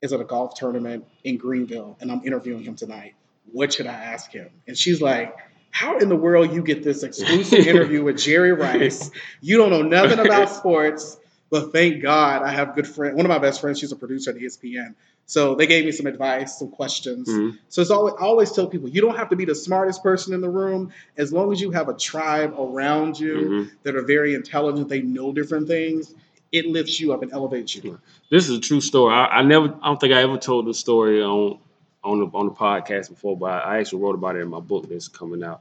is 0.00 0.12
at 0.12 0.20
a 0.20 0.24
golf 0.24 0.54
tournament 0.54 1.04
in 1.24 1.36
Greenville, 1.36 1.96
and 2.00 2.10
I'm 2.10 2.22
interviewing 2.24 2.62
him 2.62 2.76
tonight. 2.76 3.14
What 3.52 3.72
should 3.72 3.86
I 3.86 3.94
ask 3.94 4.30
him?" 4.30 4.48
And 4.66 4.76
she's 4.76 5.00
like. 5.00 5.36
How 5.70 5.98
in 5.98 6.08
the 6.08 6.16
world 6.16 6.52
you 6.52 6.62
get 6.62 6.82
this 6.82 7.02
exclusive 7.02 7.58
interview 7.68 8.02
with 8.02 8.16
Jerry 8.16 8.52
Rice? 8.52 9.10
You 9.42 9.58
don't 9.58 9.70
know 9.70 9.82
nothing 9.82 10.18
about 10.18 10.48
sports. 10.48 11.18
But 11.50 11.72
thank 11.72 12.02
God 12.02 12.42
I 12.42 12.50
have 12.50 12.74
good 12.74 12.86
friend. 12.86 13.16
One 13.16 13.24
of 13.24 13.30
my 13.30 13.38
best 13.38 13.60
friends, 13.60 13.78
she's 13.78 13.92
a 13.92 13.96
producer 13.96 14.30
at 14.30 14.36
ESPN. 14.36 14.94
So 15.24 15.54
they 15.54 15.66
gave 15.66 15.84
me 15.84 15.92
some 15.92 16.06
advice, 16.06 16.58
some 16.58 16.68
questions. 16.70 17.28
Mhm. 17.28 17.58
So 17.68 17.82
it's 17.82 17.90
always 17.90 18.14
I 18.18 18.24
always 18.24 18.50
tell 18.52 18.66
people 18.66 18.88
you 18.88 19.00
don't 19.02 19.16
have 19.16 19.28
to 19.30 19.36
be 19.36 19.44
the 19.44 19.54
smartest 19.54 20.02
person 20.02 20.32
in 20.34 20.40
the 20.40 20.48
room 20.48 20.90
as 21.16 21.32
long 21.32 21.52
as 21.52 21.60
you 21.60 21.70
have 21.70 21.88
a 21.88 21.94
tribe 21.94 22.54
around 22.58 23.18
you 23.20 23.34
Mhm. 23.34 23.70
that 23.82 23.94
are 23.96 24.02
very 24.02 24.34
intelligent, 24.34 24.88
they 24.88 25.02
know 25.02 25.32
different 25.32 25.68
things. 25.68 26.14
It 26.50 26.66
lifts 26.66 26.98
you 26.98 27.12
up 27.12 27.22
and 27.22 27.30
elevates 27.30 27.76
you. 27.76 27.98
This 28.30 28.48
is 28.48 28.56
a 28.56 28.60
true 28.60 28.80
story. 28.80 29.12
I, 29.14 29.40
I 29.40 29.42
never, 29.42 29.66
I 29.82 29.88
don't 29.88 30.00
think 30.00 30.14
I 30.14 30.22
ever 30.22 30.38
told 30.38 30.66
this 30.66 30.78
story 30.78 31.22
on 31.22 31.58
on 32.04 32.20
the 32.20 32.26
on 32.32 32.46
the 32.46 32.52
podcast 32.52 33.10
before, 33.10 33.36
but 33.36 33.50
I, 33.50 33.58
I 33.58 33.78
actually 33.80 34.00
wrote 34.02 34.14
about 34.14 34.36
it 34.36 34.40
in 34.40 34.48
my 34.48 34.60
book 34.60 34.88
that's 34.88 35.08
coming 35.08 35.42
out. 35.42 35.60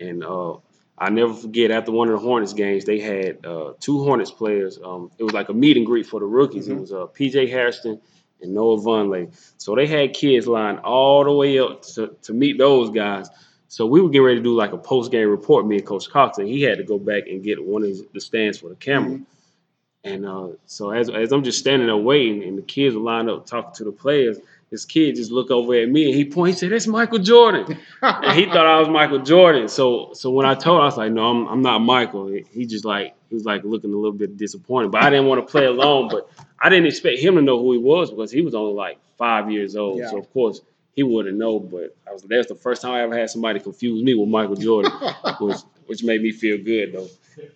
And 0.00 0.24
uh, 0.24 0.54
I 0.96 1.10
never 1.10 1.34
forget 1.34 1.70
after 1.70 1.90
one 1.90 2.08
of 2.08 2.12
the 2.20 2.26
Hornets 2.26 2.52
games, 2.52 2.84
they 2.84 3.00
had 3.00 3.44
uh, 3.44 3.72
two 3.80 4.04
Hornets 4.04 4.30
players. 4.30 4.78
Um, 4.82 5.10
it 5.18 5.24
was 5.24 5.32
like 5.32 5.48
a 5.48 5.54
meet 5.54 5.76
and 5.76 5.84
greet 5.84 6.06
for 6.06 6.20
the 6.20 6.26
rookies. 6.26 6.68
It 6.68 6.76
Mhm. 6.76 6.80
was 6.80 6.92
uh, 6.92 7.06
P.J. 7.06 7.48
Hairston 7.48 8.00
and 8.40 8.54
Noah 8.54 8.78
Vonleh. 8.78 9.28
So 9.58 9.74
they 9.74 9.86
had 9.86 10.12
kids 10.14 10.46
lined 10.46 10.78
all 10.80 11.24
the 11.24 11.32
way 11.32 11.58
up 11.58 11.82
to, 11.94 12.14
to 12.22 12.32
meet 12.32 12.58
those 12.58 12.90
guys. 12.90 13.28
So 13.68 13.86
we 13.86 14.00
were 14.00 14.08
getting 14.08 14.24
ready 14.26 14.38
to 14.38 14.42
do 14.42 14.54
like 14.54 14.72
a 14.72 14.78
post 14.78 15.10
game 15.10 15.28
report, 15.28 15.66
me 15.66 15.78
and 15.78 15.86
Coach 15.86 16.08
Cox, 16.08 16.38
and 16.38 16.46
he 16.48 16.62
had 16.62 16.78
to 16.78 16.84
go 16.84 16.98
back 16.98 17.24
and 17.28 17.42
get 17.42 17.64
one 17.64 17.82
of 17.82 17.90
the 18.12 18.20
stands 18.20 18.58
for 18.58 18.68
the 18.68 18.76
camera. 18.76 19.18
Mhm. 19.18 19.24
And 20.04 20.26
uh, 20.26 20.48
so 20.66 20.90
as, 20.90 21.08
as 21.10 21.32
I'm 21.32 21.42
just 21.42 21.58
standing 21.58 21.88
there 21.88 21.96
waiting, 21.96 22.44
and 22.44 22.58
the 22.58 22.62
kids 22.62 22.94
are 22.94 23.00
lined 23.00 23.30
up 23.30 23.46
talking 23.46 23.72
to 23.74 23.84
the 23.84 23.92
players, 23.92 24.38
this 24.70 24.84
kid 24.84 25.16
just 25.16 25.30
looked 25.30 25.50
over 25.50 25.74
at 25.74 25.88
me 25.88 26.06
and 26.06 26.14
he 26.14 26.24
pointed. 26.24 26.54
He 26.54 26.58
said, 26.58 26.72
"That's 26.72 26.86
Michael 26.86 27.18
Jordan." 27.18 27.78
and 28.02 28.38
he 28.38 28.46
thought 28.46 28.66
I 28.66 28.78
was 28.80 28.88
Michael 28.88 29.20
Jordan. 29.20 29.68
So 29.68 30.10
so 30.14 30.30
when 30.30 30.46
I 30.46 30.54
told 30.54 30.78
him, 30.78 30.82
I 30.82 30.86
was 30.86 30.96
like, 30.96 31.12
"No, 31.12 31.24
I'm, 31.30 31.46
I'm 31.46 31.62
not 31.62 31.78
Michael." 31.80 32.26
He- 32.28 32.44
He 32.52 32.66
just 32.66 32.84
like 32.84 33.14
he 33.28 33.34
was 33.34 33.44
like 33.44 33.62
looking 33.64 33.92
a 33.92 33.96
little 33.96 34.12
bit 34.16 34.36
disappointed. 34.36 34.90
But 34.90 35.02
I 35.02 35.10
didn't 35.10 35.26
want 35.26 35.46
to 35.46 35.50
play 35.50 35.66
alone. 35.66 36.08
But 36.10 36.28
I 36.60 36.68
didn't 36.70 36.86
expect 36.86 37.18
him 37.20 37.34
to 37.36 37.42
know 37.42 37.58
who 37.60 37.72
he 37.72 37.78
was 37.78 38.10
because 38.10 38.30
he 38.32 38.40
was 38.42 38.54
only 38.54 38.74
like 38.74 38.98
five 39.16 39.50
years 39.50 39.76
old. 39.76 39.98
Yeah. 39.98 40.10
So 40.10 40.18
of 40.18 40.32
course 40.32 40.60
he 40.96 41.02
wouldn't 41.02 41.36
know. 41.38 41.58
But 41.60 41.96
I 42.08 42.12
was 42.12 42.22
that's 42.22 42.48
the 42.48 42.54
first 42.54 42.82
time 42.82 42.92
I 42.92 43.02
ever 43.02 43.16
had 43.16 43.30
somebody 43.30 43.60
confuse 43.60 44.02
me 44.02 44.14
with 44.14 44.28
Michael 44.28 44.56
Jordan, 44.56 44.92
which 45.40 45.58
which 45.86 46.02
made 46.02 46.22
me 46.22 46.32
feel 46.32 46.58
good 46.58 46.92
though, 46.94 47.08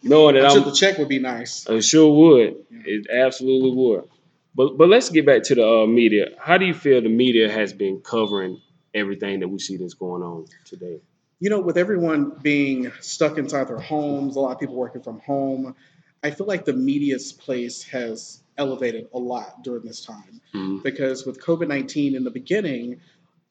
knowing 0.02 0.34
that 0.34 0.44
I'm 0.44 0.50
I'm 0.50 0.56
sure 0.62 0.64
the 0.70 0.76
check 0.76 0.98
would 0.98 1.08
be 1.08 1.18
nice. 1.18 1.66
it 1.68 1.82
sure 1.82 2.12
would. 2.14 2.56
Yeah. 2.70 2.78
It 2.84 3.06
absolutely 3.10 3.70
would. 3.72 4.04
But 4.58 4.76
but 4.76 4.88
let's 4.88 5.08
get 5.08 5.24
back 5.24 5.44
to 5.44 5.54
the 5.54 5.66
uh, 5.66 5.86
media. 5.86 6.30
How 6.36 6.58
do 6.58 6.66
you 6.66 6.74
feel 6.74 7.00
the 7.00 7.08
media 7.08 7.48
has 7.50 7.72
been 7.72 8.00
covering 8.00 8.60
everything 8.92 9.38
that 9.38 9.48
we 9.48 9.60
see 9.60 9.76
that's 9.76 9.94
going 9.94 10.22
on 10.24 10.46
today? 10.64 11.00
You 11.38 11.48
know, 11.48 11.60
with 11.60 11.78
everyone 11.78 12.30
being 12.42 12.90
stuck 13.00 13.38
inside 13.38 13.68
their 13.68 13.78
homes, 13.78 14.34
a 14.34 14.40
lot 14.40 14.50
of 14.50 14.58
people 14.58 14.74
working 14.74 15.00
from 15.02 15.20
home, 15.20 15.76
I 16.24 16.32
feel 16.32 16.48
like 16.48 16.64
the 16.64 16.72
media's 16.72 17.32
place 17.32 17.84
has 17.84 18.42
elevated 18.58 19.06
a 19.14 19.18
lot 19.20 19.62
during 19.62 19.84
this 19.84 20.04
time. 20.04 20.40
Mhm. 20.52 20.82
because 20.82 21.24
with 21.24 21.40
COVID 21.40 21.68
19 21.68 22.16
in 22.16 22.24
the 22.24 22.30
beginning, 22.30 23.00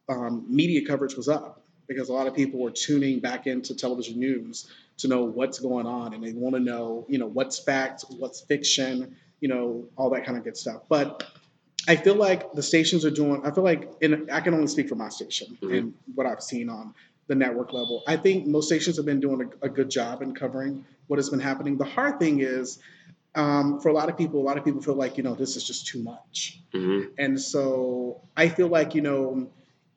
um, 0.10 0.46
media 0.50 0.86
coverage 0.86 1.16
was 1.16 1.30
up 1.30 1.64
because 1.88 2.10
a 2.10 2.14
lot 2.14 2.28
of 2.28 2.36
people 2.36 2.60
were 2.60 2.72
tuning 2.72 3.20
back 3.20 3.48
into 3.48 3.74
television 3.76 4.20
news 4.20 4.68
to 4.98 5.08
know 5.08 5.24
what's 5.24 5.60
going 5.60 5.86
on 5.86 6.14
and 6.14 6.22
they 6.22 6.34
want 6.34 6.56
to 6.56 6.60
know, 6.60 7.06
you 7.08 7.18
know, 7.18 7.28
what's 7.28 7.60
fact, 7.60 8.04
what's 8.18 8.42
fiction, 8.42 9.16
you 9.40 9.48
know, 9.48 9.86
all 9.98 10.10
that 10.12 10.26
kind 10.26 10.38
of 10.38 10.44
good 10.44 10.58
stuff. 10.58 10.84
But 10.90 11.24
I 11.88 11.96
feel 11.96 12.16
like 12.16 12.54
the 12.54 12.64
stations 12.64 13.06
are 13.06 13.12
doing, 13.12 13.42
I 13.46 13.52
feel 13.52 13.64
like, 13.64 13.90
and 14.02 14.30
I 14.32 14.42
can 14.42 14.54
only 14.54 14.68
speak 14.68 14.90
for 14.90 14.96
my 14.96 15.10
station 15.10 15.58
Mhm. 15.62 15.78
and 15.78 15.94
what 16.16 16.28
I've 16.28 16.42
seen 16.44 16.70
on 16.70 16.94
the 17.28 17.36
network 17.36 17.74
level. 17.74 18.04
I 18.08 18.18
think 18.18 18.46
most 18.48 18.68
stations 18.68 18.98
have 18.98 19.06
been 19.06 19.20
doing 19.20 19.52
a, 19.62 19.66
a 19.66 19.70
good 19.70 19.90
job 19.90 20.22
in 20.22 20.34
covering 20.34 20.86
what 21.08 21.18
has 21.18 21.30
been 21.30 21.40
happening. 21.40 21.78
The 21.78 21.86
hard 21.86 22.20
thing 22.20 22.40
is, 22.42 22.80
um, 23.36 23.80
for 23.82 23.90
a 23.90 23.94
lot 23.94 24.10
of 24.10 24.18
people, 24.18 24.42
a 24.42 24.46
lot 24.46 24.58
of 24.58 24.66
people 24.66 24.82
feel 24.82 24.96
like, 24.96 25.18
you 25.18 25.24
know, 25.24 25.36
this 25.36 25.56
is 25.56 25.64
just 25.64 25.88
too 25.88 26.02
much. 26.02 26.60
Mhm. 26.74 27.12
And 27.18 27.40
so 27.40 28.22
I 28.36 28.50
feel 28.50 28.68
like, 28.68 28.96
you 28.96 29.02
know, 29.02 29.50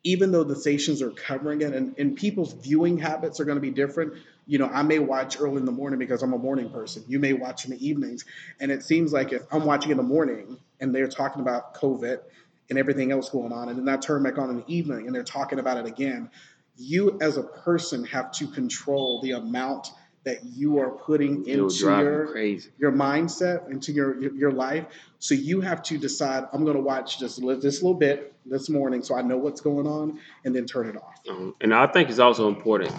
even 0.02 0.32
though 0.32 0.44
the 0.44 0.56
stations 0.56 1.02
are 1.02 1.10
covering 1.10 1.60
it 1.62 1.74
and, 1.74 1.94
and 1.98 2.16
people's 2.16 2.52
viewing 2.52 2.98
habits 2.98 3.38
are 3.40 3.44
going 3.44 3.56
to 3.56 3.60
be 3.62 3.70
different, 3.70 4.14
you 4.46 4.58
know, 4.58 4.66
I 4.66 4.82
may 4.82 4.98
watch 4.98 5.40
early 5.40 5.56
in 5.56 5.64
the 5.64 5.72
morning 5.72 5.98
because 5.98 6.22
I'm 6.22 6.32
a 6.32 6.38
morning 6.38 6.70
person. 6.70 7.04
You 7.08 7.18
may 7.18 7.32
watch 7.32 7.64
in 7.64 7.70
the 7.70 7.86
evenings. 7.86 8.24
And 8.58 8.70
it 8.70 8.82
seems 8.82 9.12
like 9.12 9.32
if 9.32 9.42
I'm 9.50 9.64
watching 9.64 9.90
in 9.90 9.96
the 9.96 10.02
morning 10.02 10.58
and 10.80 10.94
they're 10.94 11.08
talking 11.08 11.42
about 11.42 11.74
COVID 11.74 12.20
and 12.68 12.78
everything 12.78 13.12
else 13.12 13.30
going 13.30 13.52
on, 13.52 13.68
and 13.68 13.78
then 13.78 13.88
I 13.88 13.96
turn 13.96 14.22
back 14.22 14.38
on 14.38 14.50
in 14.50 14.56
the 14.58 14.64
evening 14.66 15.06
and 15.06 15.14
they're 15.14 15.22
talking 15.22 15.58
about 15.58 15.78
it 15.78 15.86
again, 15.86 16.30
you 16.76 17.18
as 17.20 17.36
a 17.36 17.42
person 17.42 18.04
have 18.04 18.32
to 18.32 18.46
control 18.46 19.20
the 19.22 19.32
amount 19.32 19.88
that 20.24 20.44
you 20.44 20.78
are 20.78 20.90
putting 20.90 21.46
into 21.46 21.74
your 21.86 22.26
crazy. 22.26 22.70
your 22.78 22.92
mindset 22.92 23.70
into 23.70 23.92
your 23.92 24.20
your, 24.20 24.34
your 24.34 24.52
life. 24.52 24.84
So 25.18 25.34
you 25.34 25.60
have 25.62 25.82
to 25.84 25.98
decide. 25.98 26.44
I'm 26.52 26.64
going 26.64 26.76
to 26.76 26.82
watch 26.82 27.18
just 27.18 27.40
this 27.40 27.82
little 27.82 27.94
bit 27.94 28.34
this 28.44 28.68
morning, 28.68 29.02
so 29.02 29.16
I 29.16 29.22
know 29.22 29.38
what's 29.38 29.60
going 29.60 29.86
on, 29.86 30.20
and 30.44 30.54
then 30.54 30.66
turn 30.66 30.88
it 30.88 30.96
off. 30.96 31.20
Um, 31.28 31.54
and 31.60 31.74
I 31.74 31.86
think 31.86 32.10
it's 32.10 32.18
also 32.18 32.48
important. 32.48 32.92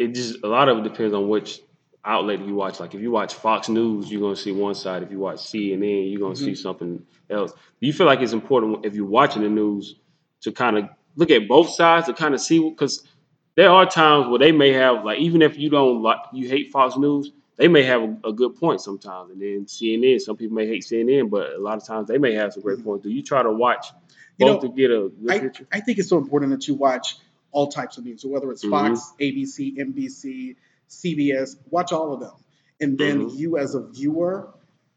It 0.00 0.14
just 0.14 0.42
a 0.42 0.48
lot 0.48 0.68
of 0.68 0.78
it 0.78 0.84
depends 0.84 1.14
on 1.14 1.28
which 1.28 1.60
outlet 2.04 2.40
you 2.40 2.54
watch. 2.54 2.80
Like 2.80 2.94
if 2.94 3.00
you 3.00 3.10
watch 3.10 3.34
Fox 3.34 3.68
News, 3.68 4.10
you're 4.10 4.20
gonna 4.20 4.36
see 4.36 4.52
one 4.52 4.74
side. 4.74 5.02
If 5.02 5.10
you 5.10 5.18
watch 5.18 5.38
CNN, 5.38 6.10
you're 6.10 6.20
gonna 6.20 6.36
see 6.36 6.52
mm-hmm. 6.52 6.54
something 6.54 7.04
else. 7.28 7.52
Do 7.52 7.86
you 7.86 7.92
feel 7.92 8.06
like 8.06 8.20
it's 8.20 8.32
important 8.32 8.84
if 8.84 8.94
you're 8.94 9.06
watching 9.06 9.42
the 9.42 9.48
news 9.48 9.96
to 10.42 10.52
kind 10.52 10.78
of 10.78 10.88
look 11.16 11.30
at 11.30 11.48
both 11.48 11.70
sides 11.70 12.06
to 12.06 12.14
kind 12.14 12.34
of 12.34 12.40
see 12.40 12.68
because 12.68 13.06
there 13.56 13.70
are 13.70 13.84
times 13.84 14.28
where 14.28 14.38
they 14.38 14.52
may 14.52 14.72
have 14.72 15.04
like 15.04 15.18
even 15.18 15.42
if 15.42 15.58
you 15.58 15.70
don't 15.70 16.02
like 16.02 16.18
you 16.32 16.48
hate 16.48 16.70
Fox 16.70 16.96
News, 16.96 17.32
they 17.56 17.68
may 17.68 17.82
have 17.82 18.02
a, 18.02 18.28
a 18.28 18.32
good 18.32 18.56
point 18.56 18.80
sometimes. 18.80 19.30
And 19.30 19.40
then 19.40 19.66
CNN, 19.66 20.20
some 20.20 20.36
people 20.36 20.56
may 20.56 20.66
hate 20.66 20.82
CNN, 20.82 21.28
but 21.28 21.52
a 21.52 21.58
lot 21.58 21.76
of 21.76 21.86
times 21.86 22.08
they 22.08 22.18
may 22.18 22.34
have 22.34 22.54
some 22.54 22.62
great 22.62 22.78
mm-hmm. 22.78 22.86
points. 22.88 23.04
Do 23.04 23.10
you 23.10 23.22
try 23.22 23.42
to 23.42 23.52
watch 23.52 23.88
You 24.38 24.46
both 24.46 24.62
know, 24.62 24.68
to 24.70 24.74
get 24.74 24.90
a 24.90 25.10
good 25.10 25.30
I, 25.30 25.38
picture? 25.40 25.66
I 25.70 25.80
think 25.80 25.98
it's 25.98 26.08
so 26.08 26.16
important 26.16 26.52
that 26.52 26.66
you 26.66 26.74
watch 26.74 27.18
all 27.52 27.68
types 27.68 27.98
of 27.98 28.04
news, 28.04 28.22
so 28.22 28.28
whether 28.28 28.50
it's 28.50 28.64
Mhm. 28.64 28.70
Fox, 28.70 29.12
ABC, 29.20 29.76
NBC, 29.78 30.56
CBS, 30.88 31.56
watch 31.70 31.92
all 31.92 32.12
of 32.12 32.20
them, 32.20 32.32
and 32.80 32.98
then 32.98 33.26
Mhm. 33.28 33.38
you 33.38 33.58
as 33.58 33.74
a 33.74 33.80
viewer, 33.80 34.48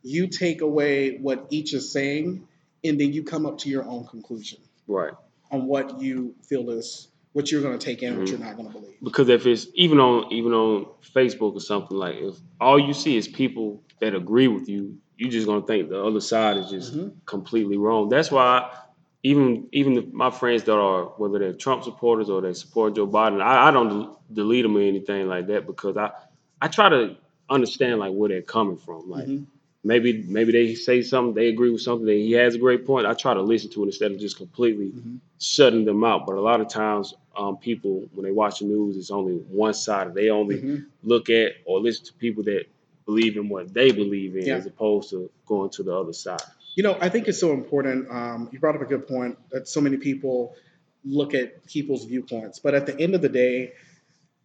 you 0.01 0.27
take 0.27 0.61
away 0.61 1.17
what 1.17 1.47
each 1.49 1.73
is 1.73 1.91
saying, 1.91 2.47
and 2.83 2.99
then 2.99 3.13
you 3.13 3.23
come 3.23 3.45
up 3.45 3.57
to 3.59 3.69
your 3.69 3.83
own 3.85 4.05
conclusion 4.07 4.59
Right. 4.87 5.13
on 5.51 5.65
what 5.67 6.01
you 6.01 6.35
feel 6.43 6.69
is 6.71 7.07
what 7.33 7.51
you're 7.51 7.61
going 7.61 7.77
to 7.77 7.83
take 7.83 8.03
in, 8.03 8.17
what 8.17 8.27
Mhm. 8.27 8.31
you're 8.31 8.39
not 8.39 8.55
going 8.57 8.67
to 8.67 8.73
believe. 8.73 8.89
because 9.01 9.27
if 9.29 9.45
it's 9.45 9.67
even 9.73 9.99
on 9.99 10.31
even 10.31 10.53
on 10.53 10.85
Facebook 11.13 11.55
or 11.55 11.59
something 11.59 11.97
like 11.97 12.15
if 12.15 12.35
all 12.61 12.79
you 12.79 12.93
see 12.93 13.17
is 13.17 13.27
people 13.27 13.81
that 13.99 14.13
agree 14.15 14.47
with 14.47 14.69
you, 14.69 14.97
you're 15.17 15.29
just 15.29 15.45
gonna 15.45 15.65
think 15.65 15.89
the 15.89 16.01
other 16.01 16.21
side 16.21 16.55
is 16.57 16.69
just 16.69 16.95
Mhm. 16.95 17.11
completely 17.25 17.75
wrong. 17.77 18.07
That's 18.09 18.31
why 18.31 18.69
even 19.23 19.67
even 19.71 19.93
the, 19.93 20.01
my 20.11 20.29
friends 20.29 20.63
that 20.63 20.75
are 20.77 21.05
whether 21.17 21.39
they're 21.39 21.53
Trump 21.53 21.83
supporters 21.83 22.29
or 22.29 22.41
they 22.41 22.53
support 22.53 22.95
Joe 22.95 23.07
Biden, 23.07 23.41
I, 23.41 23.69
I 23.69 23.71
don't 23.71 23.89
del- 23.89 24.21
delete 24.33 24.63
them 24.63 24.75
or 24.77 24.81
anything 24.81 25.27
like 25.27 25.47
that 25.47 25.65
because 25.65 25.97
I 25.97 26.11
I 26.61 26.67
try 26.67 26.89
to 26.89 27.15
understand 27.49 27.99
like 27.99 28.13
where 28.13 28.29
they're 28.29 28.41
coming 28.41 28.77
from. 28.77 29.09
Like 29.09 29.27
Mhm. 29.27 29.45
maybe 29.83 30.23
maybe 30.27 30.51
they 30.51 30.75
say 30.75 31.01
something, 31.01 31.33
they 31.33 31.47
agree 31.47 31.69
with 31.69 31.81
something, 31.81 32.05
that 32.05 32.13
he 32.13 32.33
has 32.33 32.55
a 32.55 32.59
great 32.59 32.85
point. 32.85 33.05
I 33.07 33.13
try 33.13 33.33
to 33.33 33.41
listen 33.41 33.69
to 33.71 33.83
it 33.83 33.87
instead 33.87 34.11
of 34.11 34.19
just 34.19 34.37
completely 34.37 34.87
Mhm. 34.91 35.19
shutting 35.39 35.85
them 35.85 36.03
out. 36.03 36.25
But 36.25 36.35
a 36.35 36.41
lot 36.41 36.59
of 36.61 36.67
times, 36.67 37.13
um, 37.37 37.57
people 37.57 38.09
when 38.13 38.25
they 38.25 38.31
watch 38.31 38.59
the 38.59 38.65
news, 38.65 38.97
it's 38.97 39.09
only 39.11 39.35
one 39.37 39.73
side. 39.73 40.13
They 40.13 40.29
only 40.29 40.57
Mhm. 40.61 40.85
look 41.03 41.29
at 41.29 41.53
or 41.65 41.79
listen 41.79 42.05
to 42.07 42.13
people 42.13 42.43
that 42.43 42.65
believe 43.05 43.37
in 43.37 43.47
what 43.49 43.73
they 43.73 43.91
believe 43.91 44.35
in, 44.35 44.45
Yeah. 44.47 44.55
as 44.57 44.65
opposed 44.65 45.09
to 45.11 45.29
going 45.45 45.69
to 45.71 45.83
the 45.83 45.93
other 45.95 46.13
side. 46.13 46.41
You 46.75 46.83
know, 46.83 46.97
I 46.99 47.09
think 47.09 47.27
it's 47.27 47.39
so 47.39 47.53
important. 47.53 48.09
Um, 48.09 48.49
you 48.51 48.59
brought 48.59 48.75
up 48.75 48.81
a 48.81 48.85
good 48.85 49.07
point 49.07 49.37
that 49.51 49.67
so 49.67 49.81
many 49.81 49.97
people 49.97 50.55
look 51.05 51.33
at 51.33 51.65
people's 51.67 52.05
viewpoints, 52.05 52.59
but 52.59 52.73
at 52.73 52.85
the 52.85 52.99
end 52.99 53.13
of 53.13 53.21
the 53.21 53.29
day, 53.29 53.73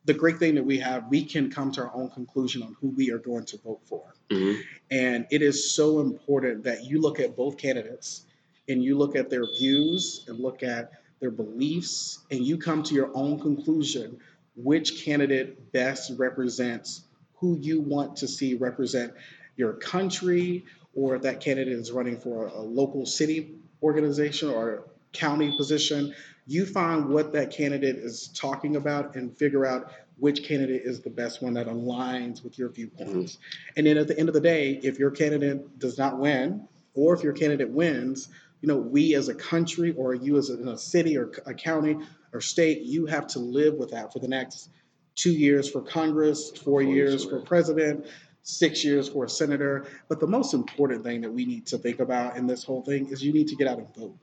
the 0.05 0.15
great 0.15 0.39
thing 0.39 0.55
that 0.57 0.65
we 0.65 0.79
have, 0.79 1.09
we 1.09 1.25
can 1.25 1.51
come 1.51 1.71
to 1.73 1.83
our 1.83 1.95
own 1.95 2.11
conclusion 2.11 2.63
on 2.63 2.77
who 2.81 2.89
we 2.89 3.11
are 3.11 3.19
going 3.19 3.45
to 3.47 3.59
vote 3.59 3.81
for. 3.85 4.15
Mhm. 4.31 4.61
And 4.91 5.27
it 5.31 5.43
is 5.43 5.71
so 5.71 6.01
important 6.01 6.65
that 6.65 6.85
you 6.85 7.01
look 7.01 7.21
at 7.21 7.37
both 7.37 7.59
candidates 7.59 8.25
and 8.69 8.83
you 8.83 8.97
look 8.97 9.17
at 9.17 9.31
their 9.31 9.47
views 9.47 10.25
and 10.27 10.39
look 10.39 10.63
at 10.63 10.93
their 11.21 11.31
beliefs 11.31 12.19
and 12.31 12.45
you 12.45 12.59
come 12.59 12.83
to 12.85 12.95
your 12.95 13.11
own 13.15 13.41
conclusion 13.41 14.19
which 14.57 15.05
candidate 15.05 15.73
best 15.73 16.13
represents 16.19 17.03
who 17.37 17.59
you 17.61 17.81
want 17.81 18.17
to 18.17 18.29
see 18.29 18.55
represent 18.55 19.13
your 19.59 19.75
country 19.75 20.65
or 20.95 21.17
if 21.17 21.23
that 21.23 21.41
candidate 21.41 21.75
is 21.75 21.93
running 21.93 22.19
for 22.19 22.47
a, 22.47 22.61
local 22.61 23.05
city 23.05 23.57
organization 23.83 24.49
or 24.49 24.85
county 25.13 25.55
position 25.57 26.15
you 26.47 26.65
find 26.65 27.11
what 27.11 27.33
that 27.33 27.51
candidate 27.51 27.97
is 27.97 28.29
talking 28.29 28.77
about 28.77 29.15
and 29.15 29.37
figure 29.37 29.67
out 29.67 29.93
which 30.17 30.45
candidate 30.45 30.83
is 30.83 31.01
the 31.03 31.11
best 31.11 31.43
one 31.43 31.55
that 31.55 31.69
aligns 31.69 32.43
with 32.43 32.59
your 32.59 32.71
viewpoints. 32.71 33.35
Mm-hmm. 33.35 33.73
And 33.77 33.87
then 33.87 33.99
at 33.99 34.09
the 34.09 34.19
end 34.19 34.29
of 34.29 34.35
the 34.35 34.41
day, 34.41 34.81
if 34.83 34.99
your 34.99 35.11
candidate 35.11 35.79
does 35.79 35.99
not 35.99 36.19
win, 36.19 36.67
or 36.95 37.15
if 37.15 37.23
your 37.23 37.35
candidate 37.35 37.71
wins, 37.71 38.29
you 38.61 38.69
know, 38.69 38.79
we 38.79 39.15
as 39.15 39.29
a 39.29 39.35
country 39.35 39.93
or 39.93 40.15
you 40.15 40.39
as 40.39 40.51
a, 40.51 40.61
in 40.61 40.69
a 40.69 40.79
city 40.79 41.17
or 41.17 41.31
a 41.47 41.55
county 41.55 41.99
or 42.33 42.41
state, 42.41 42.81
you 42.83 43.07
have 43.07 43.29
to 43.29 43.39
live 43.39 43.75
with 43.75 43.93
that 43.93 44.13
for 44.13 44.19
the 44.19 44.27
next 44.27 44.71
two 45.15 45.33
years 45.33 45.71
for 45.71 45.83
Congress, 45.83 46.51
four 46.51 46.81
years 46.83 47.25
for 47.25 47.41
president, 47.41 48.07
six 48.49 48.83
years 48.83 49.09
for 49.09 49.25
a 49.25 49.29
senator. 49.29 49.87
But 50.09 50.21
the 50.21 50.27
most 50.27 50.55
important 50.55 51.05
thing 51.05 51.21
that 51.21 51.31
we 51.31 51.45
need 51.45 51.67
to 51.67 51.79
think 51.79 52.01
about 52.01 52.37
in 52.37 52.47
this 52.47 52.65
whole 52.65 52.83
thing 52.83 53.09
is 53.09 53.23
you 53.23 53.33
need 53.33 53.49
to 53.49 53.57
get 53.57 53.69
out 53.69 53.79
and 53.79 53.95
vote. 53.95 54.17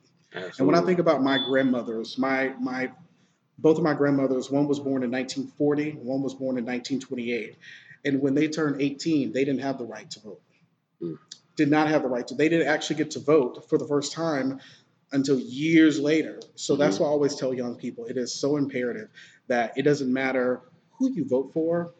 And 0.57 0.67
when 0.67 0.75
I 0.75 0.81
think 0.81 0.99
about 0.99 1.23
my 1.23 1.37
grandmothers, 1.37 2.17
my 2.17 2.53
my 2.59 2.91
both 3.57 3.77
of 3.77 3.83
my 3.83 3.93
grandmothers, 3.93 4.51
one 4.51 4.67
was 4.67 4.79
born 4.79 5.03
in 5.03 5.11
1940, 5.11 5.91
one 5.91 6.21
was 6.21 6.33
born 6.33 6.57
in 6.57 6.65
1928. 6.65 7.55
And 8.03 8.21
when 8.21 8.35
they 8.35 8.49
turned 8.49 8.81
18, 8.81 9.31
they 9.31 9.45
didn't 9.45 9.61
have 9.61 9.77
the 9.77 9.85
right 9.85 10.09
to 10.11 10.19
vote. 10.19 10.41
Mm. 11.01 11.17
Did 11.55 11.69
not 11.69 11.87
have 11.87 12.01
the 12.01 12.09
right 12.09 12.27
to. 12.27 12.35
They 12.35 12.49
didn't 12.49 12.67
actually 12.67 12.97
get 12.97 13.11
to 13.11 13.19
vote 13.19 13.69
for 13.69 13.77
the 13.77 13.87
first 13.87 14.11
time 14.11 14.59
until 15.13 15.39
years 15.39 15.99
later. 16.01 16.41
So 16.55 16.75
that's 16.75 16.99
why 16.99 17.07
I 17.07 17.09
always 17.11 17.35
tell 17.35 17.53
young 17.53 17.75
people 17.75 18.05
it 18.05 18.17
is 18.17 18.33
so 18.33 18.57
imperative 18.57 19.07
that 19.47 19.77
it 19.77 19.83
doesn't 19.83 20.11
matter 20.11 20.61
who 20.97 21.13
you 21.13 21.25
vote 21.25 21.51
for, 21.53 21.93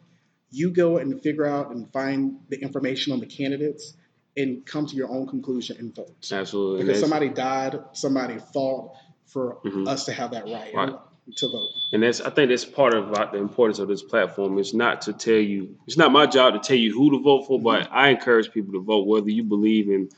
you 0.50 0.70
go 0.70 0.98
and 0.98 1.20
figure 1.22 1.46
out 1.46 1.70
and 1.70 1.90
find 1.92 2.38
the 2.48 2.60
information 2.60 3.12
on 3.12 3.20
the 3.20 3.26
candidates 3.26 3.94
and 4.36 4.64
come 4.66 4.86
to 4.86 4.94
your 4.94 5.10
own 5.10 5.26
conclusion 5.26 5.76
and 5.78 5.94
vote 5.94 6.30
Absolutely. 6.30 6.84
Because 6.84 7.00
somebody 7.00 7.28
died, 7.28 7.78
somebody 7.92 8.38
fought 8.52 8.92
for 9.26 9.58
Mhm. 9.64 9.88
us 9.88 10.04
to 10.06 10.12
have 10.12 10.30
that 10.32 10.44
right, 10.44 10.74
Right. 10.74 10.94
to 11.36 11.48
vote. 11.48 11.68
And 11.92 12.02
that's 12.02 12.20
I 12.20 12.30
think 12.30 12.50
that's 12.50 12.64
part 12.64 12.94
of 12.94 13.10
the 13.32 13.38
importance 13.38 13.78
of 13.78 13.88
this 13.88 14.02
platform. 14.02 14.58
It's 14.58 14.74
not 14.74 15.02
to 15.02 15.12
tell 15.12 15.34
you. 15.34 15.76
It's 15.86 15.96
not 15.96 16.12
my 16.12 16.26
job 16.26 16.54
to 16.54 16.60
tell 16.60 16.76
you 16.76 16.92
who 16.94 17.10
to 17.12 17.22
vote 17.22 17.46
for, 17.46 17.60
but 17.60 17.88
I 17.90 18.08
encourage 18.10 18.52
people 18.52 18.72
to 18.74 18.80
vote 18.80 19.06
whether 19.06 19.30
you 19.30 19.42
believe 19.42 19.88
in 19.88 20.08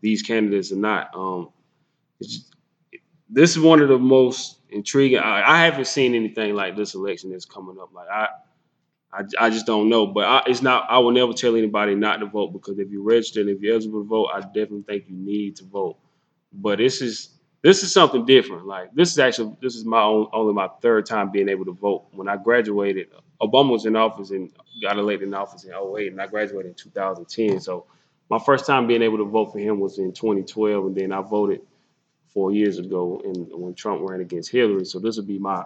these 0.00 0.22
candidates 0.22 0.70
or 0.70 0.76
not. 0.76 1.10
Um, 1.14 1.48
it's, 2.20 2.50
this 3.28 3.50
is 3.52 3.58
one 3.58 3.80
of 3.80 3.88
the 3.88 3.98
most 3.98 4.58
intriguing. 4.68 5.18
I, 5.18 5.42
I 5.42 5.64
haven't 5.64 5.86
seen 5.86 6.14
anything 6.14 6.54
like 6.54 6.76
this 6.76 6.94
election 6.94 7.30
that's 7.30 7.44
coming 7.46 7.78
up. 7.80 7.92
Like 7.92 8.08
I, 8.08 8.28
I, 9.12 9.24
I 9.38 9.50
just 9.50 9.66
don't 9.66 9.88
know. 9.88 10.06
But 10.06 10.24
I, 10.24 10.42
it's 10.46 10.62
not. 10.62 10.86
I 10.88 10.98
will 10.98 11.12
never 11.12 11.32
tell 11.32 11.56
anybody 11.56 11.94
not 11.94 12.18
to 12.20 12.26
vote 12.26 12.52
because 12.52 12.78
if 12.78 12.90
you're 12.90 13.02
registered, 13.02 13.48
if 13.48 13.60
you're 13.60 13.74
eligible 13.74 14.02
to 14.02 14.08
vote, 14.08 14.30
I 14.34 14.40
definitely 14.40 14.82
think 14.82 15.04
you 15.08 15.16
need 15.16 15.56
to 15.56 15.64
vote. 15.64 15.98
But 16.52 16.78
this 16.78 17.02
is 17.02 17.30
this 17.62 17.82
is 17.82 17.92
something 17.92 18.24
different. 18.26 18.66
Like 18.66 18.94
this 18.94 19.12
is 19.12 19.18
actually 19.18 19.56
this 19.60 19.76
is 19.76 19.84
my 19.84 20.02
own, 20.02 20.28
only 20.32 20.52
my 20.52 20.68
third 20.80 21.06
time 21.06 21.30
being 21.30 21.48
able 21.48 21.64
to 21.66 21.72
vote. 21.72 22.06
When 22.12 22.28
I 22.28 22.36
graduated, 22.36 23.08
Obama 23.40 23.70
was 23.70 23.86
in 23.86 23.96
office 23.96 24.30
and 24.30 24.52
got 24.82 24.98
elected 24.98 25.28
in 25.28 25.34
office 25.34 25.64
in 25.64 25.72
08, 25.72 26.12
and 26.12 26.20
I 26.20 26.26
graduated 26.26 26.70
in 26.70 26.74
2010. 26.74 27.60
So 27.60 27.86
my 28.30 28.38
first 28.38 28.66
time 28.66 28.86
being 28.86 29.02
able 29.02 29.18
to 29.18 29.24
vote 29.24 29.52
for 29.52 29.58
him 29.58 29.78
was 29.78 29.98
in 29.98 30.12
2012, 30.12 30.86
and 30.86 30.96
then 30.96 31.12
I 31.12 31.20
voted 31.20 31.60
four 32.28 32.50
years 32.52 32.78
ago 32.78 33.20
in, 33.24 33.34
when 33.60 33.74
Trump 33.74 34.08
ran 34.08 34.20
against 34.20 34.50
Hillary. 34.50 34.84
So 34.84 34.98
this 34.98 35.16
will 35.16 35.24
be 35.24 35.38
my 35.38 35.64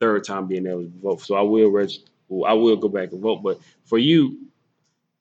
third 0.00 0.24
time 0.24 0.46
being 0.46 0.66
able 0.66 0.82
to 0.84 0.92
vote. 1.02 1.20
So 1.20 1.34
I 1.34 1.42
will 1.42 1.70
register. 1.70 2.10
I 2.30 2.54
will 2.54 2.76
go 2.76 2.88
back 2.88 3.12
and 3.12 3.20
vote. 3.20 3.42
But 3.42 3.60
for 3.84 3.98
you, 3.98 4.48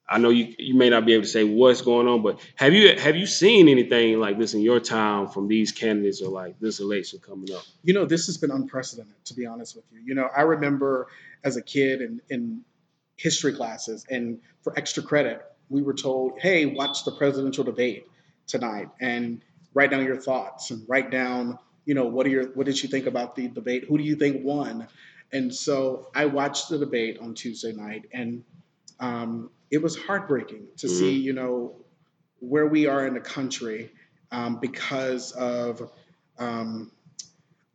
I 0.10 0.20
know 0.20 0.30
you 0.30 0.54
you 0.58 0.74
may 0.74 0.90
not 0.90 1.06
be 1.06 1.14
able 1.14 1.24
to 1.24 1.30
say 1.30 1.44
what's 1.44 1.82
going 1.82 2.08
on, 2.08 2.22
but 2.22 2.40
have 2.56 2.74
you 2.74 2.98
have 2.98 3.16
you 3.16 3.26
seen 3.26 3.68
anything 3.68 4.20
like 4.20 4.40
this 4.40 4.54
in 4.54 4.62
your 4.62 4.80
town 4.80 5.28
from 5.30 5.48
these 5.48 5.72
candidates 5.72 6.22
or 6.22 6.30
like 6.30 6.60
this 6.60 6.80
election 6.80 7.20
coming 7.20 7.54
up? 7.54 7.64
You 7.84 7.94
know, 7.94 8.06
this 8.06 8.28
has 8.28 8.38
been 8.38 8.52
unprecedented, 8.52 9.26
to 9.26 9.34
be 9.34 9.46
honest 9.46 9.76
with 9.76 9.86
you. 9.92 10.00
You 10.06 10.16
know, 10.16 10.30
I 10.36 10.42
remember 10.44 11.08
as 11.44 11.58
a 11.58 11.62
kid 11.62 12.02
in, 12.02 12.22
in 12.30 12.62
history 13.18 13.54
classes, 13.54 14.06
and 14.10 14.40
for 14.62 14.78
extra 14.78 15.04
credit, 15.04 15.42
we 15.70 15.82
were 15.82 15.94
told, 15.94 16.40
hey, 16.40 16.66
watch 16.66 17.04
the 17.04 17.12
presidential 17.12 17.66
debate 17.66 18.08
tonight 18.48 18.90
and 19.02 19.42
write 19.74 19.92
down 19.92 20.06
your 20.06 20.18
thoughts 20.18 20.72
and 20.72 20.84
write 20.88 21.12
down, 21.12 21.60
you 21.86 21.94
know, 21.94 22.06
what 22.06 22.26
are 22.26 22.30
your 22.30 22.46
what 22.52 22.66
did 22.66 22.82
you 22.82 22.88
think 22.88 23.08
about 23.08 23.36
the 23.36 23.50
debate? 23.50 23.86
Who 23.88 23.98
do 23.98 24.04
you 24.04 24.16
think 24.16 24.44
won? 24.44 24.88
And 25.32 25.54
so 25.54 26.08
I 26.16 26.26
watched 26.26 26.70
the 26.70 26.78
debate 26.78 27.20
on 27.20 27.34
Tuesday 27.34 27.74
night, 27.74 28.06
and 28.14 28.44
um, 29.00 29.50
it 29.70 29.82
was 29.82 29.98
heartbreaking 29.98 30.68
to 30.78 30.88
see, 30.88 31.18
you 31.18 31.34
know, 31.34 31.76
where 32.40 32.66
we 32.66 32.88
are 32.88 33.06
in 33.06 33.14
the 33.14 33.20
country 33.20 33.92
um, 34.32 34.60
because 34.60 35.32
of. 35.32 35.90
Um, 36.40 36.92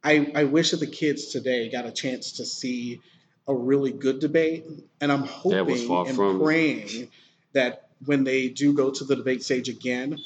I, 0.04 0.32
I 0.34 0.44
wish 0.44 0.72
that 0.72 0.80
the 0.80 0.86
kids 0.88 1.26
today 1.26 1.70
got 1.70 1.86
a 1.86 1.92
chance 1.92 2.32
to 2.32 2.44
see 2.44 3.00
a 3.46 3.54
really 3.54 3.92
good 3.92 4.18
debate, 4.18 4.64
and 5.00 5.12
I'm 5.12 5.24
hoping 5.24 5.90
and 6.08 6.16
from 6.16 6.40
praying 6.40 7.08
that 7.52 7.88
when 8.04 8.24
they 8.24 8.48
do 8.48 8.72
go 8.72 8.90
to 8.90 9.04
the 9.04 9.14
debate 9.14 9.44
stage 9.44 9.68
again, 9.68 10.18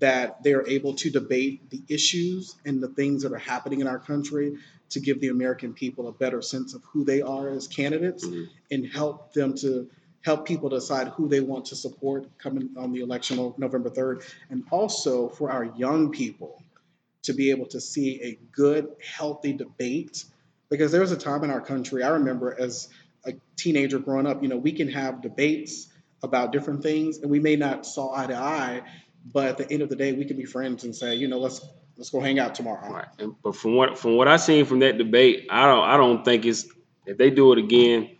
that 0.00 0.42
they're 0.42 0.66
able 0.68 0.94
to 0.94 1.10
debate 1.10 1.70
the 1.70 1.82
issues 1.88 2.54
and 2.64 2.82
the 2.82 2.88
things 2.88 3.22
that 3.22 3.32
are 3.32 3.38
happening 3.38 3.80
in 3.80 3.86
our 3.86 3.98
country 3.98 4.58
to 4.90 5.00
give 5.00 5.20
the 5.20 5.28
American 5.28 5.74
people 5.74 6.08
a 6.08 6.12
better 6.12 6.40
sense 6.40 6.74
of 6.74 6.82
who 6.84 7.04
they 7.04 7.20
are 7.22 7.48
as 7.50 7.66
candidates 7.68 8.26
Mhm. 8.26 8.48
and 8.70 8.86
help 8.86 9.32
them 9.32 9.54
to 9.54 9.88
help 10.22 10.46
people 10.46 10.68
decide 10.68 11.08
who 11.08 11.28
they 11.28 11.40
want 11.40 11.66
to 11.66 11.76
support 11.76 12.26
coming 12.38 12.70
on 12.76 12.92
the 12.92 13.00
election 13.00 13.38
on 13.38 13.54
November 13.58 13.90
3rd. 13.90 14.22
And 14.50 14.64
also 14.70 15.28
for 15.28 15.50
our 15.50 15.64
young 15.76 16.10
people 16.10 16.62
to 17.22 17.32
be 17.32 17.50
able 17.50 17.66
to 17.66 17.80
see 17.80 18.20
a 18.22 18.38
good, 18.52 18.88
healthy 19.00 19.52
debate. 19.52 20.24
Because 20.70 20.92
there 20.92 21.00
was 21.00 21.12
a 21.12 21.16
time 21.16 21.44
in 21.44 21.50
our 21.50 21.60
country, 21.60 22.02
I 22.02 22.10
remember 22.10 22.54
as 22.58 22.88
a 23.24 23.32
teenager 23.56 23.98
growing 23.98 24.26
up, 24.26 24.42
you 24.42 24.48
know, 24.48 24.56
we 24.56 24.72
can 24.72 24.88
have 24.88 25.22
debates 25.22 25.86
about 26.22 26.52
different 26.52 26.82
things 26.82 27.18
and 27.18 27.30
we 27.30 27.38
may 27.38 27.56
not 27.56 27.86
saw 27.86 28.14
eye 28.14 28.26
to 28.26 28.36
eye, 28.36 28.82
but 29.32 29.48
at 29.48 29.58
the 29.58 29.70
end 29.70 29.82
of 29.82 29.88
the 29.88 29.96
day, 29.96 30.12
we 30.12 30.24
can 30.24 30.36
be 30.36 30.44
friends 30.44 30.84
and 30.84 30.94
say, 30.94 31.14
you 31.14 31.28
know, 31.28 31.38
let's 31.38 31.60
let's 31.98 32.10
go 32.10 32.20
hang 32.20 32.38
out 32.38 32.54
tomorrow. 32.54 32.90
Right. 32.90 33.06
And, 33.18 33.34
but 33.42 33.54
from 33.56 33.74
what 33.74 33.98
from 33.98 34.16
what 34.16 34.28
I 34.28 34.38
seen 34.38 34.64
from 34.64 34.78
that 34.80 34.96
debate, 34.98 35.48
I 35.50 35.66
don't 35.66 35.84
I 35.84 35.96
don't 35.98 36.24
think 36.24 36.46
it's 36.46 36.66
if 37.06 37.18
they 37.18 37.30
do 37.30 37.52
it 37.52 37.58
again. 37.58 38.16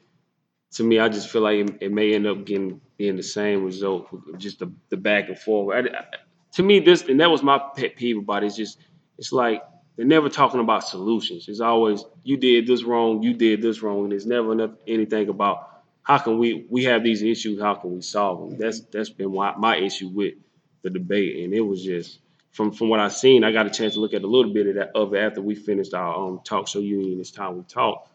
To 0.72 0.84
me, 0.84 0.98
I 0.98 1.08
just 1.08 1.30
feel 1.30 1.40
like 1.40 1.56
it, 1.60 1.78
it 1.80 1.92
may 1.92 2.12
end 2.12 2.26
up 2.26 2.44
getting 2.44 2.82
being 2.98 3.16
the 3.16 3.22
same 3.22 3.64
result, 3.64 4.08
just 4.38 4.58
the, 4.58 4.70
the 4.90 4.98
back 4.98 5.28
and 5.28 5.38
forth. 5.38 5.74
I, 5.74 5.96
I- 5.96 6.04
to 6.52 6.62
me, 6.62 6.80
this 6.80 7.02
and 7.02 7.20
that 7.20 7.30
was 7.30 7.42
my 7.42 7.58
pet 7.76 7.96
peeve 7.96 8.18
about 8.18 8.42
it. 8.42 8.46
It's 8.48 8.56
just 8.56 8.78
it's 9.18 9.32
like 9.32 9.62
they're 9.96 10.06
never 10.06 10.28
talking 10.28 10.60
about 10.60 10.86
solutions. 10.86 11.46
It's 11.48 11.60
always 11.60 12.04
you 12.24 12.36
did 12.36 12.66
this 12.66 12.84
wrong, 12.84 13.22
you 13.22 13.34
did 13.34 13.62
this 13.62 13.82
wrong, 13.82 14.02
and 14.04 14.12
there's 14.12 14.26
never 14.26 14.52
enough, 14.52 14.70
anything 14.86 15.28
about 15.28 15.82
how 16.02 16.18
can 16.18 16.38
we 16.38 16.66
we 16.70 16.84
have 16.84 17.04
these 17.04 17.22
issues, 17.22 17.60
how 17.60 17.74
can 17.74 17.94
we 17.94 18.00
solve 18.02 18.40
them. 18.50 18.58
That's 18.58 18.80
that's 18.80 19.10
been 19.10 19.34
my, 19.34 19.54
my 19.56 19.76
issue 19.76 20.08
with 20.08 20.34
the 20.82 20.90
debate, 20.90 21.44
and 21.44 21.52
it 21.54 21.60
was 21.60 21.82
just 21.84 22.18
from 22.52 22.72
from 22.72 22.88
what 22.88 23.00
I've 23.00 23.12
seen, 23.12 23.44
I 23.44 23.52
got 23.52 23.66
a 23.66 23.70
chance 23.70 23.94
to 23.94 24.00
look 24.00 24.14
at 24.14 24.22
a 24.22 24.26
little 24.26 24.52
bit 24.52 24.66
of 24.66 24.74
that 24.76 24.90
of 24.94 25.14
it 25.14 25.18
after 25.18 25.40
we 25.42 25.54
finished 25.54 25.94
our 25.94 26.14
um, 26.14 26.40
talk 26.44 26.68
show 26.68 26.80
union. 26.80 27.20
It's 27.20 27.30
time 27.30 27.56
we 27.56 27.62
talk. 27.64 28.08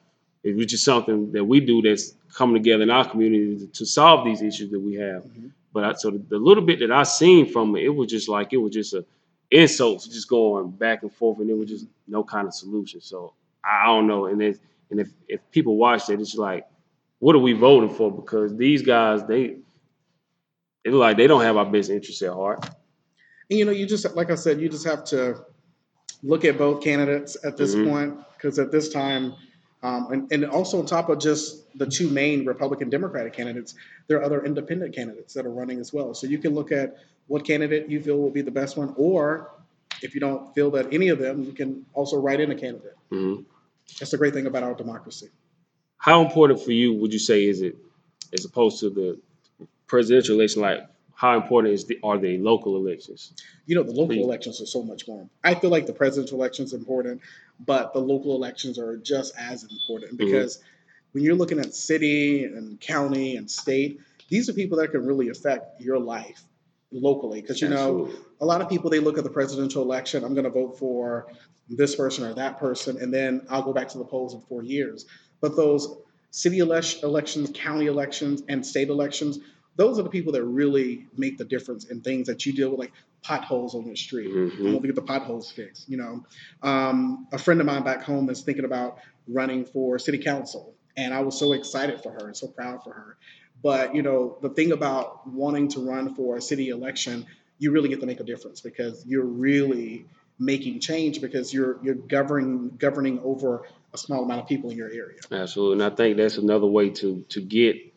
It 0.43 0.55
was 0.55 0.65
just 0.65 0.83
something 0.83 1.31
that 1.31 1.43
we 1.45 1.59
do 1.61 1.81
that's 1.81 2.15
coming 2.33 2.55
together 2.61 2.83
in 2.83 2.89
our 2.89 3.09
community 3.09 3.57
to, 3.59 3.67
to 3.67 3.85
solve 3.85 4.25
these 4.25 4.41
issues 4.41 4.71
that 4.71 4.79
we 4.79 4.95
have. 4.95 5.23
Mhm. 5.23 5.51
But 5.71 5.83
I, 5.85 5.93
so 5.93 6.11
the, 6.11 6.17
the 6.29 6.37
little 6.37 6.63
bit 6.63 6.79
that 6.79 6.91
I 6.91 7.03
seen 7.03 7.51
from 7.51 7.75
it, 7.75 7.83
it 7.83 7.89
was 7.89 8.09
just 8.09 8.27
like 8.27 8.53
it 8.53 8.57
was 8.57 8.73
just 8.73 8.93
a 8.93 9.05
insults 9.51 10.07
just 10.07 10.27
going 10.27 10.71
back 10.71 11.03
and 11.03 11.13
forth, 11.13 11.39
and 11.39 11.49
it 11.49 11.57
was 11.57 11.69
just 11.69 11.85
no 12.07 12.23
kind 12.23 12.47
of 12.47 12.53
solution. 12.53 13.01
So 13.01 13.33
I, 13.63 13.83
I 13.83 13.85
don't 13.85 14.07
know. 14.07 14.25
And 14.25 14.41
if 14.41 14.57
and 14.91 14.99
if 14.99 15.09
if 15.27 15.39
people 15.51 15.77
watch 15.77 16.09
it, 16.09 16.19
it's 16.19 16.35
like, 16.35 16.67
what 17.19 17.35
are 17.35 17.39
we 17.39 17.53
voting 17.53 17.89
for? 17.95 18.11
Because 18.11 18.55
these 18.55 18.81
guys, 18.81 19.23
they 19.25 19.57
it's 20.83 20.93
like 20.93 21.17
they 21.17 21.27
don't 21.27 21.41
have 21.43 21.55
our 21.57 21.65
best 21.65 21.89
interests 21.89 22.21
at 22.21 22.33
heart. 22.33 22.69
And 23.49 23.59
you 23.59 23.65
know, 23.65 23.71
you 23.71 23.85
just 23.85 24.15
like 24.15 24.31
I 24.31 24.35
said, 24.35 24.59
you 24.61 24.69
just 24.69 24.85
have 24.85 25.03
to 25.05 25.43
look 26.23 26.45
at 26.45 26.57
both 26.57 26.83
candidates 26.83 27.37
at 27.43 27.57
this 27.57 27.75
Mhm. 27.75 27.89
point 27.89 28.19
because 28.37 28.59
at 28.59 28.71
this 28.71 28.89
time, 28.89 29.33
um, 29.81 30.11
and, 30.11 30.31
and 30.31 30.45
also 30.45 30.79
on 30.79 30.85
top 30.85 31.09
of 31.09 31.19
just 31.19 31.77
the 31.77 31.85
two 31.85 32.09
main 32.09 32.45
Republican 32.45 32.89
Democratic 32.89 33.33
candidates, 33.33 33.75
there 34.07 34.17
are 34.19 34.23
other 34.23 34.43
independent 34.45 34.95
candidates 34.95 35.33
that 35.33 35.45
are 35.45 35.51
running 35.51 35.79
as 35.79 35.91
well. 35.91 36.13
So 36.13 36.27
you 36.27 36.37
can 36.37 36.53
look 36.53 36.71
at 36.71 36.97
what 37.27 37.45
candidate 37.45 37.89
you 37.89 38.01
feel 38.01 38.17
will 38.17 38.29
be 38.29 38.41
the 38.41 38.51
best 38.51 38.77
one, 38.77 38.93
or 38.95 39.49
if 40.01 40.13
you 40.13 40.21
don't 40.21 40.53
feel 40.55 40.71
that 40.71 40.93
any 40.93 41.09
of 41.09 41.19
them, 41.19 41.43
you 41.43 41.51
can 41.51 41.85
also 41.93 42.17
write 42.17 42.39
in 42.39 42.51
a 42.51 42.55
candidate. 42.55 42.95
Mhm. 43.11 43.45
That's 43.99 44.11
the 44.11 44.17
great 44.17 44.33
thing 44.33 44.45
about 44.45 44.63
our 44.63 44.73
democracy. 44.73 45.29
how 45.97 46.21
important 46.21 46.59
for 46.59 46.73
you 46.73 46.93
would 46.93 47.13
you 47.13 47.19
say 47.19 47.45
is 47.45 47.61
it 47.61 47.77
as 48.33 48.43
opposed 48.43 48.81
to 48.81 48.89
the 48.89 49.17
presidential 49.87 50.35
election? 50.35 50.61
Like, 50.61 50.85
how 51.15 51.35
important 51.35 51.73
is 51.73 51.85
the 51.85 51.99
are 52.03 52.17
the 52.17 52.37
local 52.37 52.75
elections? 52.75 53.33
You 53.65 53.75
know, 53.75 53.83
the 53.83 53.91
local 53.91 54.17
elections 54.23 54.61
are 54.61 54.65
so 54.65 54.83
much 54.83 55.07
more. 55.07 55.27
I 55.43 55.55
feel 55.55 55.69
like 55.69 55.85
the 55.85 55.93
presidential 55.93 56.37
election 56.37 56.65
is 56.65 56.73
important, 56.73 57.21
but 57.65 57.93
the 57.93 57.99
local 57.99 58.35
elections 58.35 58.77
are 58.79 58.97
just 58.97 59.33
as 59.37 59.63
important 59.63 60.13
Mhm. 60.13 60.17
because 60.17 60.59
when 61.11 61.23
you're 61.23 61.35
looking 61.35 61.59
at 61.59 61.73
city 61.73 62.43
and 62.43 62.79
county 62.79 63.35
and 63.35 63.49
state, 63.49 63.99
these 64.29 64.49
are 64.49 64.53
people 64.53 64.79
that 64.79 64.91
can 64.91 65.05
really 65.05 65.29
affect 65.29 65.79
your 65.81 65.99
life 65.99 66.43
locally. 66.91 67.41
Because 67.41 67.61
you 67.61 67.69
know, 67.69 68.09
a 68.41 68.45
lot 68.45 68.61
of 68.61 68.69
people 68.69 68.89
they 68.89 68.99
look 68.99 69.17
at 69.17 69.23
the 69.23 69.29
presidential 69.29 69.83
election. 69.83 70.23
I'm 70.23 70.33
going 70.33 70.45
to 70.45 70.49
vote 70.49 70.77
for 70.79 71.27
this 71.69 71.95
person 71.95 72.25
or 72.25 72.33
that 72.33 72.59
person, 72.59 72.97
and 72.97 73.13
then 73.13 73.45
I'll 73.49 73.63
go 73.63 73.73
back 73.73 73.89
to 73.89 73.97
the 73.97 74.03
polls 74.03 74.33
in 74.33 74.41
four 74.41 74.63
years. 74.63 75.05
But 75.41 75.55
those 75.55 75.95
city 76.31 76.57
elec- 76.57 77.03
elections, 77.03 77.51
county 77.53 77.85
elections, 77.85 78.43
and 78.49 78.65
state 78.65 78.89
elections, 78.89 79.39
those 79.75 79.99
are 79.99 80.03
the 80.03 80.09
people 80.09 80.33
that 80.33 80.43
really 80.43 81.07
make 81.17 81.37
the 81.37 81.45
difference 81.45 81.85
in 81.85 82.01
things 82.01 82.27
that 82.27 82.45
you 82.45 82.53
deal 82.53 82.69
with, 82.69 82.79
like 82.79 82.91
potholes 83.21 83.73
on 83.73 83.85
the 83.85 83.95
street. 83.95 84.29
Mhm. 84.29 84.59
I'm 84.59 84.73
gonna 84.73 84.79
get 84.79 84.95
the 84.95 85.01
potholes 85.01 85.51
fixed. 85.51 85.89
You 85.89 85.97
know, 85.97 86.25
um, 86.61 87.27
a 87.31 87.37
friend 87.37 87.59
of 87.59 87.65
mine 87.65 87.83
back 87.83 88.03
home 88.03 88.29
is 88.29 88.41
thinking 88.41 88.65
about 88.65 88.97
running 89.27 89.65
for 89.65 89.97
city 89.97 90.17
council, 90.17 90.75
and 90.97 91.13
I 91.13 91.21
was 91.21 91.37
so 91.39 91.53
excited 91.53 92.01
for 92.01 92.11
her 92.11 92.27
and 92.27 92.35
so 92.35 92.47
proud 92.47 92.83
for 92.83 92.93
her. 92.93 93.17
But 93.61 93.95
you 93.95 94.01
know, 94.01 94.37
the 94.41 94.49
thing 94.49 94.71
about 94.71 95.27
wanting 95.27 95.69
to 95.69 95.79
run 95.79 96.15
for 96.15 96.35
a 96.35 96.41
city 96.41 96.69
election, 96.69 97.25
you 97.57 97.71
really 97.71 97.89
get 97.89 98.01
to 98.01 98.05
make 98.05 98.19
a 98.19 98.25
difference 98.25 98.61
because 98.61 99.05
you're 99.07 99.25
really 99.25 100.05
making 100.39 100.81
change 100.81 101.21
because 101.21 101.53
you're 101.53 101.79
you're 101.83 101.95
governing 101.95 102.75
governing 102.77 103.19
over 103.23 103.65
a 103.93 103.97
small 103.97 104.23
amount 104.23 104.41
of 104.41 104.47
people 104.47 104.69
in 104.69 104.77
your 104.77 104.89
area. 104.89 105.19
Absolutely, 105.31 105.83
and 105.83 105.93
I 105.93 105.95
think 105.95 106.17
that's 106.17 106.37
another 106.37 106.67
way 106.67 106.89
to 106.89 107.23
to 107.29 107.41
get 107.41 107.92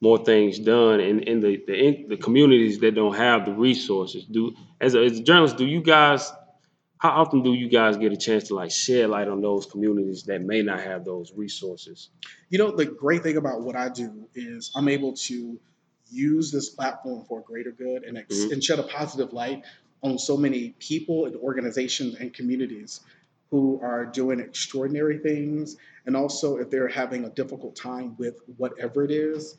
more 0.00 0.24
things 0.24 0.58
done 0.58 1.00
in, 1.00 1.20
in 1.20 1.40
the 1.40 1.62
the, 1.66 1.74
in 1.74 2.08
the 2.08 2.16
communities 2.16 2.78
that 2.80 2.94
don't 2.94 3.14
have 3.16 3.44
the 3.44 3.52
resources. 3.52 4.24
Do 4.24 4.54
as 4.80 4.94
a, 4.94 5.04
as 5.04 5.18
a 5.18 5.22
journalist, 5.22 5.56
do 5.56 5.66
you 5.66 5.82
guys? 5.82 6.32
How 6.98 7.10
often 7.22 7.42
do 7.42 7.54
you 7.54 7.68
guys 7.70 7.96
get 7.96 8.12
a 8.12 8.16
chance 8.16 8.44
to 8.48 8.54
like 8.54 8.70
shed 8.70 9.08
light 9.08 9.26
on 9.26 9.40
those 9.40 9.64
communities 9.64 10.24
that 10.24 10.42
may 10.42 10.60
not 10.62 10.80
have 10.80 11.04
those 11.04 11.32
resources? 11.34 12.10
You 12.50 12.58
know, 12.58 12.70
the 12.76 12.84
great 12.84 13.22
thing 13.22 13.38
about 13.38 13.62
what 13.62 13.74
I 13.74 13.88
do 13.88 14.28
is 14.34 14.70
I'm 14.74 14.86
able 14.86 15.14
to 15.14 15.58
use 16.10 16.50
this 16.52 16.68
platform 16.68 17.24
for 17.26 17.40
greater 17.40 17.70
good 17.70 18.02
and, 18.02 18.18
ex- 18.18 18.34
Mhm. 18.44 18.52
and 18.52 18.64
shed 18.64 18.80
a 18.80 18.82
positive 18.82 19.32
light 19.32 19.62
on 20.02 20.18
so 20.18 20.36
many 20.36 20.74
people 20.78 21.24
and 21.24 21.36
organizations 21.36 22.16
and 22.16 22.34
communities 22.34 23.00
who 23.50 23.80
are 23.82 24.04
doing 24.04 24.38
extraordinary 24.40 25.18
things. 25.18 25.76
And 26.04 26.16
also, 26.16 26.56
if 26.58 26.68
they're 26.68 26.88
having 26.88 27.24
a 27.24 27.30
difficult 27.30 27.76
time 27.76 28.14
with 28.18 28.40
whatever 28.58 29.04
it 29.04 29.10
is, 29.10 29.56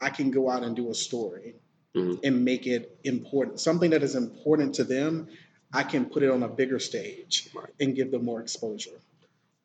I 0.00 0.10
can 0.10 0.30
go 0.30 0.48
out 0.50 0.62
and 0.62 0.74
do 0.74 0.90
a 0.90 0.94
story 0.94 1.54
Mhm. 1.94 2.20
and 2.24 2.44
make 2.44 2.66
it 2.66 2.98
important. 3.04 3.60
Something 3.60 3.90
that 3.90 4.02
is 4.02 4.14
important 4.14 4.74
to 4.76 4.84
them, 4.84 5.28
I 5.72 5.82
can 5.82 6.06
put 6.06 6.22
it 6.22 6.30
on 6.30 6.42
a 6.42 6.48
bigger 6.48 6.78
stage 6.78 7.48
Right. 7.54 7.68
and 7.80 7.94
give 7.94 8.10
them 8.10 8.24
more 8.24 8.40
exposure, 8.40 8.98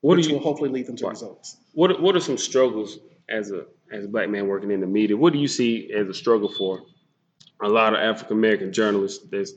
What 0.02 0.18
which 0.18 0.26
do 0.26 0.32
you 0.32 0.36
will 0.38 0.44
hopefully 0.44 0.70
lead 0.70 0.88
them 0.88 0.96
to 0.98 1.06
Right. 1.06 1.12
results. 1.12 1.58
what 1.74 1.92
are- 1.92 2.02
what 2.02 2.16
are 2.16 2.20
some 2.20 2.38
struggles 2.38 3.00
as 3.30 3.52
a 3.52 3.66
as 3.92 4.04
a 4.04 4.08
black 4.08 4.30
man 4.30 4.48
working 4.48 4.72
in 4.72 4.82
the 4.82 4.88
media? 4.88 5.16
What 5.16 5.32
do 5.32 5.38
you 5.40 5.48
see 5.48 5.92
as 5.92 6.08
a 6.10 6.14
struggle 6.14 6.50
for 6.50 6.84
a 7.62 7.70
lot 7.70 7.94
of 7.94 8.00
African 8.00 8.36
American 8.38 8.74
journalists 8.74 9.24
that's, 9.30 9.54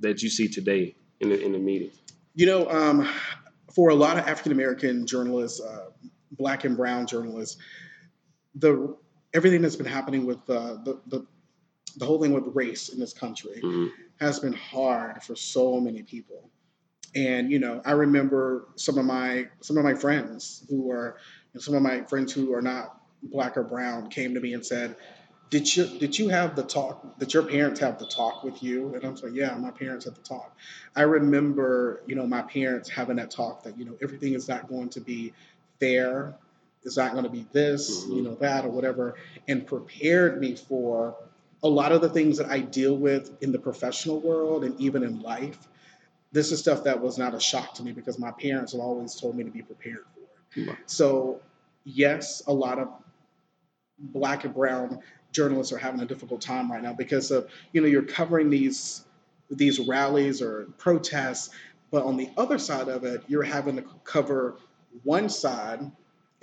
that 0.00 0.22
you 0.22 0.28
see 0.28 0.46
today 0.46 0.94
in 1.20 1.30
the 1.30 1.40
in 1.44 1.50
the 1.52 1.58
media? 1.58 1.90
You 2.36 2.46
know, 2.46 2.70
um, 2.70 3.08
for 3.74 3.90
a 3.90 3.94
lot 3.94 4.18
of 4.18 4.24
African 4.28 4.52
American 4.52 5.04
journalists, 5.06 5.60
uh, 5.60 5.90
black 6.32 6.64
and 6.64 6.76
brown 6.76 7.06
journalists, 7.08 7.56
the 8.54 8.96
everything 9.36 9.62
that's 9.62 9.76
been 9.76 9.86
happening 9.86 10.26
with 10.26 10.38
uh, 10.50 10.76
the, 10.84 10.98
the 11.08 11.26
the 11.98 12.04
whole 12.04 12.20
thing 12.20 12.32
with 12.32 12.44
race 12.54 12.88
in 12.90 12.98
this 12.98 13.12
country 13.12 13.60
Mhm. 13.62 13.90
has 14.20 14.40
been 14.40 14.52
hard 14.52 15.22
for 15.22 15.34
so 15.36 15.80
many 15.80 16.02
people. 16.02 16.50
And 17.14 17.50
you 17.50 17.58
know, 17.58 17.80
I 17.84 17.92
remember 17.92 18.68
some 18.76 18.98
of 18.98 19.04
my 19.06 19.48
some 19.60 19.76
of 19.78 19.84
my 19.84 19.94
friends 19.94 20.64
who 20.68 20.90
are 20.90 21.16
some 21.58 21.74
of 21.74 21.82
my 21.82 22.02
friends 22.02 22.32
who 22.32 22.52
are 22.54 22.62
not 22.62 23.00
black 23.22 23.56
or 23.56 23.62
brown 23.62 24.10
came 24.10 24.34
to 24.34 24.40
me 24.40 24.52
and 24.52 24.64
said, 24.64 24.96
"Did 25.50 25.74
you 25.74 25.86
did 25.98 26.18
you 26.18 26.28
have 26.28 26.56
the 26.56 26.62
talk? 26.62 27.18
Did 27.18 27.32
your 27.32 27.44
parents 27.44 27.80
have 27.80 27.98
the 27.98 28.06
talk 28.06 28.44
with 28.44 28.62
you?" 28.62 28.94
And 28.94 29.04
I 29.04 29.08
was 29.08 29.22
like, 29.22 29.34
"Yeah, 29.34 29.56
my 29.56 29.70
parents 29.70 30.04
had 30.04 30.14
the 30.14 30.22
talk." 30.22 30.54
I 30.94 31.02
remember, 31.02 32.02
you 32.06 32.14
know, 32.16 32.26
my 32.26 32.42
parents 32.42 32.90
having 32.90 33.16
that 33.16 33.30
talk 33.30 33.62
that 33.64 33.78
you 33.78 33.84
know 33.86 33.96
everything 34.02 34.34
is 34.34 34.48
not 34.48 34.68
going 34.68 34.90
to 34.90 35.00
be 35.00 35.32
fair. 35.80 36.34
It's 36.86 36.96
not 36.96 37.12
going 37.12 37.24
to 37.24 37.30
be 37.30 37.44
this, 37.52 38.04
Mhm. 38.04 38.16
you 38.16 38.22
know, 38.22 38.36
that 38.36 38.64
or 38.64 38.70
whatever, 38.70 39.16
and 39.48 39.66
prepared 39.66 40.40
me 40.40 40.54
for 40.54 41.16
a 41.64 41.68
lot 41.68 41.90
of 41.90 42.00
the 42.00 42.08
things 42.08 42.38
that 42.38 42.48
I 42.48 42.60
deal 42.60 42.96
with 42.96 43.42
in 43.42 43.50
the 43.50 43.58
professional 43.58 44.20
world 44.20 44.62
and 44.62 44.80
even 44.80 45.02
in 45.02 45.20
life. 45.20 45.66
This 46.30 46.52
is 46.52 46.60
stuff 46.60 46.84
that 46.84 47.00
was 47.00 47.18
not 47.18 47.34
a 47.34 47.40
shock 47.40 47.74
to 47.74 47.82
me 47.82 47.90
because 47.92 48.18
my 48.18 48.30
parents 48.30 48.72
have 48.72 48.80
always 48.80 49.14
told 49.16 49.36
me 49.36 49.42
to 49.42 49.50
be 49.50 49.62
prepared 49.62 50.04
for 50.14 50.60
it. 50.60 50.68
Right. 50.68 50.78
So, 50.86 51.40
yes, 51.84 52.42
a 52.46 52.52
lot 52.52 52.78
of 52.78 52.88
black 53.98 54.44
and 54.44 54.54
brown 54.54 55.00
journalists 55.32 55.72
are 55.72 55.78
having 55.78 56.00
a 56.00 56.06
difficult 56.06 56.40
time 56.40 56.70
right 56.70 56.82
now 56.82 56.92
because 56.92 57.30
of 57.30 57.48
you 57.72 57.80
know 57.80 57.88
you're 57.88 58.02
covering 58.02 58.48
these 58.48 59.04
these 59.50 59.80
rallies 59.80 60.40
or 60.40 60.66
protests, 60.78 61.50
but 61.90 62.04
on 62.04 62.16
the 62.16 62.30
other 62.36 62.58
side 62.58 62.88
of 62.88 63.04
it, 63.04 63.22
you're 63.26 63.42
having 63.42 63.76
to 63.76 63.84
cover 64.04 64.56
one 65.02 65.28
side 65.28 65.90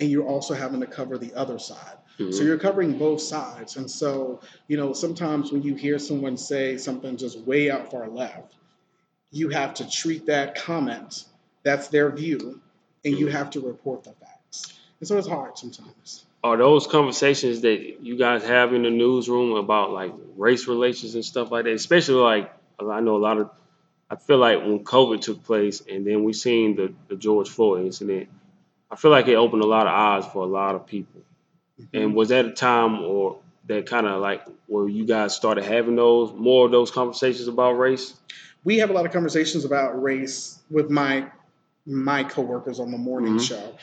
and 0.00 0.10
you're 0.10 0.26
also 0.26 0.54
having 0.54 0.80
to 0.80 0.86
cover 0.86 1.18
the 1.18 1.32
other 1.34 1.58
side. 1.58 1.96
So 2.18 2.24
Mhm. 2.24 2.44
you're 2.46 2.58
covering 2.58 2.96
both 2.98 3.20
sides. 3.20 3.76
And 3.76 3.90
so, 3.90 4.40
you 4.68 4.76
know, 4.76 4.92
sometimes 4.92 5.52
when 5.52 5.62
you 5.62 5.74
hear 5.74 5.98
someone 5.98 6.36
say 6.36 6.76
something 6.76 7.16
just 7.16 7.38
way 7.40 7.70
out 7.70 7.90
far 7.90 8.08
left, 8.08 8.54
you 9.30 9.48
have 9.48 9.74
to 9.74 9.90
treat 9.90 10.26
that 10.26 10.54
comment, 10.54 11.24
that's 11.64 11.88
their 11.88 12.10
view, 12.10 12.60
and 13.04 13.18
you 13.18 13.26
Mhm. 13.26 13.32
have 13.32 13.50
to 13.50 13.60
report 13.60 14.04
the 14.04 14.12
facts. 14.12 14.74
And 15.00 15.08
so 15.08 15.18
it's 15.18 15.26
hard 15.28 15.58
sometimes. 15.58 16.24
Are 16.44 16.56
those 16.56 16.86
conversations 16.86 17.62
that 17.62 18.02
you 18.02 18.16
guys 18.16 18.44
have 18.44 18.74
in 18.74 18.82
the 18.82 18.90
newsroom 18.90 19.56
about 19.56 19.92
like 19.92 20.12
race 20.36 20.68
relations 20.68 21.14
and 21.14 21.24
stuff 21.24 21.50
like 21.50 21.64
that? 21.64 21.72
Especially 21.72 22.16
like 22.16 22.52
I 22.78 23.00
know 23.00 23.16
a 23.16 23.18
lot 23.18 23.38
of 23.38 23.50
I 24.10 24.16
feel 24.16 24.38
like 24.38 24.60
when 24.60 24.84
COVID 24.84 25.20
took 25.22 25.42
place 25.42 25.82
and 25.88 26.06
then 26.06 26.22
we 26.24 26.32
seen 26.34 26.76
the, 26.76 26.92
the 27.08 27.16
George 27.16 27.48
Floyd 27.48 27.86
incident, 27.86 28.28
I 28.90 28.96
feel 28.96 29.10
like 29.10 29.28
it 29.28 29.34
opened 29.34 29.62
a 29.62 29.66
lot 29.66 29.86
of 29.86 29.92
eyes 29.92 30.30
for 30.32 30.42
a 30.44 30.46
lot 30.46 30.74
of 30.74 30.86
people. 30.86 31.22
And 31.92 32.14
was 32.14 32.28
that 32.28 32.44
a 32.44 32.52
time 32.52 33.00
or 33.02 33.38
that 33.66 33.86
kind 33.86 34.06
of 34.06 34.20
like 34.20 34.42
where 34.66 34.88
you 34.88 35.04
guys 35.04 35.34
started 35.34 35.64
having 35.64 35.96
those 35.96 36.32
more 36.32 36.66
of 36.66 36.70
those 36.72 36.90
conversations 36.90 37.48
about 37.48 37.72
race? 37.72 38.14
we 38.66 38.78
have 38.78 38.88
a 38.88 38.92
lot 38.94 39.04
of 39.04 39.12
conversations 39.12 39.66
about 39.66 40.00
race 40.02 40.58
with 40.70 40.88
my 40.88 41.26
my 41.86 42.24
coworkers 42.24 42.80
on 42.80 42.90
the 42.90 42.96
morning 42.96 43.34
Mhm. 43.34 43.46
show 43.48 43.74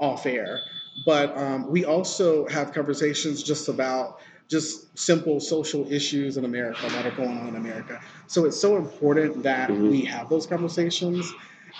off 0.00 0.26
air 0.26 0.60
but 1.04 1.36
um, 1.38 1.70
we 1.70 1.84
also 1.84 2.44
have 2.48 2.72
conversations 2.72 3.42
just 3.42 3.68
about 3.68 4.18
just 4.48 4.98
simple 4.98 5.38
social 5.38 5.86
issues 5.92 6.36
in 6.38 6.44
america 6.44 6.88
that 6.88 7.06
are 7.06 7.12
going 7.12 7.38
on 7.38 7.46
in 7.48 7.54
america 7.56 8.00
so 8.26 8.44
it's 8.46 8.58
so 8.58 8.76
important 8.76 9.44
that 9.44 9.70
Mhm. 9.70 9.90
we 9.90 10.00
have 10.04 10.28
those 10.28 10.46
conversations 10.46 11.32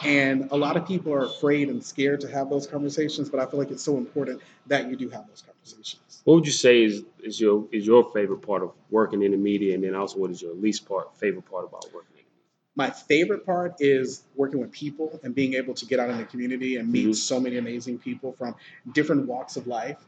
and 0.05 0.49
a 0.51 0.57
lot 0.57 0.77
of 0.77 0.87
people 0.87 1.13
are 1.13 1.25
afraid 1.25 1.69
and 1.69 1.83
scared 1.83 2.21
to 2.21 2.29
have 2.29 2.51
those 2.51 2.67
conversations 2.67 3.29
but 3.31 3.41
i 3.41 3.47
feel 3.47 3.59
like 3.59 3.71
it's 3.71 3.83
so 3.83 3.97
important 3.97 4.41
that 4.67 4.89
you 4.91 4.97
do 4.97 5.09
have 5.09 5.27
those 5.29 5.43
conversations 5.47 6.23
What 6.25 6.35
would 6.35 6.47
you 6.47 6.53
say 6.53 6.83
is, 6.85 7.05
is 7.23 7.41
your 7.41 7.67
is 7.73 7.87
your 7.87 8.11
favorite 8.13 8.43
part 8.43 8.63
of 8.63 8.73
working 8.91 9.23
in 9.23 9.31
the 9.33 9.37
media, 9.39 9.75
and 9.75 9.83
then 9.85 9.95
also 9.95 10.19
what 10.19 10.31
is 10.31 10.43
your 10.43 10.55
least 10.55 10.89
part 10.89 11.17
favorite 11.17 11.49
part 11.51 11.65
about 11.65 11.85
working 11.95 12.17
in 12.19 12.25
the 12.25 12.31
media? 12.31 12.33
my 12.77 12.91
favorite 12.91 13.47
part 13.47 13.75
is 13.81 14.25
working 14.35 14.61
with 14.61 14.71
people 14.71 15.19
and 15.23 15.35
being 15.35 15.55
able 15.55 15.73
to 15.75 15.87
get 15.87 15.99
out 15.99 16.11
in 16.11 16.19
the 16.19 16.25
community 16.25 16.77
and 16.77 16.91
meet 16.93 17.07
Mhm. 17.07 17.15
so 17.15 17.41
many 17.41 17.57
amazing 17.57 17.99
people 17.99 18.33
from 18.33 18.55
different 18.93 19.27
walks 19.27 19.57
of 19.57 19.67
life. 19.67 19.99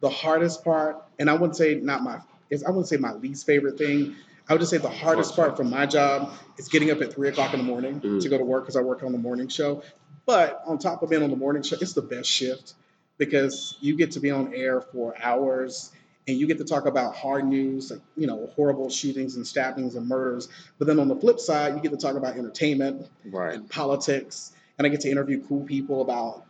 The 0.00 0.10
hardest 0.10 0.64
part, 0.64 0.96
and 1.18 1.30
I 1.30 1.34
wouldn't 1.34 1.56
say 1.56 1.76
not 1.76 2.02
my, 2.02 2.20
is 2.50 2.64
I 2.64 2.70
wouldn't 2.70 2.88
say 2.88 2.96
my 2.96 3.14
least 3.14 3.46
favorite 3.46 3.78
thing. 3.78 4.16
I 4.48 4.52
would 4.52 4.60
just 4.60 4.70
say 4.70 4.78
the 4.78 4.88
hardest 4.88 5.34
part 5.34 5.56
from 5.56 5.70
my 5.70 5.86
job 5.86 6.32
is 6.56 6.68
getting 6.68 6.90
up 6.90 7.00
at 7.00 7.12
three 7.12 7.28
o'clock 7.28 7.52
in 7.52 7.58
the 7.58 7.64
morning 7.66 8.00
Mhm. 8.00 8.20
to 8.22 8.28
go 8.28 8.38
to 8.38 8.44
work 8.44 8.62
because 8.64 8.76
I 8.76 8.80
work 8.80 9.02
on 9.02 9.12
the 9.12 9.18
morning 9.18 9.48
show. 9.48 9.82
But 10.24 10.62
on 10.66 10.78
top 10.78 11.02
of 11.02 11.10
being 11.10 11.22
on 11.22 11.30
the 11.30 11.36
morning 11.36 11.62
show, 11.62 11.76
it's 11.80 11.92
the 11.94 12.02
best 12.02 12.28
shift 12.30 12.74
because 13.18 13.76
you 13.80 13.96
get 13.96 14.12
to 14.12 14.20
be 14.20 14.30
on 14.30 14.54
air 14.54 14.80
for 14.80 15.14
hours 15.20 15.90
and 16.28 16.36
you 16.36 16.46
get 16.46 16.58
to 16.58 16.64
talk 16.64 16.86
about 16.86 17.14
hard 17.14 17.46
news, 17.46 17.90
like 17.90 18.00
you 18.16 18.26
know, 18.26 18.46
horrible 18.56 18.90
shootings 18.90 19.36
and 19.36 19.46
stabbings 19.46 19.94
and 19.94 20.08
murders. 20.08 20.48
But 20.78 20.86
then 20.86 20.98
on 20.98 21.08
the 21.08 21.16
flip 21.16 21.38
side, 21.38 21.74
you 21.74 21.80
get 21.80 21.92
to 21.92 21.96
talk 21.96 22.16
about 22.16 22.36
entertainment 22.36 23.06
Right. 23.24 23.54
and 23.54 23.68
politics, 23.68 24.52
and 24.78 24.86
I 24.86 24.90
get 24.90 25.00
to 25.02 25.10
interview 25.10 25.40
cool 25.46 25.64
people 25.64 26.02
about 26.02 26.44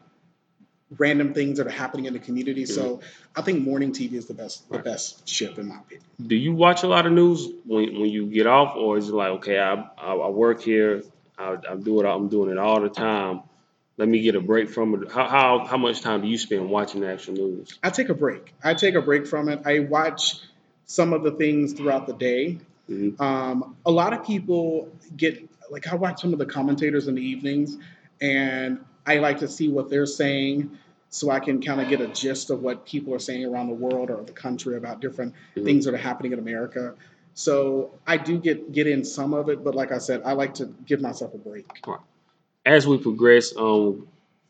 random 0.99 1.35
things 1.35 1.59
that 1.59 1.67
are 1.67 1.71
happening 1.71 2.05
in 2.07 2.13
the 2.13 2.19
community. 2.19 2.65
So 2.67 3.01
I 3.35 3.43
think 3.43 3.65
morning 3.65 3.93
TV 3.93 4.15
is 4.15 4.27
the 4.27 4.35
best, 4.35 4.71
the 4.71 4.79
best 4.79 5.29
shift 5.29 5.59
in 5.59 5.69
my 5.69 5.79
opinion. 5.79 6.07
Do 6.25 6.37
you 6.37 6.55
watch 6.55 6.83
a 6.85 6.87
lot 6.87 7.07
of 7.07 7.13
news 7.13 7.49
when, 7.65 7.99
when 8.01 8.11
you 8.11 8.27
get 8.27 8.47
off, 8.47 8.77
or 8.77 8.97
is 8.97 9.09
it 9.09 9.15
like 9.15 9.31
okay, 9.39 9.59
I 9.59 9.75
I, 9.99 10.15
I 10.15 10.29
work 10.29 10.63
here, 10.63 11.03
I, 11.39 11.57
I 11.69 11.77
do 11.77 12.01
it, 12.01 12.07
I'm 12.07 12.29
doing 12.29 12.51
it 12.51 12.59
all 12.59 12.81
the 12.81 12.89
time, 12.89 13.43
let 13.97 14.09
me 14.09 14.21
get 14.21 14.35
a 14.35 14.41
break 14.41 14.71
from 14.71 14.95
it. 15.03 15.11
How 15.11 15.27
how 15.29 15.67
how 15.67 15.77
much 15.77 16.03
time 16.03 16.23
do 16.23 16.29
you 16.29 16.39
spend 16.39 16.69
watching 16.69 17.01
national 17.01 17.37
news? 17.37 17.79
I 17.83 17.91
take 17.91 18.09
a 18.09 18.15
break. 18.15 18.55
I 18.63 18.75
take 18.75 18.95
a 18.95 19.03
break 19.03 19.27
from 19.27 19.49
it. 19.49 19.63
I 19.65 19.81
watch 19.81 20.37
some 20.87 21.13
of 21.13 21.23
the 21.23 21.33
things 21.33 21.73
throughout 21.73 22.07
the 22.07 22.13
day. 22.13 22.59
Mhm. 22.89 23.21
Um, 23.21 23.77
a 23.85 23.91
lot 23.91 24.13
of 24.13 24.25
people 24.25 24.93
get 25.17 25.49
like 25.71 25.89
I 25.89 25.97
watch 25.97 26.21
some 26.21 26.33
of 26.33 26.39
the 26.39 26.47
commentators 26.47 27.09
in 27.09 27.17
the 27.17 27.23
evenings, 27.23 27.77
and 28.21 28.85
I 29.07 29.19
like 29.19 29.39
to 29.39 29.49
see 29.49 29.69
what 29.69 29.89
they're 29.89 30.07
saying, 30.07 30.71
so 31.11 31.31
I 31.31 31.41
can 31.41 31.63
kind 31.63 31.81
of 31.81 31.89
get 31.89 32.01
a 32.01 32.09
gist 32.09 32.51
of 32.51 32.63
what 32.63 32.85
people 32.85 33.15
are 33.15 33.19
saying 33.19 33.45
around 33.45 33.69
the 33.69 33.75
world 33.75 34.11
or 34.11 34.23
the 34.25 34.33
country 34.33 34.77
about 34.77 35.01
different 35.01 35.35
Mhm. 35.57 35.65
things 35.65 35.85
that 35.85 35.95
are 35.95 35.99
happening 35.99 36.33
in 36.33 36.39
America. 36.39 36.95
So 37.35 37.91
I 38.07 38.17
do 38.17 38.39
get 38.39 38.73
get 38.73 38.87
in 38.87 39.05
some 39.05 39.35
of 39.35 39.49
it, 39.49 39.63
but 39.63 39.75
like 39.75 39.93
I 39.93 39.99
said, 39.99 40.23
I 40.25 40.33
like 40.33 40.55
to 40.55 40.69
give 40.87 41.01
myself 41.01 41.35
a 41.35 41.39
break. 41.39 41.67
As 42.65 42.87
we 42.87 42.99
progress, 42.99 43.55
um, 43.57 44.09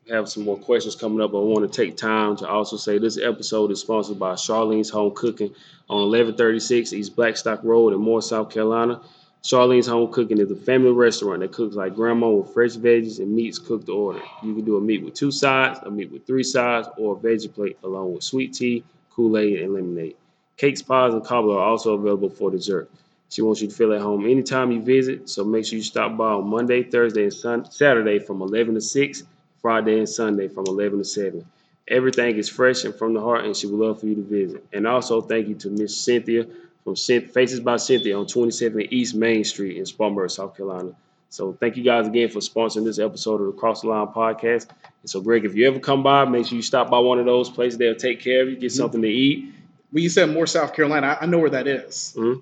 have 0.09 0.29
some 0.29 0.45
more 0.45 0.57
questions 0.57 0.95
coming 0.95 1.21
up. 1.21 1.33
But 1.33 1.41
I 1.41 1.45
want 1.45 1.71
to 1.71 1.77
take 1.83 1.97
time 1.97 2.37
to 2.37 2.49
also 2.49 2.77
say 2.77 2.99
this 2.99 3.19
episode 3.19 3.73
is 3.73 3.81
sponsored 3.81 4.19
by 4.19 4.35
Charlene's 4.35 4.89
Home 4.91 5.13
Cooking 5.15 5.53
on 5.91 6.03
1136 6.03 6.93
East 6.93 7.17
Blackstock 7.17 7.63
Road 7.65 7.93
in 7.93 8.01
Moore, 8.01 8.23
South 8.23 8.51
Carolina. 8.51 9.01
Charlene's 9.47 9.87
Home 9.87 10.11
Cooking 10.11 10.41
is 10.41 10.51
a 10.51 10.57
family 10.57 10.91
restaurant 10.91 11.39
that 11.39 11.53
cooks 11.53 11.77
like 11.77 11.95
grandma 11.95 12.29
with 12.31 12.53
fresh 12.53 12.73
veggies 12.73 13.21
and 13.21 13.33
meats 13.33 13.61
cooked 13.61 13.87
to 13.87 13.93
order. 13.93 14.21
You 14.43 14.57
can 14.57 14.65
do 14.65 14.77
a 14.77 14.81
meat 14.81 15.05
with 15.05 15.15
two 15.15 15.31
sides, 15.31 15.79
a 15.85 15.91
meat 15.91 16.11
with 16.11 16.27
three 16.27 16.43
sides, 16.43 16.89
or 16.99 17.15
a 17.15 17.17
veggie 17.17 17.55
plate 17.55 17.79
along 17.85 18.13
with 18.13 18.25
sweet 18.25 18.55
tea, 18.55 18.83
Kool-Aid, 19.11 19.61
and 19.61 19.73
lemonade. 19.73 20.17
Cakes, 20.57 20.83
pies, 20.83 21.15
and 21.15 21.25
cobbler 21.25 21.61
are 21.61 21.69
also 21.69 21.95
available 21.95 22.29
for 22.29 22.51
dessert. 22.51 22.91
She 23.29 23.41
wants 23.41 23.63
you 23.63 23.69
to 23.69 23.75
feel 23.75 23.93
at 23.93 24.01
home 24.01 24.25
anytime 24.27 24.73
you 24.73 24.83
visit, 24.83 25.29
so 25.29 25.45
make 25.45 25.65
sure 25.65 25.77
you 25.77 25.85
stop 25.85 26.17
by 26.17 26.33
on 26.33 26.49
Monday, 26.49 26.83
Thursday, 26.83 27.23
and 27.23 27.33
sun- 27.33 27.71
Saturday 27.71 28.19
from 28.19 28.43
11 28.43 28.75
to 28.75 28.81
6, 28.81 29.23
Friday 29.63 29.99
and 29.99 30.09
Sunday 30.09 30.49
from 30.49 30.65
11 30.67 30.99
to 30.99 31.05
7. 31.05 31.47
Everything 31.87 32.35
is 32.35 32.49
fresh 32.49 32.85
and 32.85 32.97
from 32.97 33.15
the 33.15 33.21
heart, 33.21 33.45
and 33.45 33.55
she 33.57 33.69
would 33.69 33.79
love 33.79 34.01
for 34.01 34.07
you 34.07 34.17
to 34.17 34.23
visit. 34.23 34.67
And 34.73 34.89
also, 34.89 35.21
thank 35.21 35.47
you 35.47 35.55
to 35.55 35.71
Miss 35.71 35.97
Cynthia 35.97 36.47
from 36.87 36.95
Faces 36.95 37.59
by 37.59 37.79
Cynthia 37.79 38.17
on 38.17 38.29
27 38.29 38.81
East 38.93 39.17
Main 39.17 39.43
Street 39.43 39.77
in 39.77 39.87
Spartanburg, 39.87 40.31
South 40.31 40.57
Carolina. 40.57 40.93
So, 41.31 41.53
thank 41.53 41.77
you 41.77 41.83
guys 41.83 42.07
again 42.07 42.29
for 42.29 42.39
sponsoring 42.39 42.85
this 42.85 43.01
episode 43.01 43.41
of 43.41 43.47
the 43.49 43.53
Cross 43.59 43.81
the 43.81 43.89
Line 43.89 44.07
podcast. 44.07 44.69
And 45.03 45.11
so, 45.11 45.21
Greg, 45.21 45.45
if 45.45 45.57
you 45.57 45.67
ever 45.67 45.81
come 45.81 46.05
by, 46.05 46.25
make 46.27 46.47
sure 46.47 46.55
you 46.55 46.63
stop 46.63 46.89
by 46.89 47.01
one 47.01 47.19
of 47.19 47.27
those 47.27 47.51
places. 47.51 47.77
They'll 47.77 47.97
take 47.97 48.21
care 48.21 48.43
of 48.43 48.51
you, 48.51 48.57
get 48.57 48.71
something 48.71 49.03
to 49.03 49.09
eat. 49.09 49.53
When 49.91 50.05
you 50.05 50.09
said 50.09 50.31
more 50.31 50.47
South 50.47 50.75
Carolina, 50.75 51.09
I, 51.09 51.25
I 51.25 51.27
know 51.27 51.39
where 51.39 51.51
that 51.51 51.67
is. 51.67 52.15
Yeah, 52.17 52.35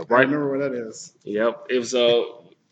I 0.00 0.02
right. 0.08 0.20
remember 0.22 0.50
where 0.50 0.68
that 0.68 0.74
is. 0.74 1.12
Yep. 1.22 1.66
It 1.70 1.78
was 1.78 1.94
uh 1.94 2.22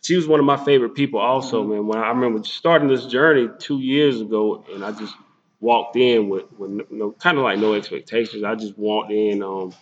she 0.03 0.17
was 0.17 0.27
one 0.27 0.41
of 0.41 0.47
my 0.47 0.57
favorite 0.57 0.97
people 0.97 1.21
also, 1.21 1.63
man. 1.63 1.87
When 1.87 1.99
I, 1.99 2.03
I 2.03 2.09
remember 2.09 2.43
starting 2.43 2.89
this 2.89 3.07
journey 3.07 3.49
two 3.61 3.79
years 3.79 4.21
ago 4.21 4.65
and 4.75 4.85
I 4.85 4.91
just 4.91 5.15
walked 5.61 5.95
in 5.95 6.29
with, 6.29 6.51
with 6.59 6.71
no, 6.71 6.85
no 6.91 7.11
kind 7.13 7.39
of 7.39 7.45
like 7.45 7.61
no 7.61 7.75
expectations. 7.75 8.43
I 8.43 8.57
just 8.57 8.77
walked 8.77 9.13
in 9.13 9.45
um 9.45 9.73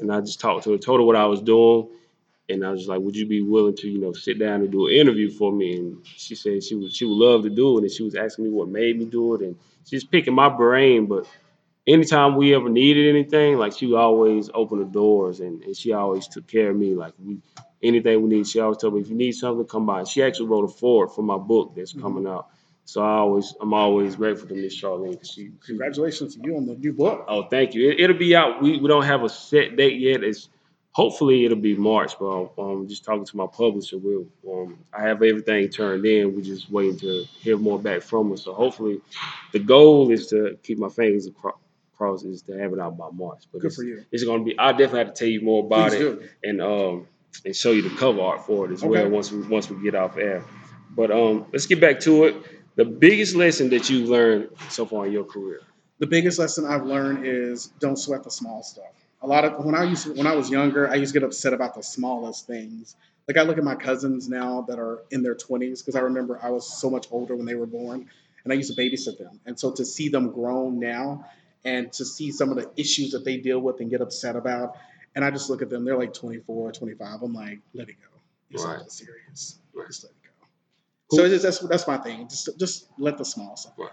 and 0.00 0.12
I 0.12 0.20
just 0.20 0.40
talked 0.40 0.64
to 0.64 0.72
her, 0.72 0.78
told 0.78 1.00
her 1.00 1.06
what 1.06 1.16
I 1.16 1.26
was 1.26 1.40
doing. 1.42 1.88
And 2.48 2.64
I 2.66 2.70
was 2.70 2.88
like, 2.88 3.00
Would 3.00 3.16
you 3.16 3.26
be 3.26 3.42
willing 3.42 3.76
to, 3.76 3.88
you 3.88 3.98
know, 3.98 4.12
sit 4.12 4.38
down 4.38 4.60
and 4.62 4.70
do 4.70 4.86
an 4.88 4.94
interview 4.94 5.30
for 5.30 5.52
me? 5.52 5.76
And 5.78 6.06
she 6.06 6.34
said 6.34 6.62
she 6.64 6.74
would 6.74 6.92
she 6.92 7.06
would 7.06 7.14
love 7.16 7.42
to 7.44 7.50
do 7.50 7.78
it. 7.78 7.82
And 7.82 7.90
she 7.90 8.02
was 8.02 8.14
asking 8.14 8.44
me 8.46 8.50
what 8.50 8.68
made 8.68 8.98
me 8.98 9.06
do 9.06 9.34
it. 9.34 9.42
And 9.42 9.56
she's 9.86 10.04
picking 10.04 10.34
my 10.34 10.48
brain, 10.50 11.06
but 11.06 11.26
anytime 11.86 12.36
we 12.36 12.54
ever 12.54 12.68
needed 12.68 13.08
anything, 13.08 13.58
like 13.58 13.72
she 13.72 13.86
would 13.86 13.98
always 13.98 14.50
open 14.54 14.78
the 14.78 14.84
doors 14.84 15.40
and, 15.40 15.62
and 15.64 15.76
she 15.76 15.92
always 15.92 16.28
took 16.28 16.46
care 16.46 16.70
of 16.70 16.76
me. 16.76 16.94
Like 16.94 17.14
we 17.24 17.38
anything 17.82 18.22
we 18.22 18.28
need, 18.30 18.46
she 18.46 18.60
always 18.60 18.78
told 18.78 18.94
me 18.94 19.00
if 19.00 19.08
you 19.08 19.14
need 19.16 19.32
something, 19.32 19.66
come 19.66 19.86
by. 19.86 20.04
She 20.04 20.22
actually 20.22 20.48
wrote 20.48 20.64
a 20.64 20.68
forward 20.68 21.10
for 21.10 21.22
my 21.22 21.38
book 21.38 21.74
that's 21.76 21.92
Mhm. 21.94 22.02
coming 22.02 22.26
out. 22.26 22.48
So 22.86 23.02
I 23.02 23.16
always 23.18 23.54
I'm 23.60 23.72
always 23.72 24.16
grateful 24.16 24.48
to 24.48 24.54
Miss 24.54 24.80
Charlene. 24.80 25.18
She, 25.24 25.44
she 25.44 25.50
Congratulations 25.66 26.36
to 26.36 26.40
you 26.44 26.56
on 26.56 26.66
the 26.66 26.74
new 26.74 26.92
book. 26.92 27.24
oh 27.28 27.44
thank 27.44 27.74
you. 27.74 27.90
It, 27.90 28.00
it'll 28.00 28.16
be 28.18 28.36
out. 28.36 28.62
We, 28.62 28.78
we 28.78 28.88
don't 28.88 29.04
have 29.04 29.22
a 29.22 29.28
set 29.28 29.76
date 29.76 29.98
yet. 30.00 30.22
It's 30.22 30.48
hopefully 30.92 31.44
it'll 31.44 31.58
be 31.58 31.74
March, 31.76 32.12
but 32.18 32.50
um 32.58 32.86
just 32.86 33.04
talking 33.04 33.24
to 33.24 33.36
my 33.36 33.46
publisher. 33.50 33.96
We'll 33.98 34.26
um 34.50 34.78
I 34.92 35.02
have 35.02 35.22
everything 35.22 35.68
turned 35.70 36.04
in. 36.04 36.34
We're 36.34 36.42
just 36.42 36.70
waiting 36.70 36.98
to 37.00 37.24
hear 37.40 37.56
more 37.56 37.78
back 37.78 38.02
from 38.02 38.30
her. 38.30 38.36
So 38.36 38.52
hopefully 38.52 39.00
the 39.52 39.60
goal 39.60 40.10
is 40.10 40.26
to 40.28 40.58
keep 40.62 40.78
my 40.78 40.88
fingers 40.90 41.26
across 41.26 41.54
crossed 41.96 42.24
is 42.26 42.42
to 42.42 42.58
have 42.58 42.72
it 42.72 42.80
out 42.80 42.98
by 42.98 43.08
March. 43.12 43.44
But 43.52 43.60
Good 43.60 43.68
it's, 43.68 43.76
for 43.76 43.84
you. 43.84 44.04
it's 44.12 44.24
gonna 44.24 44.42
be. 44.44 44.58
I 44.58 44.72
definitely 44.72 44.98
have 44.98 45.14
to 45.14 45.18
tell 45.18 45.28
you 45.28 45.40
more 45.42 45.64
about 45.64 45.90
Please 45.92 46.00
it 46.02 46.20
do. 46.20 46.28
and 46.42 46.60
um 46.60 47.08
and 47.46 47.56
show 47.56 47.72
you 47.72 47.82
the 47.82 47.96
cover 47.96 48.20
art 48.20 48.44
for 48.46 48.66
it 48.66 48.72
as 48.72 48.82
Okay. 48.82 48.88
well 48.90 49.08
once 49.08 49.32
we 49.32 49.40
once 49.46 49.70
we 49.70 49.82
get 49.82 49.94
off 49.94 50.16
air. 50.18 50.44
But 50.90 51.10
um 51.10 51.46
let's 51.52 51.66
get 51.66 51.80
back 51.80 52.00
to 52.00 52.24
it. 52.24 52.36
The 52.76 52.84
biggest 52.84 53.36
lesson 53.36 53.70
that 53.70 53.88
you've 53.88 54.08
learned 54.08 54.48
so 54.68 54.84
far 54.84 55.06
in 55.06 55.12
your 55.12 55.24
career. 55.24 55.60
The 55.98 56.06
biggest 56.08 56.38
lesson 56.38 56.64
I've 56.64 56.84
learned 56.84 57.24
is 57.24 57.66
don't 57.78 57.96
sweat 57.96 58.24
the 58.24 58.30
small 58.30 58.62
stuff. 58.62 58.92
A 59.22 59.26
lot 59.26 59.44
of 59.44 59.64
when 59.64 59.74
I 59.74 59.84
used 59.84 60.04
to, 60.04 60.12
when 60.12 60.26
I 60.26 60.34
was 60.34 60.50
younger, 60.50 60.90
I 60.90 60.96
used 60.96 61.14
to 61.14 61.20
get 61.20 61.24
upset 61.24 61.52
about 61.52 61.74
the 61.74 61.82
smallest 61.82 62.46
things. 62.46 62.96
Like 63.28 63.36
I 63.38 63.42
look 63.42 63.58
at 63.58 63.64
my 63.64 63.76
cousins 63.76 64.28
now 64.28 64.62
that 64.62 64.78
are 64.78 65.02
in 65.10 65.22
their 65.22 65.34
20s 65.36 65.80
because 65.80 65.94
I 65.94 66.00
remember 66.00 66.38
I 66.42 66.50
was 66.50 66.68
so 66.80 66.90
much 66.90 67.06
older 67.10 67.36
when 67.36 67.46
they 67.46 67.54
were 67.54 67.66
born, 67.66 68.10
and 68.42 68.52
I 68.52 68.56
used 68.56 68.74
to 68.74 68.80
babysit 68.80 69.18
them. 69.18 69.40
And 69.46 69.58
so 69.58 69.70
to 69.72 69.84
see 69.84 70.08
them 70.08 70.30
grown 70.32 70.78
now, 70.80 71.26
and 71.64 71.90
to 71.94 72.04
see 72.04 72.32
some 72.32 72.50
of 72.50 72.56
the 72.56 72.70
issues 72.76 73.12
that 73.12 73.24
they 73.24 73.38
deal 73.38 73.60
with 73.60 73.80
and 73.80 73.88
get 73.88 74.02
upset 74.02 74.36
about, 74.36 74.76
and 75.14 75.24
I 75.24 75.30
just 75.30 75.48
look 75.48 75.62
at 75.62 75.70
them, 75.70 75.84
they're 75.84 75.96
like 75.96 76.12
24, 76.12 76.72
25. 76.72 77.22
I'm 77.22 77.32
like, 77.32 77.60
let 77.72 77.88
it 77.88 77.96
go. 78.02 78.08
It's 78.50 78.64
Right. 78.64 78.72
not 78.76 78.84
that 78.84 78.92
serious. 78.92 79.58
Right. 79.72 79.86
Just 79.86 80.04
let 80.04 80.10
it 80.10 80.16
go. 80.23 80.23
So 81.10 81.24
it's 81.24 81.42
just, 81.42 81.42
that's 81.42 81.58
that's 81.70 81.86
my 81.86 81.98
thing. 81.98 82.28
Just 82.28 82.48
just 82.58 82.88
let 82.98 83.18
the 83.18 83.24
small 83.24 83.56
stuff 83.56 83.76
go. 83.76 83.88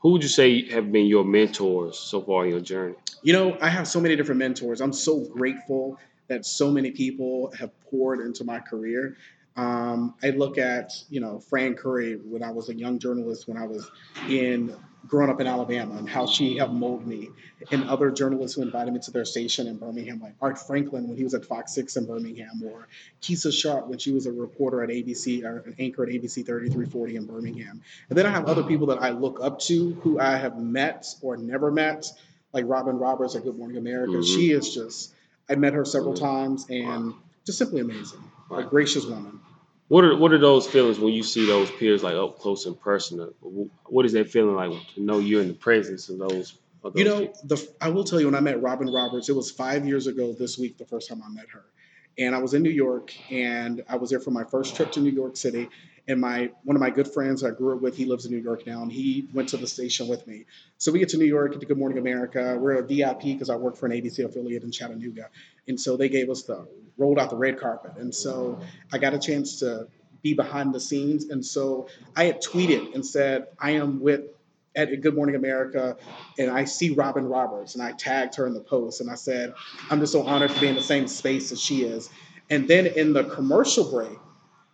Who 0.00 0.12
would 0.12 0.22
you 0.22 0.28
say 0.28 0.68
have 0.70 0.92
been 0.92 1.06
your 1.06 1.24
mentors 1.24 1.98
so 1.98 2.22
far 2.22 2.44
in 2.44 2.50
your 2.50 2.60
journey? 2.60 2.94
You 3.22 3.32
know, 3.32 3.58
I 3.60 3.68
have 3.68 3.88
so 3.88 4.00
many 4.00 4.14
different 4.16 4.38
mentors. 4.38 4.80
I'm 4.80 4.92
so 4.92 5.20
grateful 5.20 5.98
that 6.28 6.46
so 6.46 6.70
many 6.70 6.92
people 6.92 7.52
have 7.58 7.70
poured 7.90 8.20
into 8.20 8.44
my 8.44 8.60
career. 8.60 9.16
Um, 9.56 10.14
I 10.22 10.30
look 10.30 10.56
at, 10.56 10.92
you 11.08 11.20
know, 11.20 11.40
Fran 11.40 11.74
Curry 11.74 12.14
when 12.14 12.44
I 12.44 12.50
was 12.50 12.68
a 12.68 12.74
young 12.74 13.00
journalist, 13.00 13.48
when 13.48 13.56
I 13.56 13.66
was 13.66 13.90
in 14.28 14.76
growing 15.06 15.30
up 15.30 15.40
in 15.40 15.46
Alabama, 15.46 15.96
and 15.96 16.08
how 16.08 16.26
she 16.26 16.56
helped 16.56 16.74
mold 16.74 17.06
me, 17.06 17.30
and 17.70 17.88
other 17.88 18.10
journalists 18.10 18.56
who 18.56 18.62
invited 18.62 18.92
me 18.92 19.00
to 19.00 19.10
their 19.10 19.24
station 19.24 19.66
in 19.66 19.76
Birmingham, 19.78 20.20
like 20.20 20.34
Art 20.40 20.58
Franklin 20.58 21.08
when 21.08 21.16
he 21.16 21.24
was 21.24 21.34
at 21.34 21.44
Fox 21.44 21.72
6 21.74 21.96
in 21.96 22.06
Birmingham, 22.06 22.62
or 22.64 22.88
Keisha 23.22 23.52
Sharp 23.52 23.86
when 23.86 23.98
she 23.98 24.12
was 24.12 24.26
a 24.26 24.32
reporter 24.32 24.82
at 24.82 24.90
ABC 24.90 25.44
or 25.44 25.58
an 25.66 25.76
anchor 25.78 26.02
at 26.02 26.08
ABC 26.10 26.44
3340 26.44 27.16
in 27.16 27.26
Birmingham. 27.26 27.80
And 28.08 28.18
then 28.18 28.26
I 28.26 28.30
have 28.30 28.46
other 28.46 28.62
people 28.64 28.88
that 28.88 29.00
I 29.02 29.10
look 29.10 29.38
up 29.40 29.60
to 29.60 29.94
who 30.02 30.18
I 30.18 30.36
have 30.36 30.58
met 30.58 31.06
or 31.22 31.36
never 31.36 31.70
met, 31.70 32.06
like 32.52 32.64
Robin 32.66 32.98
Roberts 32.98 33.36
at 33.36 33.44
Good 33.44 33.56
Morning 33.56 33.76
America. 33.78 34.12
Mhm. 34.12 34.24
She 34.26 34.50
is 34.50 34.74
just, 34.74 35.12
I 35.48 35.54
met 35.54 35.74
her 35.74 35.84
several 35.84 36.14
Mhm. 36.14 36.20
times 36.20 36.66
and 36.68 37.14
just 37.46 37.58
simply 37.58 37.80
amazing. 37.80 38.20
A 38.50 38.62
gracious 38.64 39.06
woman. 39.06 39.40
What 39.88 40.04
are 40.04 40.16
what 40.16 40.32
are 40.32 40.38
those 40.38 40.66
feelings 40.66 40.98
when 40.98 41.12
you 41.14 41.22
see 41.22 41.46
those 41.46 41.70
peers 41.70 42.02
like 42.02 42.14
up 42.14 42.38
close 42.38 42.66
and 42.66 42.78
personal? 42.78 43.32
What 43.86 44.04
is 44.04 44.12
that 44.12 44.30
feeling 44.30 44.54
like 44.54 44.70
to 44.94 45.02
know 45.02 45.18
you're 45.18 45.40
in 45.42 45.48
the 45.48 45.54
presence 45.54 46.08
of 46.10 46.18
those? 46.18 46.54
Of 46.84 46.92
those 46.92 47.00
You 47.02 47.04
know, 47.08 47.18
people? 47.20 47.40
the 47.44 47.68
I 47.80 47.88
will 47.88 48.04
tell 48.04 48.20
you 48.20 48.26
when 48.26 48.34
I 48.34 48.40
met 48.40 48.60
Robin 48.62 48.92
Roberts, 48.92 49.28
it 49.28 49.34
was 49.36 49.50
five 49.50 49.86
years 49.86 50.06
ago 50.06 50.32
this 50.32 50.58
week, 50.58 50.76
the 50.78 50.84
first 50.84 51.08
time 51.08 51.22
I 51.24 51.30
met 51.30 51.46
her. 51.50 51.64
And 52.18 52.34
I 52.34 52.38
was 52.38 52.52
in 52.52 52.62
New 52.62 52.70
York 52.70 53.14
and 53.30 53.82
I 53.88 53.96
was 53.96 54.10
there 54.10 54.20
for 54.20 54.30
my 54.32 54.44
first 54.44 54.76
trip 54.76 54.92
to 54.92 55.00
New 55.00 55.10
York 55.10 55.36
City. 55.36 55.68
And 56.06 56.20
my 56.20 56.50
one 56.64 56.76
of 56.76 56.80
my 56.80 56.90
good 56.90 57.08
friends 57.08 57.42
I 57.44 57.50
grew 57.50 57.76
up 57.76 57.82
with, 57.82 57.96
he 57.96 58.04
lives 58.04 58.24
in 58.26 58.32
New 58.32 58.38
York 58.38 58.66
now, 58.66 58.80
and 58.82 58.90
he 58.90 59.28
went 59.34 59.50
to 59.50 59.58
the 59.58 59.66
station 59.66 60.08
with 60.08 60.26
me. 60.26 60.46
So 60.78 60.90
we 60.90 60.98
get 61.00 61.10
to 61.10 61.18
New 61.18 61.26
York 61.26 61.58
to 61.58 61.66
Good 61.66 61.76
Morning 61.78 61.98
America. 61.98 62.56
We're 62.58 62.76
a 62.76 62.82
VIP 62.82 63.22
because 63.24 63.50
I 63.50 63.56
work 63.56 63.76
for 63.76 63.84
an 63.86 63.92
ABC 63.92 64.24
affiliate 64.24 64.62
in 64.62 64.70
Chattanooga. 64.72 65.28
And 65.66 65.78
so 65.78 65.96
they 65.98 66.08
gave 66.08 66.30
us 66.30 66.42
the 66.44 66.66
rolled 66.98 67.18
out 67.18 67.30
the 67.30 67.36
red 67.36 67.58
carpet. 67.58 67.92
And 67.96 68.14
so 68.14 68.60
I 68.92 68.98
got 68.98 69.14
a 69.14 69.18
chance 69.18 69.60
to 69.60 69.88
be 70.22 70.34
behind 70.34 70.74
the 70.74 70.80
scenes. 70.80 71.26
And 71.26 71.44
so 71.44 71.88
I 72.16 72.24
had 72.24 72.42
tweeted 72.42 72.94
and 72.94 73.06
said, 73.06 73.46
I 73.58 73.72
am 73.72 74.00
with 74.00 74.22
at 74.76 75.00
Good 75.00 75.14
Morning 75.14 75.34
America 75.34 75.96
and 76.38 76.50
I 76.50 76.64
see 76.64 76.90
Robin 76.90 77.26
Roberts 77.26 77.74
and 77.74 77.82
I 77.82 77.92
tagged 77.92 78.36
her 78.36 78.46
in 78.46 78.54
the 78.54 78.60
post 78.60 79.00
and 79.00 79.10
I 79.10 79.14
said, 79.14 79.54
I'm 79.90 79.98
just 79.98 80.12
so 80.12 80.22
honored 80.22 80.50
to 80.50 80.60
be 80.60 80.68
in 80.68 80.74
the 80.74 80.82
same 80.82 81.08
space 81.08 81.50
as 81.50 81.60
she 81.60 81.82
is. 81.82 82.10
And 82.50 82.68
then 82.68 82.86
in 82.86 83.12
the 83.12 83.24
commercial 83.24 83.90
break, 83.90 84.16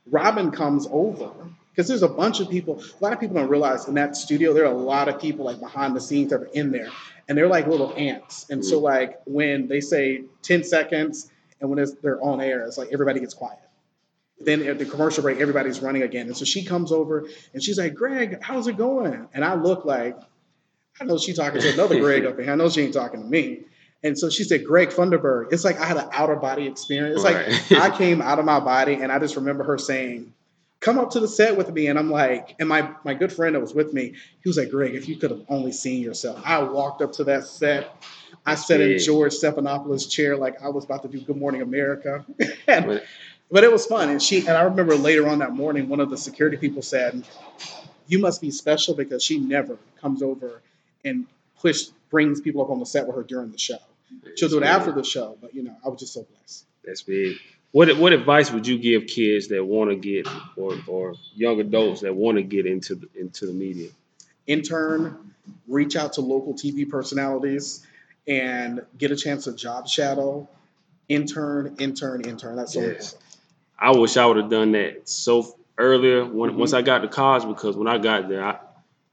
Robin 0.07 0.51
comes 0.51 0.87
over 0.91 1.31
because 1.71 1.89
there's 1.89 2.03
a 2.03 2.09
bunch 2.09 2.41
of 2.41 2.51
people. 2.51 2.83
A 3.01 3.03
lot 3.03 3.13
of 3.13 3.21
people 3.21 3.37
don't 3.37 3.49
realize 3.49 3.89
in 3.89 3.95
that 3.95 4.17
studio 4.17 4.53
there 4.53 4.65
are 4.65 4.73
a 4.73 4.77
lot 4.77 5.09
of 5.09 5.21
people 5.21 5.47
like 5.47 5.59
behind 5.59 5.97
the 5.97 6.01
scenes 6.01 6.31
that 6.31 6.43
are 6.43 6.51
in 6.53 6.71
there, 6.71 6.91
and 7.27 7.37
they're 7.37 7.49
like 7.49 7.67
little 7.67 7.93
ants. 7.97 8.47
And 8.51 8.65
so 8.65 8.77
mm-hmm. 8.77 8.85
like 8.85 9.21
when 9.25 9.67
they 9.67 9.81
say 9.81 10.25
10 10.43 10.63
seconds 10.65 11.31
and 11.61 11.71
when 11.71 11.85
they're 12.03 12.21
on 12.23 12.41
air, 12.41 12.65
it's 12.67 12.79
like 12.79 12.89
everybody 12.93 13.21
gets 13.21 13.35
quiet. 13.35 13.59
Then 14.41 14.63
at 14.67 14.79
the 14.79 14.85
commercial 14.85 15.23
break, 15.23 15.39
everybody's 15.41 15.81
running 15.81 16.03
again. 16.03 16.27
And 16.27 16.37
so 16.37 16.45
she 16.45 16.65
comes 16.65 16.93
over 16.93 17.27
and 17.53 17.63
she's 17.63 17.79
like, 17.79 17.95
Greg, 17.95 18.43
how's 18.43 18.67
it 18.67 18.77
going? 18.77 19.29
And 19.33 19.45
I 19.45 19.55
look 19.55 19.85
like, 19.85 20.19
I 21.01 21.05
know 21.05 21.19
she's 21.19 21.37
talking 21.37 21.61
to 21.61 21.73
another 21.73 21.99
Greg 22.01 22.27
up 22.27 22.39
here. 22.39 22.51
I 22.51 22.55
know 22.57 22.69
she 22.69 22.83
ain't 22.83 22.95
talking 22.95 23.21
to 23.23 23.27
me. 23.27 23.63
And 24.03 24.19
so 24.19 24.29
she 24.29 24.45
said, 24.45 24.65
Greg 24.67 24.91
Funderburg. 24.91 25.53
It's 25.53 25.65
like 25.65 25.79
I 25.81 25.87
had 25.87 25.97
an 25.97 26.09
outer 26.13 26.37
body 26.37 26.67
experience. 26.67 27.17
It's 27.17 27.25
Right. 27.25 27.49
like 27.71 27.73
I 27.95 27.97
came 27.97 28.21
out 28.21 28.39
of 28.39 28.45
my 28.45 28.61
body 28.61 28.95
and 28.95 29.11
I 29.11 29.19
just 29.19 29.37
remember 29.37 29.65
her 29.65 29.79
saying, 29.79 30.33
come 30.85 30.99
up 30.99 31.11
to 31.11 31.19
the 31.19 31.27
set 31.27 31.57
with 31.57 31.73
me. 31.73 31.87
And 31.87 31.99
I'm 31.99 32.11
like, 32.11 32.55
and 32.61 32.69
my, 32.69 32.91
my 33.05 33.15
good 33.15 33.33
friend 33.33 33.55
that 33.55 33.61
was 33.61 33.73
with 33.73 33.95
me, 33.95 34.13
he 34.43 34.49
was 34.49 34.59
like, 34.59 34.71
Greg, 34.71 34.95
if 34.95 35.09
you 35.09 35.17
could 35.17 35.31
have 35.31 35.43
only 35.49 35.73
seen 35.73 36.03
yourself. 36.03 36.43
I 36.45 36.63
walked 36.63 37.01
up 37.01 37.13
to 37.15 37.25
that 37.25 37.47
set. 37.47 38.05
I 38.45 38.55
sat 38.55 38.83
in 38.83 38.99
George 38.99 39.33
Stephanopoulos' 39.33 40.11
chair 40.11 40.37
like 40.37 40.63
I 40.63 40.69
was 40.69 40.85
about 40.85 41.01
to 41.03 41.09
do 41.09 41.21
Good 41.23 41.39
Morning 41.39 41.63
America. 41.63 42.25
and, 42.69 43.03
But- 43.51 43.65
it 43.65 43.73
was 43.73 43.87
fun. 43.87 44.11
And 44.11 44.23
she 44.23 44.41
and 44.41 44.51
I 44.51 44.63
remember 44.63 44.95
later 44.95 45.27
on 45.27 45.39
that 45.39 45.53
morning, 45.53 45.89
one 45.89 46.01
of 46.01 46.11
the 46.11 46.19
security 46.19 46.59
people 46.59 46.83
said, 46.83 47.25
You 48.07 48.19
must 48.19 48.43
be 48.43 48.51
special 48.51 48.95
because 48.95 49.23
she 49.23 49.39
never 49.39 49.79
comes 50.01 50.23
over 50.23 50.61
and 51.05 51.27
push 51.61 51.85
brings 52.11 52.41
people 52.43 52.63
up 52.63 52.71
on 52.71 52.79
the 52.79 52.87
set 52.87 53.07
with 53.07 53.17
her 53.17 53.23
during 53.23 53.51
the 53.53 53.59
show. 53.59 53.79
She'll 54.37 54.49
do 54.51 54.59
it 54.59 54.65
after 54.65 54.93
the 54.93 55.05
show, 55.05 55.39
but 55.41 55.55
you 55.55 55.63
know, 55.63 55.77
I 55.85 55.89
was 55.89 56.01
just 56.01 56.13
so 56.13 56.25
blessed. 56.25 56.67
That's 56.85 57.03
big. 57.03 57.37
What 57.75 57.97
what 57.99 58.13
advice 58.13 58.53
would 58.53 58.69
you 58.69 58.79
give 58.79 59.09
kids 59.09 59.49
that 59.49 59.65
want 59.65 59.91
to 59.91 59.97
get 59.97 60.29
or 60.57 60.77
or 60.87 61.15
young 61.35 61.59
adults 61.59 62.03
that 62.03 62.15
want 62.15 62.37
to 62.39 62.45
get 62.45 62.67
into 62.67 62.95
the, 62.95 63.09
into 63.19 63.47
the 63.47 63.53
media? 63.53 63.89
Intern, 64.47 65.35
reach 65.67 65.97
out 65.97 66.13
to 66.13 66.21
local 66.21 66.55
TV 66.55 66.89
personalities 66.89 67.85
and 68.29 68.81
get 68.97 69.11
a 69.11 69.17
chance 69.17 69.45
to 69.45 69.53
job 69.57 69.89
shadow. 69.89 70.49
Intern, 71.09 71.75
intern, 71.81 72.21
intern. 72.25 72.55
That's 72.55 72.75
so 72.75 72.81
Yes. 72.81 73.17
I 73.77 73.91
wish 73.91 74.17
I 74.17 74.25
would 74.25 74.37
have 74.37 74.51
done 74.51 74.71
that 74.73 75.09
so 75.09 75.57
earlier 75.77 76.25
when 76.25 76.53
Mhm. 76.53 76.59
once 76.59 76.75
I 76.75 76.83
got 76.83 77.01
to 77.01 77.09
college 77.09 77.43
because 77.49 77.77
when 77.77 77.89
I 77.89 77.99
got 77.99 78.29
there, 78.29 78.45
I, 78.45 78.59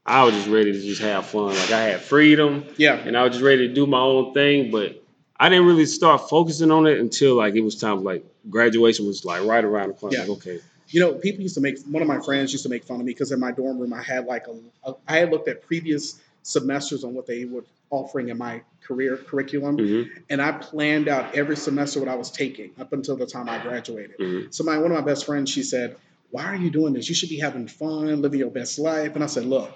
I 0.06 0.22
was 0.24 0.34
just 0.34 0.46
ready 0.48 0.70
to 0.70 0.80
just 0.80 1.02
have 1.02 1.26
fun. 1.26 1.46
Like 1.48 1.72
I 1.72 1.80
had 1.80 2.00
freedom 2.00 2.64
Yeah. 2.76 2.94
and 2.94 3.16
I 3.16 3.24
was 3.24 3.32
just 3.32 3.42
ready 3.44 3.66
to 3.66 3.74
do 3.74 3.88
my 3.88 3.98
own 3.98 4.32
thing. 4.34 4.70
But 4.70 5.01
I 5.42 5.48
didn't 5.48 5.66
really 5.66 5.86
start 5.86 6.28
focusing 6.30 6.70
on 6.70 6.86
it 6.86 7.00
until 7.00 7.34
like 7.34 7.56
it 7.56 7.62
was 7.62 7.74
time. 7.74 8.04
Like 8.04 8.24
graduation 8.48 9.08
was 9.08 9.24
like 9.24 9.42
right 9.42 9.64
around 9.64 9.88
the 9.88 9.94
corner. 9.94 10.14
Yeah. 10.14 10.20
Like 10.22 10.30
okay, 10.38 10.60
You 10.90 11.00
know, 11.00 11.14
people 11.14 11.42
used 11.42 11.56
to 11.56 11.60
make 11.60 11.78
one 11.90 12.00
of 12.00 12.06
my 12.06 12.20
friends 12.20 12.52
used 12.52 12.62
to 12.62 12.68
make 12.68 12.84
fun 12.84 13.00
of 13.00 13.06
me 13.06 13.12
because 13.12 13.32
in 13.32 13.40
my 13.40 13.50
dorm 13.50 13.80
room 13.80 13.92
I 13.92 14.04
had 14.04 14.26
like 14.26 14.46
a, 14.46 14.54
a 14.88 14.94
I 15.08 15.16
had 15.18 15.32
looked 15.32 15.48
at 15.48 15.66
previous 15.66 16.20
semesters 16.44 17.02
on 17.02 17.14
what 17.14 17.26
they 17.26 17.44
were 17.44 17.64
offering 17.90 18.28
in 18.28 18.38
my 18.38 18.62
career 18.86 19.16
curriculum, 19.16 19.78
hmm 19.78 20.02
and 20.30 20.40
I 20.40 20.52
planned 20.52 21.08
out 21.08 21.34
every 21.34 21.56
semester 21.56 21.98
what 21.98 22.08
I 22.08 22.14
was 22.14 22.30
taking 22.30 22.70
up 22.78 22.92
until 22.92 23.16
the 23.16 23.26
time 23.26 23.48
I 23.48 23.58
graduated. 23.60 24.14
hmm 24.18 24.42
So 24.50 24.62
my 24.62 24.78
one 24.78 24.92
of 24.92 24.96
my 24.96 25.04
best 25.04 25.26
friends, 25.26 25.50
she 25.50 25.64
said, 25.64 25.96
"Why 26.30 26.44
are 26.44 26.56
you 26.56 26.70
doing 26.70 26.92
this? 26.94 27.08
You 27.08 27.16
should 27.16 27.30
be 27.30 27.40
having 27.40 27.66
fun, 27.66 28.22
living 28.22 28.38
your 28.38 28.50
best 28.52 28.78
life." 28.78 29.16
And 29.16 29.24
I 29.24 29.26
said, 29.26 29.44
"Look, 29.46 29.72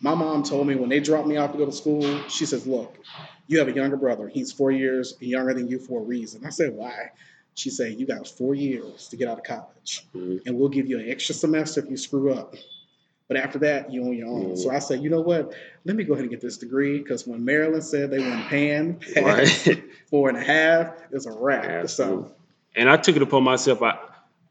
my 0.00 0.14
mom 0.14 0.42
told 0.42 0.66
me 0.66 0.74
when 0.74 0.88
they 0.88 1.00
dropped 1.00 1.26
me 1.26 1.36
off 1.36 1.52
to 1.52 1.58
go 1.58 1.66
to 1.66 1.72
school, 1.72 2.02
she 2.28 2.46
says, 2.46 2.66
"Look, 2.66 2.96
you 3.46 3.58
have 3.58 3.68
a 3.68 3.72
younger 3.72 3.96
brother. 3.96 4.28
He's 4.28 4.52
four 4.52 4.70
years 4.70 5.14
younger 5.20 5.54
than 5.54 5.68
you 5.68 5.78
for 5.78 6.00
a 6.00 6.04
reason." 6.04 6.44
I 6.44 6.50
said, 6.50 6.72
"Why?" 6.74 7.10
She 7.54 7.70
said, 7.70 7.98
"You 7.98 8.06
got 8.06 8.26
four 8.28 8.54
years 8.54 9.08
to 9.08 9.16
get 9.16 9.28
out 9.28 9.38
of 9.38 9.44
college, 9.44 10.06
hmm 10.12 10.36
and 10.44 10.56
we'll 10.58 10.68
give 10.68 10.86
you 10.86 10.98
an 10.98 11.08
extra 11.08 11.34
semester 11.34 11.80
if 11.82 11.90
you 11.90 11.96
screw 11.96 12.32
up." 12.32 12.54
But 13.28 13.38
after 13.38 13.58
that, 13.60 13.92
you 13.92 14.02
on 14.04 14.16
your 14.16 14.28
own. 14.28 14.52
Mhm. 14.52 14.58
So 14.58 14.70
I 14.70 14.78
said, 14.78 15.02
you 15.02 15.10
know 15.10 15.20
what? 15.20 15.52
Let 15.84 15.96
me 15.96 16.04
go 16.04 16.12
ahead 16.12 16.22
and 16.22 16.30
get 16.30 16.40
this 16.40 16.58
degree 16.58 16.98
because 16.98 17.26
when 17.26 17.44
Maryland 17.44 17.82
said 17.82 18.10
they 18.10 18.20
want 18.20 18.46
pan 18.48 19.00
right. 19.16 19.82
four 20.10 20.28
and 20.28 20.38
a 20.38 20.44
half, 20.44 20.94
it's 21.10 21.26
a 21.26 21.32
wrap. 21.32 21.64
Absolutely. 21.64 22.28
So 22.28 22.34
and 22.76 22.88
I 22.88 22.96
took 22.98 23.16
it 23.16 23.22
upon 23.22 23.42
myself. 23.42 23.82
I 23.82 23.98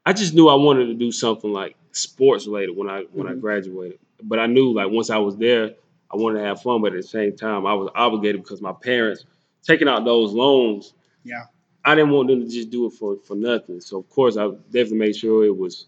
I 0.06 0.12
just 0.14 0.34
knew 0.34 0.50
I 0.50 0.56
wanted 0.56 0.88
to 0.88 0.94
do 0.94 1.12
something 1.12 1.54
like 1.54 1.76
sports 1.94 2.48
related 2.48 2.76
when 2.76 2.90
I 2.90 3.04
when 3.14 3.28
I 3.28 3.32
Mhm. 3.32 3.40
graduated. 3.42 4.00
But 4.22 4.40
I 4.40 4.48
knew 4.48 4.74
like 4.74 4.90
once 4.92 5.10
I 5.10 5.18
was 5.18 5.38
there, 5.38 5.72
I 6.12 6.18
wanted 6.18 6.40
to 6.40 6.46
have 6.46 6.62
fun. 6.62 6.82
But 6.82 6.94
at 6.94 7.02
the 7.02 7.08
same 7.08 7.36
time, 7.36 7.66
I 7.66 7.74
was 7.74 7.90
obligated 7.96 8.42
because 8.42 8.62
my 8.62 8.74
parents 8.74 9.26
taking 9.64 9.88
out 9.88 10.06
those 10.06 10.34
loans. 10.34 10.94
Yeah. 11.24 11.46
I 11.84 11.94
didn't 11.96 12.12
want 12.12 12.30
them 12.30 12.42
to 12.42 12.50
just 12.50 12.70
do 12.72 12.88
it 12.88 12.92
for 12.94 13.18
for 13.18 13.36
nothing. 13.36 13.82
So 13.82 14.00
of 14.00 14.10
course, 14.10 14.38
I 14.38 14.48
definitely 14.72 14.98
made 14.98 15.16
sure 15.16 15.46
it 15.46 15.56
was. 15.56 15.86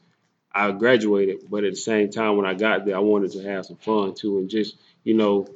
I 0.53 0.71
graduated, 0.71 1.49
but 1.51 1.63
at 1.63 1.71
the 1.73 1.77
same 1.77 2.09
time, 2.09 2.35
when 2.37 2.45
I 2.45 2.55
got 2.55 2.85
there, 2.85 2.95
I 2.95 2.99
wanted 2.99 3.31
to 3.33 3.43
have 3.43 3.65
some 3.65 3.77
fun 3.77 4.15
too, 4.15 4.39
and 4.39 4.49
just 4.49 4.75
you 5.03 5.13
know, 5.13 5.47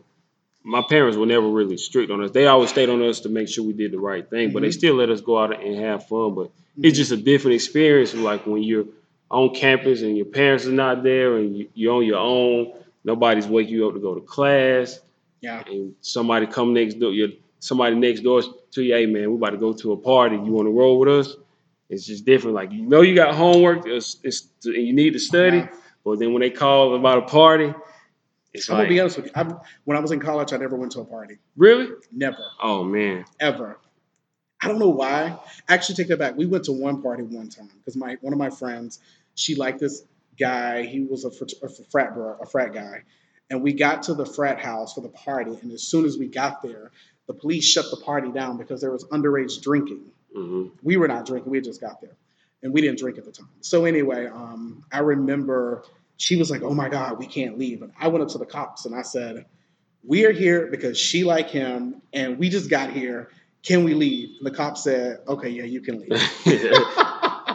my 0.64 0.84
parents 0.88 1.18
were 1.18 1.26
never 1.26 1.48
really 1.48 1.78
strict 1.78 2.12
on 2.12 2.24
us. 2.24 2.32
They 2.32 2.46
always 2.46 2.70
stayed 2.70 2.90
on 2.90 3.02
us 3.02 3.22
to 3.22 3.30
make 3.30 3.48
sure 3.50 3.64
we 3.64 3.74
did 3.74 3.92
the 3.92 4.00
right 4.00 4.28
thing, 4.30 4.52
but 4.54 4.62
they 4.62 4.68
Mhm. 4.70 4.74
still 4.74 4.96
let 4.96 5.10
us 5.10 5.22
go 5.22 5.38
out 5.40 5.60
and 5.60 5.76
have 5.76 6.08
fun. 6.08 6.36
But 6.36 6.52
it's 6.78 6.98
just 6.98 7.12
a 7.12 7.18
different 7.18 7.56
experience 7.56 8.14
like 8.14 8.46
when 8.46 8.62
you're 8.64 8.86
on 9.32 9.56
campus 9.56 10.02
and 10.02 10.18
your 10.18 10.26
parents 10.26 10.66
are 10.66 10.72
not 10.72 11.04
there 11.04 11.38
and 11.38 11.56
you, 11.58 11.70
you're 11.74 11.96
on 11.96 12.06
your 12.06 12.20
own 12.20 12.74
nobody's 13.04 13.48
waking 13.48 13.74
you 13.74 13.88
up 13.88 13.94
to 13.94 14.00
go 14.00 14.14
to 14.14 14.22
class 14.22 15.00
yeah. 15.40 15.64
and 15.68 15.96
somebody 16.02 16.46
come 16.46 16.74
next 16.74 16.96
door 16.96 17.12
your 17.12 17.30
somebody 17.60 17.96
next 17.96 18.22
door 18.22 18.42
to 18.72 18.84
you 18.84 18.94
hey 18.94 19.06
man 19.06 19.30
we 19.32 19.38
about 19.38 19.52
to 19.52 19.58
go 19.58 19.74
to 19.74 19.94
a 19.94 19.98
party 19.98 20.36
you 20.36 20.52
want 20.52 20.68
to 20.68 20.72
roll 20.72 21.00
with 21.00 21.10
us 21.10 21.36
it's 21.90 22.06
just 22.06 22.26
different 22.26 22.56
like 22.56 22.72
you 22.72 22.82
know 22.84 23.02
you 23.02 23.16
got 23.16 23.34
homework 23.34 23.88
it's, 23.88 24.18
it's 24.24 24.50
and 24.66 24.76
you 24.76 24.94
need 24.94 25.14
to 25.14 25.20
study 25.20 25.58
Yeah. 25.58 25.70
but 26.04 26.20
then 26.20 26.34
when 26.34 26.42
they 26.42 26.50
call 26.50 26.94
about 26.96 27.20
a 27.20 27.22
party 27.24 27.74
it's 28.54 28.70
I'm 28.70 28.78
like 28.78 28.84
gonna 28.84 28.90
be 28.90 29.00
honest 29.00 29.16
with 29.18 29.26
you. 29.28 29.32
I'm, 29.34 29.58
when 29.86 29.96
I 29.96 30.02
was 30.02 30.12
in 30.12 30.20
college, 30.20 30.52
I 30.52 30.58
never 30.58 30.76
went 30.76 30.92
to 30.92 31.00
a 31.00 31.06
party. 31.06 31.38
really 31.56 31.88
Never, 32.12 32.44
oh 32.62 32.84
man 32.84 33.24
ever. 33.40 33.80
I 34.62 34.68
don't 34.68 34.78
know 34.78 34.90
why. 34.90 35.40
Actually, 35.70 35.96
take 35.96 36.08
that 36.10 36.20
back. 36.20 36.38
We 36.38 36.46
went 36.46 36.66
to 36.66 36.72
one 36.72 37.02
party 37.02 37.24
one 37.24 37.50
time 37.50 37.70
because 37.80 37.96
my 37.96 38.18
one 38.22 38.34
of 38.34 38.38
my 38.38 38.50
friends, 38.50 39.00
she 39.36 39.56
liked 39.56 39.80
this 39.80 40.04
guy. 40.40 40.84
He 40.84 41.02
was 41.02 41.26
a, 41.26 41.32
frat- 41.32 41.54
a 41.64 41.70
frat 41.92 42.14
bro, 42.14 42.38
a 42.42 42.46
frat 42.46 42.74
guy, 42.74 43.04
and 43.50 43.62
we 43.62 43.74
got 43.74 44.04
to 44.04 44.14
the 44.14 44.26
frat 44.26 44.60
house 44.60 44.94
for 44.94 45.02
the 45.02 45.10
party. 45.10 45.58
And 45.62 45.72
as 45.72 45.84
soon 45.84 46.06
as 46.06 46.18
we 46.18 46.28
got 46.28 46.62
there, 46.62 46.92
the 47.28 47.34
police 47.34 47.66
shut 47.66 47.86
the 47.92 47.98
party 47.98 48.32
down 48.32 48.58
because 48.58 48.82
there 48.82 48.92
was 48.92 49.06
underage 49.06 49.62
drinking. 49.62 50.04
hmm 50.36 50.68
we 50.82 50.98
were 50.98 51.08
not 51.08 51.26
drinking. 51.26 51.52
We 51.52 51.62
just 51.62 51.82
got 51.82 52.02
there, 52.02 52.16
and 52.64 52.74
we 52.74 52.82
didn't 52.82 53.00
drink 53.00 53.18
at 53.18 53.26
the 53.26 53.32
time. 53.32 53.50
So 53.62 53.86
anyway, 53.86 54.28
um, 54.28 54.84
I 54.92 55.00
remember 55.00 55.84
she 56.18 56.36
was 56.38 56.50
like, 56.52 56.62
"Oh 56.64 56.74
my 56.74 56.90
God, 56.90 57.20
we 57.20 57.28
can't 57.28 57.58
leave." 57.58 57.82
And 57.82 57.92
I 58.00 58.08
went 58.10 58.24
up 58.24 58.30
to 58.30 58.38
the 58.38 58.46
cops 58.46 58.86
and 58.86 58.96
I 58.96 59.02
said, 59.04 59.46
"We 60.04 60.26
are 60.26 60.32
here 60.32 60.68
because 60.68 60.98
she 60.98 61.24
like 61.24 61.50
him, 61.50 62.02
and 62.14 62.38
we 62.40 62.50
just 62.50 62.70
got 62.70 62.92
here. 62.92 63.30
Can 63.64 63.84
we 63.84 63.94
leave?" 63.94 64.38
And 64.40 64.46
the 64.48 64.52
cop 64.52 64.78
said, 64.78 65.20
"Okay, 65.28 65.50
yeah, 65.50 65.64
you 65.64 65.82
can 65.82 66.00
leave." 66.00 66.22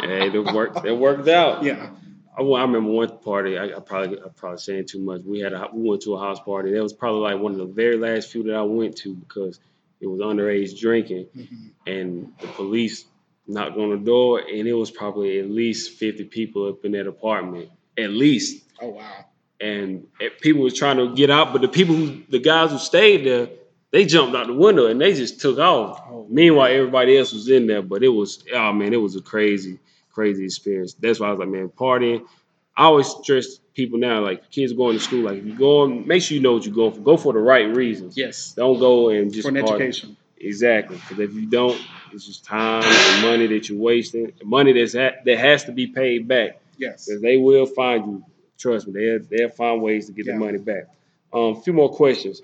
hey 0.09 0.29
it 0.29 0.53
worked 0.55 0.85
it 0.85 0.93
worked 0.93 1.29
out 1.29 1.63
yeah, 1.69 1.91
I, 2.39 2.43
I 2.43 2.61
remember 2.63 2.91
one 2.91 3.19
party. 3.19 3.57
I, 3.59 3.77
I 3.77 3.81
probably 3.81 4.19
I 4.19 4.29
probably 4.35 4.59
saying 4.59 4.87
too 4.87 4.99
much. 5.01 5.23
We 5.25 5.41
had 5.41 5.53
a 5.53 5.69
we 5.73 5.89
went 5.89 6.03
to 6.03 6.15
a 6.15 6.21
house 6.21 6.41
party. 6.41 6.73
That 6.73 6.83
was 6.83 6.93
probably 6.93 7.21
like 7.23 7.39
one 7.41 7.53
of 7.53 7.59
the 7.59 7.67
very 7.67 7.97
last 7.97 8.31
few 8.31 8.43
that 8.45 8.55
I 8.55 8.63
went 8.63 8.97
to 8.99 9.15
because 9.15 9.59
it 10.01 10.07
was 10.07 10.21
underage 10.21 10.79
drinking, 10.79 11.27
Mhm. 11.37 11.71
and 11.87 12.33
the 12.41 12.47
police 12.49 13.07
knocked 13.47 13.79
on 13.79 13.91
the 13.91 13.97
door, 13.97 14.41
and 14.41 14.67
it 14.69 14.75
was 14.75 14.91
probably 14.91 15.39
at 15.39 15.49
least 15.51 15.93
fifty 15.99 16.25
people 16.25 16.69
up 16.69 16.85
in 16.85 16.93
that 16.93 17.07
apartment, 17.07 17.71
at 17.97 18.11
least. 18.11 18.65
oh 18.83 18.89
wow, 18.91 19.25
And 19.61 20.07
people 20.43 20.61
was 20.63 20.75
trying 20.75 20.99
to 20.99 21.15
get 21.15 21.31
out, 21.31 21.53
but 21.53 21.63
the 21.63 21.69
people 21.69 21.95
who 21.95 22.23
the 22.29 22.39
guys 22.41 22.71
who 22.71 22.79
stayed 22.79 23.25
there, 23.25 23.49
they 23.93 24.05
jumped 24.05 24.37
out 24.37 24.49
the 24.49 24.53
window 24.53 24.87
and 24.89 25.01
they 25.01 25.15
just 25.15 25.41
took 25.41 25.59
off. 25.59 26.03
Oh. 26.11 26.27
Meanwhile, 26.29 26.71
everybody 26.71 27.17
else 27.17 27.33
was 27.33 27.49
in 27.49 27.67
there, 27.67 27.81
but 27.81 28.03
it 28.03 28.09
was 28.11 28.45
oh 28.53 28.73
man, 28.75 28.93
it 28.93 29.01
was 29.01 29.17
a 29.17 29.23
crazy, 29.23 29.79
crazy 30.17 30.45
experience. 30.47 30.95
That's 30.95 31.21
why 31.21 31.29
I 31.29 31.31
was 31.33 31.39
like, 31.41 31.49
man, 31.51 31.69
partying. 31.69 32.27
I 32.75 32.85
always 32.85 33.07
stress 33.23 33.59
people 33.75 33.99
now, 33.99 34.21
like 34.25 34.51
kids 34.51 34.73
going 34.73 34.97
to 34.99 35.03
school, 35.09 35.25
like 35.25 35.39
if 35.39 35.45
you 35.47 35.55
go, 35.55 35.83
on, 35.83 36.07
make 36.09 36.23
sure 36.23 36.35
you 36.37 36.43
know 36.43 36.55
what 36.55 36.65
you're 36.65 36.75
going 36.75 36.93
for. 36.93 37.01
Go 37.01 37.17
for 37.19 37.33
the 37.35 37.39
right 37.39 37.69
reasons. 37.75 38.17
yes, 38.17 38.53
Don't 38.55 38.79
go 38.79 39.11
and 39.11 39.33
just 39.33 39.49
for 39.49 39.57
an 39.57 39.63
party. 39.65 39.85
education. 39.85 40.17
Exactly, 40.39 40.97
because 40.97 41.19
if 41.19 41.35
you 41.35 41.47
don't, 41.47 41.79
it's 42.13 42.27
just 42.27 42.45
time 42.45 42.83
and 42.85 43.23
money 43.31 43.47
that 43.47 43.69
you're 43.69 43.79
wasting. 43.79 44.33
Money 44.45 44.73
that's 44.73 44.95
ha- 44.95 45.19
that 45.25 45.39
has 45.39 45.65
to 45.65 45.73
be 45.73 45.87
paid 45.87 46.27
back 46.29 46.61
Yes, 46.79 47.07
because 47.07 47.23
they 47.23 47.37
will 47.39 47.65
find 47.67 48.05
you. 48.07 48.25
Trust 48.59 48.87
me, 48.89 48.93
they'll 49.01 49.21
they'll 49.31 49.49
find 49.63 49.81
ways 49.83 50.07
to 50.07 50.13
get 50.13 50.27
Yeah. 50.27 50.33
the 50.35 50.39
money 50.39 50.59
back. 50.59 50.85
Um, 51.33 51.57
a 51.57 51.61
few 51.63 51.73
more 51.73 51.91
questions. 51.91 52.41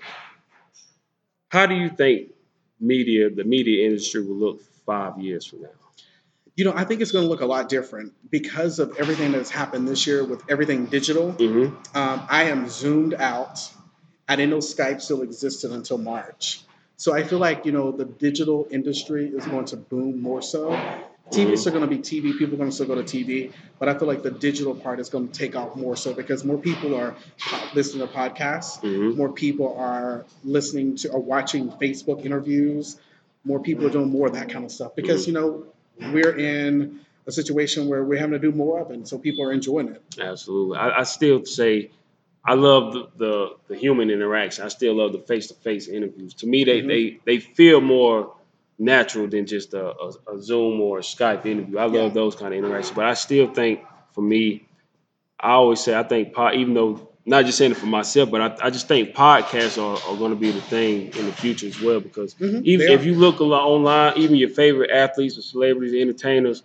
How 1.49 1.65
do 1.67 1.75
you 1.75 1.89
think 1.89 2.31
media, 2.79 3.29
the 3.29 3.43
media 3.43 3.85
industry, 3.85 4.23
will 4.25 4.35
look 4.35 4.61
five 4.85 5.19
years 5.19 5.45
from 5.45 5.61
now? 5.61 5.69
You 6.55 6.65
know, 6.65 6.73
I 6.75 6.83
think 6.83 7.01
it's 7.01 7.11
going 7.11 7.25
to 7.25 7.29
look 7.29 7.41
a 7.41 7.45
lot 7.45 7.67
different 7.67 8.13
because 8.29 8.79
of 8.79 8.97
everything 8.99 9.31
that's 9.31 9.49
happened 9.49 9.87
this 9.87 10.05
year 10.05 10.23
with 10.23 10.43
everything 10.49 10.85
digital. 10.85 11.33
Mm-hmm. 11.33 11.97
Um, 11.97 12.27
I 12.29 12.45
am 12.45 12.69
zoomed 12.69 13.15
out. 13.15 13.71
I 14.27 14.35
didn't 14.35 14.51
know 14.51 14.57
Skype 14.57 15.01
still 15.01 15.23
existed 15.23 15.71
until 15.71 15.97
March. 15.97 16.61
So 16.95 17.13
I 17.13 17.23
feel 17.23 17.39
like, 17.39 17.65
you 17.65 17.71
know, 17.71 17.91
the 17.91 18.05
digital 18.05 18.67
industry 18.69 19.27
is 19.27 19.45
going 19.45 19.65
to 19.65 19.77
boom 19.77 20.21
more 20.21 20.41
so. 20.41 20.71
TV 21.31 21.53
is 21.53 21.61
still 21.61 21.73
going 21.73 21.89
to 21.89 21.93
be 21.93 21.97
TV. 21.97 22.37
People 22.37 22.53
are 22.53 22.57
going 22.57 22.69
to 22.69 22.75
still 22.75 22.85
go 22.85 22.95
to 22.95 23.03
TV. 23.03 23.51
But 23.79 23.89
I 23.89 23.97
feel 23.97 24.07
like 24.07 24.21
the 24.21 24.31
digital 24.31 24.75
part 24.75 24.99
is 24.99 25.09
going 25.09 25.29
to 25.29 25.33
take 25.33 25.55
off 25.55 25.75
more 25.75 25.95
so 25.95 26.13
because 26.13 26.45
more 26.45 26.57
people 26.57 26.95
are 26.95 27.15
listening 27.73 28.07
to 28.07 28.13
podcasts. 28.13 28.79
Mm-hmm. 28.81 29.17
More 29.17 29.31
people 29.31 29.75
are 29.75 30.25
listening 30.43 30.97
to 30.97 31.09
or 31.09 31.19
watching 31.19 31.71
Facebook 31.71 32.25
interviews. 32.25 32.99
More 33.43 33.59
people 33.59 33.87
are 33.87 33.89
doing 33.89 34.09
more 34.09 34.27
of 34.27 34.33
that 34.33 34.49
kind 34.49 34.63
of 34.63 34.71
stuff 34.71 34.95
because, 34.95 35.27
you 35.27 35.33
know, 35.33 35.65
we're 36.11 36.37
in 36.37 36.99
a 37.27 37.31
situation 37.31 37.87
where 37.87 38.03
we're 38.03 38.19
having 38.19 38.33
to 38.33 38.39
do 38.39 38.51
more 38.51 38.79
of 38.81 38.91
it. 38.91 38.95
And 38.95 39.07
so 39.07 39.17
people 39.17 39.45
are 39.45 39.51
enjoying 39.53 39.89
it. 39.89 40.01
Absolutely. 40.19 40.77
I, 40.77 40.99
I 40.99 41.03
still 41.03 41.45
say 41.45 41.91
I 42.45 42.55
love 42.55 42.93
the, 42.93 43.09
the 43.17 43.55
the 43.69 43.75
human 43.77 44.09
interaction. 44.09 44.65
I 44.65 44.67
still 44.67 44.95
love 44.95 45.13
the 45.13 45.19
face 45.19 45.47
to 45.47 45.53
face 45.53 45.87
interviews. 45.87 46.33
To 46.35 46.47
me, 46.47 46.63
they, 46.65 46.81
Mhm. 46.81 46.87
they 46.87 47.19
they 47.25 47.39
feel 47.39 47.79
more 47.79 48.35
natural 48.77 49.27
than 49.27 49.45
just 49.45 49.73
a, 49.73 49.85
a, 49.87 50.33
a 50.35 50.41
Zoom 50.41 50.81
or 50.81 50.97
a 50.97 51.01
Skype 51.01 51.45
interview. 51.45 51.77
I 51.77 51.85
love 51.85 51.93
Yeah. 51.93 52.09
those 52.09 52.35
kind 52.35 52.53
of 52.53 52.57
interactions. 52.63 52.95
But 52.95 53.05
I 53.05 53.13
still 53.13 53.47
think 53.53 53.79
for 54.13 54.21
me, 54.21 54.67
I 55.39 55.51
always 55.51 55.79
say 55.79 55.95
I 55.97 56.03
think 56.03 56.33
pod, 56.33 56.55
even 56.55 56.73
though 56.73 57.07
not 57.25 57.45
just 57.45 57.57
saying 57.57 57.71
it 57.71 57.77
for 57.77 57.85
myself, 57.85 58.29
but 58.29 58.41
I, 58.41 58.67
I 58.67 58.69
just 58.69 58.87
think 58.87 59.13
podcasts 59.15 59.81
are, 59.81 59.97
are 60.11 60.17
going 60.17 60.31
to 60.31 60.35
be 60.37 60.51
the 60.51 60.61
thing 60.61 61.15
in 61.15 61.25
the 61.25 61.31
future 61.31 61.67
as 61.67 61.79
well. 61.81 61.99
Because 61.99 62.33
Mhm, 62.35 62.63
even 62.63 62.91
if 62.91 63.05
you 63.05 63.15
look 63.15 63.39
a 63.39 63.43
lot 63.43 63.65
online, 63.65 64.17
even 64.17 64.35
your 64.35 64.49
favorite 64.49 64.91
athletes 64.91 65.37
or 65.37 65.41
celebrities, 65.41 65.93
entertainers, 65.99 66.63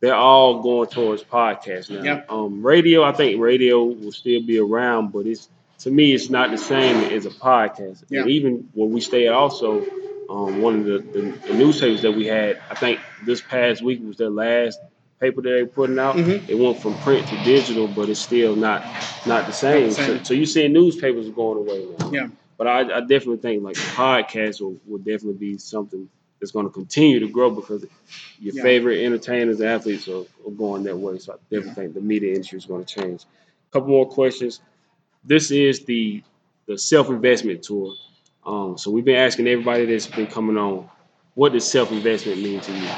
they're 0.00 0.14
all 0.14 0.62
going 0.62 0.88
towards 0.90 1.22
podcasts 1.24 1.88
now. 1.88 2.02
Yeah. 2.02 2.22
Um, 2.28 2.62
radio, 2.64 3.02
I 3.02 3.12
think 3.12 3.40
radio 3.40 3.84
will 3.84 4.12
still 4.12 4.42
be 4.42 4.58
around, 4.58 5.12
but 5.12 5.26
it's 5.26 5.48
to 5.78 5.90
me, 5.90 6.12
it's 6.14 6.30
not 6.30 6.50
the 6.50 6.58
same 6.58 7.12
as 7.12 7.26
a 7.26 7.30
podcast. 7.30 8.04
Yeah. 8.08 8.20
And 8.22 8.30
even 8.30 8.68
where 8.74 8.88
we 8.88 9.00
stay 9.00 9.26
at, 9.26 9.32
also, 9.32 9.84
um, 10.30 10.60
one 10.62 10.80
of 10.80 10.84
the, 10.84 10.98
the, 10.98 11.20
the 11.48 11.54
newspapers 11.54 12.02
that 12.02 12.12
we 12.12 12.26
had, 12.26 12.60
I 12.70 12.74
think 12.74 13.00
this 13.24 13.40
past 13.40 13.82
week 13.82 14.00
was 14.02 14.16
their 14.16 14.30
last 14.30 14.78
paper 15.20 15.42
that 15.42 15.48
they're 15.48 15.66
putting 15.66 15.98
out. 15.98 16.16
Mhm. 16.16 16.48
It 16.48 16.58
went 16.58 16.78
from 16.78 16.94
print 16.98 17.26
to 17.28 17.36
digital, 17.44 17.88
but 17.88 18.08
it's 18.08 18.20
still 18.20 18.56
not 18.56 18.82
not 19.26 19.46
the 19.46 19.52
same. 19.52 19.82
Not 19.82 19.88
the 19.90 19.94
same. 19.94 20.18
So, 20.18 20.22
so 20.24 20.34
you're 20.34 20.46
seeing 20.46 20.72
newspapers 20.72 21.28
going 21.30 21.58
away 21.58 21.86
now. 21.98 22.10
Yeah. 22.12 22.28
But 22.56 22.66
I, 22.68 22.80
I 22.80 23.00
definitely 23.00 23.38
think 23.38 23.62
like 23.62 23.76
podcasts 23.76 24.60
will, 24.60 24.76
will 24.86 24.98
definitely 24.98 25.34
be 25.34 25.58
something 25.58 26.08
that's 26.40 26.52
going 26.52 26.66
to 26.66 26.72
continue 26.72 27.20
to 27.20 27.28
grow 27.28 27.50
because 27.50 27.84
your 28.38 28.54
Yeah. 28.54 28.62
favorite 28.62 29.02
entertainers 29.04 29.60
athletes 29.60 30.06
are, 30.08 30.24
are 30.46 30.50
going 30.56 30.84
that 30.84 30.96
way. 30.96 31.18
So 31.18 31.32
I 31.32 31.36
definitely 31.50 31.68
Yeah. 31.70 31.74
think 31.74 31.94
the 31.94 32.00
media 32.00 32.30
industry 32.34 32.58
is 32.58 32.66
going 32.66 32.84
to 32.84 33.00
change. 33.00 33.22
A 33.22 33.72
couple 33.72 33.88
more 33.90 34.06
questions. 34.08 34.60
This 35.24 35.50
is 35.50 35.84
the 35.84 36.22
the 36.66 36.78
self 36.78 37.08
investment 37.10 37.62
tour. 37.62 37.94
Um, 38.46 38.76
so 38.78 38.90
we've 38.90 39.04
been 39.04 39.16
asking 39.16 39.48
everybody 39.48 39.86
that's 39.86 40.06
been 40.06 40.26
coming 40.26 40.56
on, 40.58 40.88
what 41.34 41.52
does 41.52 41.64
self 41.70 41.90
investment 41.92 42.42
mean 42.42 42.60
to 42.60 42.72
you? 42.72 42.88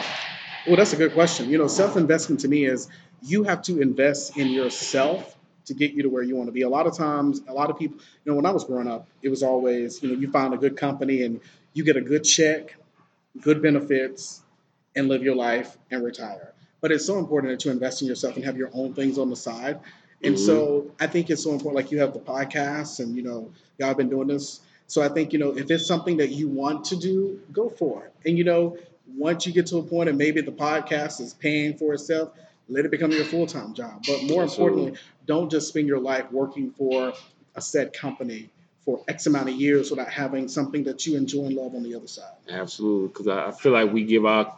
Well, 0.67 0.77
that's 0.77 0.93
a 0.93 0.97
good 0.97 1.13
question. 1.13 1.49
You 1.49 1.59
know, 1.59 1.69
self 1.69 1.97
investment 1.97 2.41
to 2.41 2.49
me 2.49 2.65
is 2.65 2.89
you 3.23 3.45
have 3.45 3.63
to 3.63 3.81
invest 3.81 4.37
in 4.37 4.49
yourself 4.49 5.37
to 5.67 5.75
get 5.75 5.93
you 5.93 6.03
to 6.03 6.09
where 6.09 6.23
you 6.23 6.37
want 6.37 6.49
to 6.49 6.53
be. 6.53 6.63
A 6.63 6.69
lot 6.69 6.87
of 6.87 6.97
times, 6.97 7.41
a 7.49 7.53
lot 7.53 7.71
of 7.71 7.79
people, 7.79 7.99
you 8.25 8.33
know, 8.33 8.37
when 8.37 8.47
I 8.47 8.51
was 8.51 8.65
growing 8.65 8.89
up, 8.89 9.09
it 9.23 9.29
was 9.29 9.43
always, 9.43 10.03
you 10.03 10.09
know, 10.09 10.15
you 10.19 10.31
find 10.31 10.55
a 10.55 10.57
good 10.57 10.77
company 10.77 11.23
and 11.23 11.41
you 11.73 11.85
get 11.85 11.97
a 11.97 12.01
good 12.01 12.25
check, 12.25 12.77
good 13.41 13.63
benefits, 13.63 14.43
and 14.95 15.09
live 15.09 15.23
your 15.23 15.35
life 15.37 15.77
and 15.91 16.05
retire. 16.05 16.53
But 16.81 16.93
it's 16.93 17.05
so 17.05 17.19
important 17.19 17.53
that 17.53 17.65
you 17.65 17.71
invest 17.71 18.03
in 18.03 18.09
yourself 18.09 18.37
and 18.37 18.45
have 18.45 18.57
your 18.57 18.71
own 18.73 18.95
things 18.95 19.19
on 19.19 19.31
the 19.31 19.37
side. 19.37 19.81
And 20.23 20.35
mm-hmm. 20.35 20.47
so 20.47 20.91
I 20.99 21.07
think 21.07 21.31
it's 21.31 21.45
so 21.45 21.53
important, 21.53 21.75
like 21.75 21.91
you 21.91 22.01
have 22.01 22.13
the 22.13 22.21
podcasts 22.21 23.01
and, 23.01 23.17
you 23.17 23.23
know, 23.23 23.53
y'all 23.79 23.89
have 23.89 23.97
been 23.97 24.09
doing 24.09 24.29
this. 24.29 24.61
So 24.87 25.03
I 25.03 25.09
think, 25.09 25.33
you 25.33 25.39
know, 25.39 25.57
if 25.57 25.71
it's 25.71 25.87
something 25.87 26.17
that 26.19 26.31
you 26.31 26.49
want 26.49 26.87
to 26.87 26.97
do, 26.97 27.41
go 27.53 27.69
for 27.69 28.05
it. 28.05 28.13
And, 28.29 28.39
you 28.39 28.45
know, 28.45 28.79
once 29.15 29.47
you 29.47 29.53
get 29.53 29.67
to 29.67 29.79
a 29.79 29.83
point 29.83 30.09
and 30.09 30.19
maybe 30.19 30.41
the 30.41 30.53
podcast 30.53 31.21
is 31.21 31.35
paying 31.35 31.77
for 31.77 31.95
itself, 31.95 32.33
let 32.69 32.85
it 32.85 32.91
become 32.91 33.13
your 33.13 33.25
full 33.25 33.47
time 33.47 33.75
job. 33.75 34.03
But 34.07 34.25
more 34.25 34.43
Absolutely. 34.43 34.83
importantly, 34.83 35.01
don't 35.27 35.51
just 35.51 35.69
spend 35.69 35.87
your 35.87 36.01
life 36.01 36.31
working 36.33 36.71
for 36.73 37.13
a 37.55 37.61
set 37.61 37.93
company 37.93 38.51
for 38.85 39.03
X 39.09 39.27
amount 39.27 39.49
of 39.49 39.57
years 39.57 39.91
without 39.91 40.09
having 40.09 40.49
something 40.49 40.85
that 40.85 41.07
you 41.07 41.17
enjoy 41.17 41.47
and 41.47 41.57
love 41.57 41.75
on 41.75 41.83
the 41.83 41.95
other 41.95 42.07
side. 42.07 42.33
Absolutely, 42.49 43.09
because 43.09 43.29
I, 43.29 43.49
I 43.49 43.51
feel 43.53 43.73
like 43.73 43.93
we 43.93 44.05
give 44.05 44.25
our. 44.25 44.57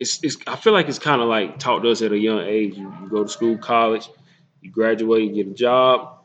It's, 0.00 0.22
it's 0.22 0.36
I 0.46 0.56
feel 0.56 0.72
like 0.72 0.88
it's 0.88 0.98
kind 0.98 1.20
of 1.20 1.28
like 1.28 1.58
taught 1.58 1.80
to 1.80 1.90
us 1.90 2.02
at 2.02 2.12
a 2.12 2.18
young 2.18 2.40
age. 2.40 2.76
You, 2.76 2.92
you 3.02 3.08
go 3.08 3.24
to 3.24 3.28
school, 3.28 3.58
college, 3.58 4.08
you 4.62 4.70
graduate, 4.70 5.24
you 5.24 5.44
get 5.44 5.52
a 5.52 5.54
job, 5.54 6.17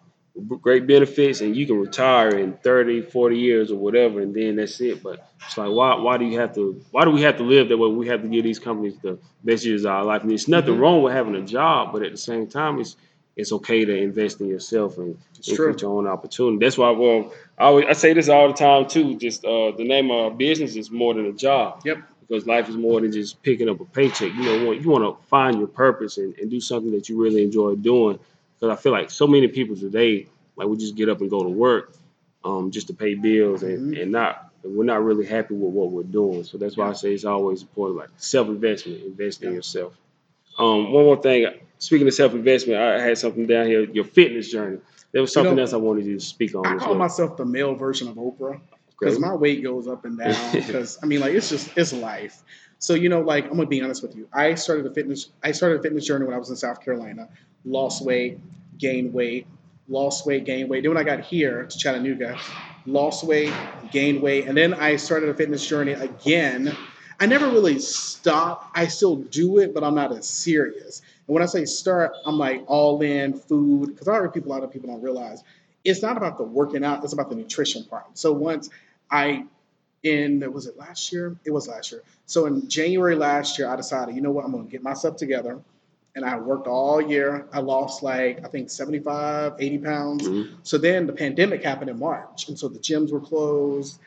great 0.61 0.87
benefits, 0.87 1.41
and 1.41 1.55
you 1.55 1.65
can 1.67 1.79
retire 1.79 2.29
in 2.37 2.53
30, 2.63 3.01
40 3.01 3.37
years 3.37 3.71
or 3.71 3.77
whatever, 3.77 4.19
and 4.19 4.33
then 4.33 4.55
that's 4.55 4.79
it. 4.81 5.03
But 5.03 5.27
it's 5.45 5.57
like, 5.57 5.69
why 5.71 5.95
why 5.95 6.17
do 6.17 6.25
you 6.25 6.39
have 6.39 6.53
to? 6.55 6.81
Why 6.91 7.05
do 7.05 7.11
we 7.11 7.21
have 7.21 7.37
to 7.37 7.43
live 7.43 7.69
that 7.69 7.77
way? 7.77 7.89
We 7.89 8.07
have 8.07 8.21
to 8.23 8.27
give 8.27 8.43
these 8.43 8.59
companies 8.59 8.97
the 9.01 9.19
best 9.43 9.65
years 9.65 9.85
of 9.85 9.91
our 9.91 10.03
life. 10.03 10.21
And 10.21 10.31
there's 10.31 10.47
nothing 10.47 10.75
Mhm. 10.75 10.79
wrong 10.79 11.03
with 11.03 11.13
having 11.13 11.35
a 11.35 11.41
job, 11.41 11.91
but 11.93 12.03
at 12.03 12.11
the 12.11 12.17
same 12.17 12.47
time, 12.47 12.79
it's 12.79 12.95
it's 13.35 13.51
okay 13.51 13.83
to 13.83 13.95
invest 13.95 14.41
in 14.41 14.47
yourself 14.47 14.97
and 14.97 15.17
and 15.47 15.57
create 15.57 15.81
your 15.81 15.91
own 15.97 16.07
opportunity. 16.07 16.57
That's 16.63 16.77
why, 16.77 16.91
well, 16.91 17.33
I 17.57 17.65
always 17.65 17.85
I 17.89 17.93
say 17.93 18.13
this 18.13 18.29
all 18.29 18.47
the 18.47 18.53
time 18.53 18.87
too. 18.87 19.15
Just 19.17 19.43
uh, 19.45 19.71
the 19.71 19.85
name 19.87 20.11
of 20.11 20.17
our 20.17 20.31
business 20.31 20.75
is 20.75 20.89
more 20.91 21.13
than 21.13 21.25
a 21.25 21.33
job 21.33 21.81
Yep. 21.85 21.97
because 22.21 22.47
life 22.47 22.69
is 22.69 22.77
more 22.77 23.01
than 23.01 23.11
just 23.11 23.41
picking 23.43 23.69
up 23.69 23.79
a 23.79 23.85
paycheck. 23.85 24.33
You 24.33 24.43
know, 24.43 24.71
you 24.71 24.89
want 24.89 25.03
to 25.03 25.27
find 25.27 25.57
your 25.59 25.67
purpose 25.67 26.17
and, 26.17 26.35
and 26.39 26.49
do 26.49 26.59
something 26.59 26.91
that 26.91 27.09
you 27.09 27.21
really 27.21 27.43
enjoy 27.43 27.75
doing. 27.75 28.19
Because 28.63 28.79
I 28.79 28.81
feel 28.81 28.93
like 28.93 29.11
so 29.11 29.27
many 29.27 29.49
people 29.49 29.75
today, 29.75 30.25
like 30.55 30.69
we 30.69 30.77
just 30.77 30.95
get 30.95 31.09
up 31.09 31.19
and 31.19 31.29
go 31.29 31.43
to 31.43 31.49
work 31.49 31.91
um, 32.45 32.71
just 32.71 32.87
to 32.87 32.93
pay 32.93 33.13
bills 33.13 33.61
and, 33.61 33.93
Mhm. 33.93 34.01
and 34.01 34.11
not 34.13 34.51
and 34.63 34.77
we're 34.77 34.85
not 34.85 35.03
really 35.03 35.25
happy 35.25 35.53
with 35.53 35.73
what 35.73 35.91
we're 35.91 36.03
doing. 36.03 36.45
So 36.45 36.57
that's 36.57 36.77
why 36.77 36.87
I 36.87 36.93
say 36.93 37.13
it's 37.13 37.25
always 37.25 37.61
important, 37.61 37.99
like 37.99 38.09
self 38.15 38.47
investment, 38.47 39.03
invest 39.03 39.43
in 39.43 39.51
yourself. 39.51 39.91
Um, 40.57 40.93
one 40.93 41.03
more 41.03 41.21
thing, 41.21 41.45
speaking 41.77 42.07
of 42.07 42.13
self 42.13 42.31
investment, 42.33 42.79
I 42.79 43.01
had 43.01 43.17
something 43.17 43.45
down 43.47 43.65
here, 43.65 43.81
your 43.83 44.05
fitness 44.05 44.49
journey. 44.49 44.77
There 45.11 45.21
was 45.21 45.31
You 45.31 45.33
something 45.33 45.57
know, 45.57 45.63
else 45.63 45.73
I 45.73 45.77
wanted 45.77 46.05
you 46.05 46.13
to 46.13 46.23
speak 46.23 46.55
on. 46.55 46.65
I 46.65 46.77
call 46.77 46.91
well. 46.91 46.99
myself 46.99 47.35
the 47.35 47.43
male 47.45 47.75
version 47.75 48.07
of 48.07 48.15
Oprah. 48.15 48.61
Because 48.99 49.19
my 49.19 49.33
weight 49.33 49.63
goes 49.63 49.87
up 49.87 50.05
and 50.05 50.17
down. 50.17 50.35
Because 50.53 50.99
I 51.01 51.05
mean, 51.05 51.19
like 51.19 51.33
it's 51.33 51.49
just 51.49 51.75
it's 51.77 51.93
life. 51.93 52.41
So 52.79 52.93
you 52.93 53.09
know, 53.09 53.21
like 53.21 53.45
I'm 53.45 53.51
gonna 53.51 53.65
be 53.65 53.81
honest 53.81 54.01
with 54.01 54.15
you. 54.15 54.27
I 54.33 54.55
started 54.55 54.85
a 54.85 54.93
fitness. 54.93 55.29
I 55.43 55.51
started 55.51 55.79
a 55.79 55.83
fitness 55.83 56.05
journey 56.05 56.25
when 56.25 56.35
I 56.35 56.37
was 56.37 56.49
in 56.49 56.55
South 56.55 56.81
Carolina. 56.81 57.29
Lost 57.65 58.03
weight, 58.03 58.39
gained 58.77 59.13
weight, 59.13 59.47
lost 59.87 60.25
weight, 60.25 60.45
gained 60.45 60.69
weight. 60.69 60.83
Then 60.83 60.93
when 60.93 60.97
I 60.97 61.03
got 61.03 61.21
here 61.21 61.63
to 61.63 61.77
Chattanooga, 61.77 62.37
lost 62.85 63.23
weight, 63.23 63.53
gained 63.91 64.21
weight, 64.21 64.47
and 64.47 64.57
then 64.57 64.73
I 64.73 64.97
started 64.97 65.29
a 65.29 65.33
fitness 65.33 65.65
journey 65.65 65.93
again. 65.93 66.75
I 67.19 67.25
never 67.25 67.47
really 67.47 67.79
stopped. 67.79 68.77
I 68.77 68.87
still 68.87 69.15
do 69.15 69.59
it, 69.59 69.73
but 69.73 69.83
I'm 69.83 69.95
not 69.95 70.11
as 70.11 70.27
serious. 70.27 71.01
And 71.27 71.33
when 71.33 71.43
I 71.43 71.45
say 71.45 71.63
start, 71.65 72.11
I'm 72.25 72.37
like 72.37 72.63
all 72.67 73.01
in 73.01 73.33
food 73.33 73.89
because 73.89 74.07
I 74.07 74.15
heard 74.15 74.33
people, 74.33 74.51
a 74.51 74.53
lot 74.53 74.63
of 74.63 74.71
people 74.71 74.89
don't 74.89 75.01
realize 75.01 75.41
it's 75.83 76.01
not 76.01 76.17
about 76.17 76.37
the 76.37 76.43
working 76.43 76.83
out; 76.83 77.03
it's 77.03 77.13
about 77.13 77.29
the 77.29 77.35
nutrition 77.35 77.83
part. 77.85 78.17
So 78.17 78.31
once 78.31 78.69
I, 79.09 79.45
in 80.03 80.51
was 80.51 80.67
it 80.67 80.77
last 80.77 81.11
year? 81.11 81.35
It 81.45 81.51
was 81.51 81.67
last 81.67 81.91
year. 81.91 82.01
So 82.25 82.45
in 82.45 82.67
January 82.69 83.15
last 83.15 83.59
year, 83.59 83.67
I 83.67 83.75
decided, 83.75 84.15
you 84.15 84.21
know 84.21 84.31
what, 84.31 84.45
I'm 84.45 84.51
gonna 84.51 84.63
get 84.65 84.81
myself 84.83 85.17
together, 85.17 85.59
and 86.15 86.25
I 86.25 86.37
worked 86.39 86.67
all 86.67 87.01
year. 87.01 87.47
I 87.51 87.59
lost 87.59 88.03
like 88.03 88.43
I 88.45 88.47
think 88.47 88.69
75, 88.69 89.53
80 89.59 89.77
pounds. 89.79 90.27
Mhm. 90.27 90.49
So 90.63 90.77
then 90.77 91.07
the 91.07 91.13
pandemic 91.13 91.63
happened 91.63 91.89
in 91.89 91.99
March, 91.99 92.47
and 92.47 92.57
so 92.57 92.67
the 92.67 92.79
gyms 92.79 93.11
were 93.11 93.21
closed. 93.21 93.99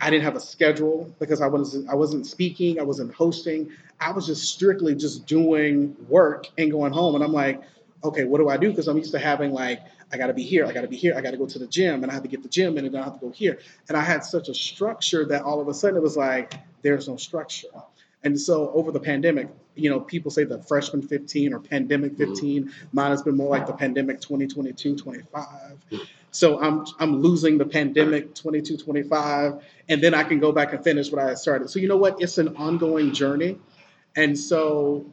I 0.00 0.10
didn't 0.10 0.24
have 0.24 0.36
a 0.36 0.40
schedule 0.40 1.10
because 1.18 1.40
I 1.40 1.46
wasn't 1.46 1.88
I 1.88 1.94
wasn't 1.94 2.26
speaking, 2.26 2.78
I 2.78 2.82
wasn't 2.82 3.14
hosting. 3.14 3.70
I 3.98 4.12
was 4.12 4.26
just 4.26 4.44
strictly 4.44 4.94
just 4.94 5.26
doing 5.26 5.96
work 6.08 6.48
and 6.58 6.70
going 6.70 6.92
home. 6.92 7.14
And 7.14 7.24
I'm 7.24 7.32
like, 7.32 7.62
okay, 8.04 8.24
what 8.24 8.38
do 8.38 8.48
I 8.48 8.58
do? 8.58 8.68
Because 8.70 8.88
I'm 8.88 8.98
used 8.98 9.12
to 9.12 9.18
having 9.18 9.52
like 9.52 9.80
I 10.12 10.16
got 10.16 10.28
to 10.28 10.34
be 10.34 10.42
here, 10.42 10.66
I 10.66 10.72
got 10.72 10.82
to 10.82 10.88
be 10.88 10.96
here, 10.96 11.14
I 11.16 11.20
got 11.20 11.32
to 11.32 11.36
go 11.36 11.46
to 11.46 11.58
the 11.58 11.66
gym, 11.66 12.02
and 12.02 12.10
I 12.10 12.14
have 12.14 12.22
to 12.22 12.28
get 12.28 12.42
the 12.42 12.48
gym, 12.48 12.76
and 12.78 12.86
then 12.86 13.00
I 13.00 13.04
have 13.04 13.14
to 13.14 13.26
go 13.26 13.30
here. 13.30 13.58
And 13.88 13.96
I 13.96 14.02
had 14.02 14.24
such 14.24 14.48
a 14.48 14.54
structure 14.54 15.24
that 15.26 15.42
all 15.42 15.60
of 15.60 15.68
a 15.68 15.74
sudden 15.74 15.96
it 15.96 16.02
was 16.02 16.16
like 16.16 16.54
there's 16.82 17.08
no 17.08 17.16
structure. 17.16 17.68
And 18.22 18.40
so 18.40 18.70
over 18.70 18.90
the 18.90 19.00
pandemic, 19.00 19.48
you 19.76 19.90
know, 19.90 20.00
people 20.00 20.30
say 20.30 20.44
the 20.44 20.60
freshman 20.62 21.02
15 21.02 21.52
or 21.52 21.60
pandemic 21.60 22.12
mm-hmm. 22.12 22.32
15. 22.32 22.72
Mine 22.92 23.10
has 23.10 23.22
been 23.22 23.36
more 23.36 23.50
like 23.50 23.66
the 23.66 23.72
pandemic 23.72 24.20
2022, 24.20 24.96
25. 24.96 25.46
So 26.32 26.60
I'm 26.60 26.84
I'm 26.98 27.22
losing 27.22 27.56
the 27.56 27.64
pandemic 27.64 28.34
22, 28.34 28.78
25, 28.78 29.62
and 29.88 30.02
then 30.02 30.12
I 30.12 30.24
can 30.24 30.38
go 30.40 30.52
back 30.52 30.72
and 30.72 30.82
finish 30.82 31.10
what 31.10 31.22
I 31.22 31.34
started. 31.34 31.70
So 31.70 31.78
you 31.78 31.88
know 31.88 31.96
what? 31.96 32.20
It's 32.20 32.38
an 32.38 32.56
ongoing 32.56 33.12
journey. 33.14 33.58
And 34.16 34.38
so 34.38 35.06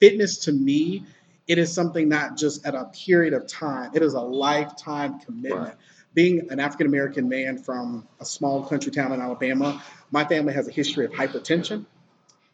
fitness 0.00 0.38
to 0.40 0.52
me, 0.52 1.04
it 1.46 1.58
is 1.58 1.72
something 1.72 2.08
not 2.08 2.36
just 2.36 2.66
at 2.66 2.74
a 2.74 2.86
period 2.86 3.32
of 3.32 3.46
time. 3.46 3.90
It 3.94 4.02
is 4.02 4.14
a 4.14 4.20
lifetime 4.20 5.20
commitment. 5.20 5.68
Right. 5.68 5.74
Being 6.14 6.50
an 6.50 6.60
African 6.60 6.86
American 6.86 7.28
man 7.28 7.58
from 7.58 8.08
a 8.20 8.24
small 8.24 8.64
country 8.64 8.90
town 8.90 9.12
in 9.12 9.20
Alabama, 9.20 9.82
my 10.10 10.24
family 10.24 10.54
has 10.54 10.66
a 10.66 10.72
history 10.72 11.04
of 11.04 11.12
hypertension, 11.12 11.84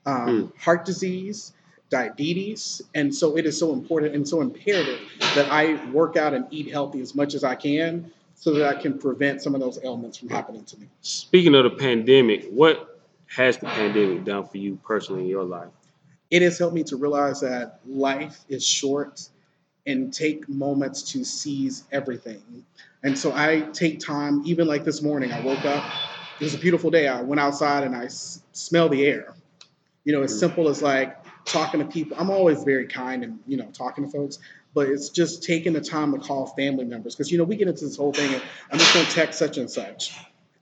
um, 0.05 0.53
heart 0.59 0.84
disease, 0.84 1.53
diabetes, 1.88 2.82
and 2.95 3.14
so 3.14 3.36
it 3.36 3.47
is 3.47 3.57
so 3.57 3.72
important 3.72 4.14
and 4.14 4.28
so 4.28 4.40
imperative 4.40 4.99
that 5.36 5.51
I 5.51 5.74
work 5.90 6.16
out 6.16 6.34
and 6.34 6.47
eat 6.51 6.72
healthy 6.72 7.01
as 7.01 7.14
much 7.14 7.34
as 7.34 7.45
I 7.45 7.55
can, 7.55 8.11
so 8.34 8.53
that 8.55 8.76
I 8.76 8.80
can 8.80 8.99
prevent 8.99 9.43
some 9.43 9.55
of 9.55 9.61
those 9.61 9.78
ailments 9.84 10.18
from 10.18 10.28
happening 10.28 10.64
to 10.64 10.80
me. 10.80 10.88
Speaking 11.03 11.55
of 11.55 11.62
the 11.62 11.70
pandemic, 11.70 12.49
what 12.51 13.01
has 13.26 13.59
the 13.59 13.66
pandemic 13.66 14.24
done 14.24 14.47
for 14.49 14.59
you 14.59 14.78
personally 14.84 15.22
in 15.22 15.28
your 15.28 15.45
life? 15.45 15.68
It 16.32 16.40
has 16.40 16.58
helped 16.58 16.74
me 16.74 16.82
to 16.84 16.96
realize 16.96 17.42
that 17.42 17.78
life 17.86 18.40
is 18.48 18.66
short 18.66 19.28
and 19.86 20.12
take 20.14 20.48
moments 20.48 21.12
to 21.12 21.24
seize 21.24 21.84
everything. 21.92 22.42
And 23.02 23.18
so 23.18 23.32
I 23.34 23.60
take 23.72 24.00
time, 24.00 24.42
even 24.46 24.66
like 24.66 24.82
this 24.82 25.02
morning, 25.02 25.30
I 25.30 25.40
woke 25.40 25.64
up, 25.66 25.84
it 26.40 26.44
was 26.44 26.54
a 26.54 26.58
beautiful 26.58 26.90
day. 26.90 27.06
I 27.06 27.20
went 27.20 27.38
outside 27.38 27.84
and 27.84 27.94
I 27.94 28.06
s- 28.06 28.42
smell 28.52 28.88
the 28.88 29.04
air. 29.04 29.34
You 30.04 30.14
know, 30.14 30.22
as 30.22 30.32
Mhm. 30.34 30.38
simple 30.38 30.68
as 30.70 30.82
like 30.82 31.16
talking 31.44 31.80
to 31.80 31.86
people. 31.86 32.16
I'm 32.18 32.30
always 32.30 32.64
very 32.64 32.86
kind 32.86 33.22
and, 33.24 33.40
you 33.46 33.58
know, 33.58 33.68
talking 33.72 34.04
to 34.04 34.10
folks, 34.10 34.38
but 34.74 34.88
it's 34.88 35.10
just 35.10 35.42
taking 35.42 35.74
the 35.74 35.80
time 35.82 36.12
to 36.12 36.18
call 36.18 36.46
family 36.46 36.84
members. 36.86 37.14
Because, 37.14 37.30
you 37.30 37.36
know, 37.36 37.44
we 37.44 37.56
get 37.56 37.68
into 37.68 37.84
this 37.84 37.96
whole 37.96 38.12
thing 38.12 38.32
and 38.32 38.42
I'm 38.72 38.78
just 38.78 38.92
to 38.94 39.04
text 39.14 39.38
such 39.38 39.58
and 39.58 39.70
such. 39.70 40.16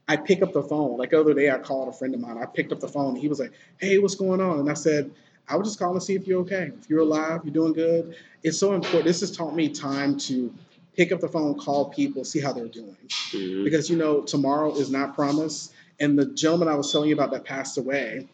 I 0.09 0.17
pick 0.17 0.43
up 0.43 0.53
the 0.53 0.63
phone. 0.65 0.99
Like 0.99 1.11
the 1.11 1.21
other 1.21 1.35
day, 1.35 1.49
I 1.51 1.59
called 1.59 1.89
a 1.89 1.93
friend 1.93 2.13
of 2.15 2.21
mine. 2.21 2.39
I 2.39 2.47
picked 2.47 2.73
up 2.73 2.81
the 2.81 2.89
phone. 2.89 3.15
He 3.15 3.29
was 3.29 3.39
like, 3.39 3.53
hey, 3.79 3.99
what's 3.99 4.17
going 4.17 4.41
on? 4.41 4.59
And 4.61 4.71
I 4.71 4.75
said, 4.75 5.13
I 5.49 5.57
would 5.57 5.65
just 5.65 5.79
call 5.79 5.93
and 5.93 6.03
see 6.03 6.15
if 6.15 6.27
you're 6.27 6.41
okay. 6.41 6.71
If 6.81 6.89
you're 6.89 7.01
alive, 7.01 7.41
you're 7.45 7.53
doing 7.55 7.73
good. 7.73 8.15
It's 8.43 8.59
so 8.59 8.73
important. 8.73 9.05
This 9.05 9.21
has 9.21 9.37
taught 9.37 9.55
me 9.55 9.69
time 9.69 10.17
to 10.19 10.53
pick 10.97 11.13
up 11.13 11.21
the 11.21 11.29
phone, 11.29 11.59
call 11.59 11.87
people, 11.91 12.25
see 12.25 12.41
how 12.41 12.53
they're 12.53 12.69
doing. 12.69 12.97
Mhm. 13.33 13.65
Because 13.65 13.91
you 13.91 13.97
know, 13.97 14.23
tomorrow 14.23 14.73
is 14.75 14.91
not 14.91 15.15
promised. 15.15 15.73
And 15.99 16.19
the 16.19 16.27
gentleman 16.27 16.69
I 16.69 16.75
was 16.75 16.91
telling 16.93 17.09
you 17.09 17.15
about 17.15 17.31
that 17.33 17.45
passed 17.45 17.79
away 17.79 18.29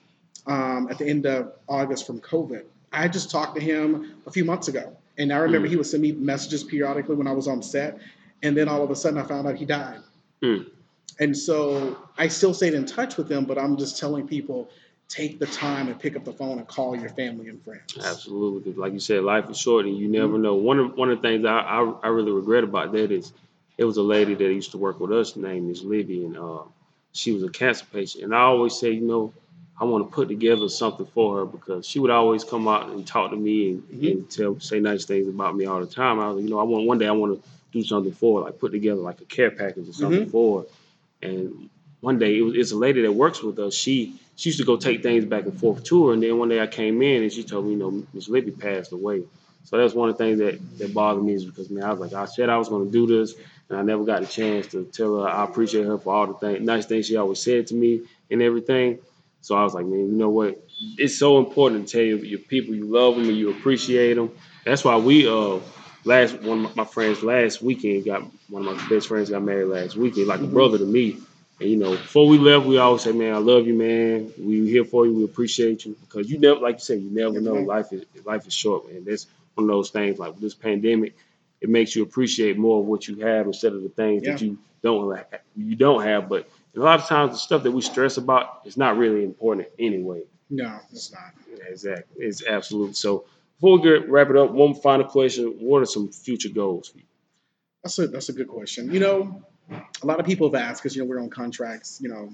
um, 0.47 0.89
at 0.91 0.99
the 0.99 1.07
end 1.07 1.27
of 1.27 1.53
August 1.69 2.07
from 2.07 2.21
COVID, 2.21 2.63
I 2.93 3.09
just 3.09 3.31
talked 3.31 3.57
to 3.57 3.61
him 3.61 4.15
a 4.27 4.31
few 4.31 4.45
months 4.45 4.69
ago. 4.69 4.97
And 5.19 5.33
I 5.33 5.39
remember 5.39 5.67
Mm. 5.67 5.71
he 5.71 5.77
would 5.77 5.87
send 5.87 6.03
me 6.03 6.13
messages 6.13 6.63
periodically 6.63 7.17
when 7.17 7.27
I 7.27 7.33
was 7.33 7.49
on 7.49 7.63
set. 7.63 7.99
And 8.43 8.57
then 8.57 8.69
all 8.69 8.83
of 8.83 8.91
a 8.91 8.95
sudden 8.97 9.19
I 9.19 9.23
found 9.25 9.47
out 9.49 9.57
he 9.57 9.65
died. 9.65 10.01
Mm. 10.43 10.67
And 11.19 11.37
so 11.37 11.97
I 12.19 12.29
still 12.29 12.53
stayed 12.53 12.75
in 12.75 12.85
touch 12.85 13.17
with 13.17 13.31
him, 13.31 13.45
but 13.47 13.59
I'm 13.59 13.77
just 13.79 13.99
telling 13.99 14.29
people 14.29 14.69
take 15.09 15.39
the 15.39 15.47
time 15.47 15.89
and 15.89 15.99
pick 15.99 16.17
up 16.17 16.25
the 16.25 16.33
phone 16.33 16.59
and 16.59 16.67
call 16.67 16.97
your 16.97 17.11
family 17.11 17.49
and 17.49 17.63
friends. 17.63 17.97
Absolutely, 18.05 18.73
'cause 18.73 18.79
like 18.79 18.93
you 18.93 19.01
said, 19.01 19.23
life 19.23 19.49
is 19.51 19.59
short, 19.59 19.87
and 19.87 19.97
you 19.97 20.09
never 20.09 20.39
know. 20.39 20.55
One 20.55 20.79
of 20.79 20.97
one 20.97 21.11
of 21.11 21.21
the 21.23 21.29
things 21.29 21.45
I, 21.45 21.59
I 21.59 21.95
I 22.05 22.09
really 22.09 22.33
regret 22.33 22.65
about 22.65 22.93
that 22.93 23.11
is 23.13 23.33
it 23.79 23.85
was 23.85 23.97
a 23.97 24.03
lady 24.03 24.35
that 24.35 24.45
used 24.53 24.73
to 24.73 24.79
work 24.79 24.99
with 25.01 25.13
us 25.13 25.37
named 25.37 25.69
Miss 25.69 25.83
Libby, 25.83 26.25
and 26.25 26.37
uh, 26.37 26.63
she 27.13 27.33
was 27.33 27.43
a 27.45 27.49
cancer 27.49 27.85
patient. 27.93 28.25
And 28.25 28.35
I 28.35 28.41
always 28.41 28.75
say, 28.77 28.91
you 28.91 29.03
know, 29.07 29.33
I 29.79 29.85
want 29.85 30.09
to 30.09 30.15
put 30.15 30.29
together 30.29 30.69
something 30.69 31.07
for 31.07 31.39
her 31.39 31.45
because 31.47 31.87
she 31.87 31.99
would 31.99 32.11
always 32.11 32.43
come 32.45 32.67
out 32.67 32.89
and 32.89 33.07
talk 33.07 33.31
to 33.31 33.37
me 33.37 33.71
and, 33.71 33.83
Mhm. 33.83 34.11
and 34.13 34.31
tell 34.31 34.59
say 34.61 34.81
nice 34.81 35.05
things 35.05 35.29
about 35.29 35.55
me 35.57 35.67
all 35.67 35.81
the 35.81 35.87
time. 35.87 36.19
I 36.19 36.31
was, 36.31 36.43
you 36.43 36.51
know, 36.51 36.59
I 36.59 36.63
want 36.65 36.87
one 36.87 36.99
day 36.99 37.07
I 37.07 37.13
want 37.13 37.41
to 37.41 37.49
do 37.73 37.85
something 37.85 38.13
for 38.13 38.41
her, 38.41 38.47
like 38.47 38.59
put 38.59 38.73
together 38.73 39.01
like 39.01 39.21
a 39.21 39.25
care 39.27 39.51
package 39.51 39.89
or 39.89 39.93
something 39.93 40.27
for 40.31 40.63
her. 40.63 40.67
And 41.29 41.69
one 42.01 42.19
day 42.19 42.39
it 42.39 42.43
was, 42.43 42.55
it's 42.57 42.73
a 42.73 42.77
lady 42.77 43.03
that 43.03 43.13
works 43.13 43.43
with 43.43 43.59
us. 43.59 43.75
She 43.75 44.15
she 44.37 44.51
used 44.51 44.59
to 44.61 44.65
go 44.67 44.77
take 44.77 45.03
things 45.03 45.25
back 45.25 45.45
and 45.45 45.59
forth 45.59 45.83
to 45.85 46.09
her. 46.09 46.13
And 46.15 46.23
then 46.23 46.39
one 46.39 46.49
day 46.49 46.61
I 46.61 46.67
came 46.67 47.03
in 47.03 47.23
and 47.23 47.33
she 47.33 47.43
told 47.43 47.65
me, 47.67 47.73
you 47.73 47.79
know, 47.79 48.05
Miss 48.13 48.29
Libby 48.29 48.53
passed 48.53 48.93
away. 48.93 49.25
So 49.65 49.79
that's 49.79 49.95
one 49.95 50.09
of 50.11 50.17
the 50.17 50.25
things 50.25 50.39
that, 50.39 50.79
that 50.79 50.95
bothered 50.95 51.25
me 51.25 51.33
is 51.33 51.45
because 51.45 51.71
man, 51.71 51.85
I 51.85 51.93
was 51.93 52.01
like, 52.01 52.13
I 52.13 52.27
said 52.27 52.49
I 52.49 52.59
was 52.59 52.69
going 52.69 52.87
to 52.87 52.93
do 52.93 53.07
this, 53.07 53.35
and 53.69 53.79
I 53.79 53.83
never 53.83 54.05
got 54.05 54.23
a 54.23 54.27
chance 54.27 54.69
to 54.69 54.85
tell 54.85 55.21
her 55.23 55.29
I 55.29 55.43
appreciate 55.45 55.87
her 55.87 55.99
for 55.99 56.15
all 56.15 56.27
the 56.29 56.35
things, 56.35 56.65
nice 56.65 56.87
things 56.87 57.07
she 57.07 57.17
always 57.17 57.41
said 57.41 57.67
to 57.69 57.75
me 57.75 58.03
and 58.31 58.43
everything. 58.43 58.99
So 59.41 59.57
I 59.57 59.65
was 59.65 59.75
like, 59.75 59.87
man, 59.87 60.01
you 60.01 60.13
know 60.13 60.31
what? 60.31 60.63
It's 60.99 61.19
so 61.19 61.39
important 61.39 61.89
to 61.89 61.93
tell 61.93 62.03
your, 62.03 62.39
people 62.39 62.75
you 62.75 62.85
love 62.85 63.17
them 63.17 63.29
and 63.29 63.37
you 63.37 63.51
appreciate 63.51 64.15
them. 64.15 64.31
That's 64.65 64.85
why 64.85 64.97
we 64.99 65.27
uh 65.27 65.59
last 66.05 66.41
one 66.43 66.65
of 66.67 66.77
my 66.77 66.85
friends 66.85 67.23
last 67.23 67.63
weekend 67.63 68.05
got 68.05 68.23
one 68.49 68.67
of 68.67 68.77
my 68.77 68.89
best 68.89 69.09
friends 69.09 69.31
got 69.31 69.43
married 69.43 69.67
last 69.67 69.97
weekend, 69.97 70.29
like 70.29 70.41
a 70.41 70.47
brother 70.47 70.79
to 70.79 70.85
me. 70.85 71.19
And 71.59 71.71
you 71.71 71.77
know, 71.77 71.93
before 71.93 72.29
we 72.29 72.39
left, 72.39 72.67
we 72.67 72.79
always 72.79 73.03
say, 73.03 73.13
"Man, 73.13 73.33
I 73.33 73.39
love 73.39 73.67
you, 73.67 73.75
man. 73.75 74.33
We 74.39 74.69
here 74.69 74.85
for 74.85 75.07
you. 75.07 75.15
We 75.15 75.25
appreciate 75.25 75.87
you." 75.87 75.97
Because 76.03 76.31
you 76.31 76.39
never, 76.39 76.61
like 76.61 76.77
you 76.77 76.81
said, 76.81 77.01
you 77.01 77.11
never 77.11 77.41
know. 77.41 77.55
know. 77.55 77.63
Life 77.63 77.93
is 77.93 78.05
life 78.25 78.47
is 78.47 78.53
short, 78.53 78.93
man. 78.93 79.05
That's 79.05 79.27
one 79.55 79.65
of 79.65 79.69
those 79.69 79.91
things. 79.91 80.19
Like 80.19 80.39
this 80.39 80.55
pandemic, 80.55 81.17
it 81.61 81.71
makes 81.71 81.97
you 81.97 82.03
appreciate 82.03 82.59
more 82.59 82.81
of 82.81 82.87
what 82.87 83.09
you 83.09 83.21
have 83.21 83.47
instead 83.47 83.73
of 83.73 83.83
the 83.83 83.89
things 83.89 84.23
that 84.25 84.41
you 84.43 84.59
don't 84.83 85.17
ha- 85.17 85.39
you 85.57 85.77
don't 85.77 86.03
have. 86.03 86.29
But 86.29 86.47
a 86.77 86.81
lot 86.81 87.01
of 87.01 87.07
times, 87.07 87.33
the 87.33 87.39
stuff 87.39 87.63
that 87.63 87.71
we 87.73 87.81
stress 87.81 88.19
about 88.19 88.61
is 88.67 88.77
not 88.77 88.99
really 88.99 89.25
important 89.25 89.69
anyway. 89.79 90.25
No, 90.51 90.79
it's 90.93 91.11
not. 91.11 91.33
Yeah, 91.51 91.65
exactly. 91.71 92.25
It's 92.25 92.47
absolutely 92.47 92.95
so. 92.95 93.25
Before 93.57 93.79
we 93.79 93.83
get 93.83 94.11
wrap 94.11 94.29
it 94.29 94.37
up, 94.37 94.51
one 94.51 94.75
final 94.75 95.07
question: 95.07 95.47
What 95.61 95.81
are 95.81 95.87
some 95.87 96.09
future 96.09 96.51
goals 96.51 96.89
for 96.89 96.99
you? 96.99 97.05
That's 97.83 97.99
a 97.99 98.09
that's 98.09 98.29
a 98.29 98.35
good 98.35 98.49
question. 98.49 98.93
You 98.93 99.01
know, 99.01 99.43
a 99.71 100.07
lot 100.07 100.21
of 100.21 100.27
people 100.27 100.51
have 100.51 100.61
asked 100.61 100.83
because 100.83 100.97
you 100.97 101.03
know 101.03 101.09
we're 101.09 101.21
on 101.21 101.31
contracts. 101.31 102.01
You 102.01 102.09
know, 102.09 102.33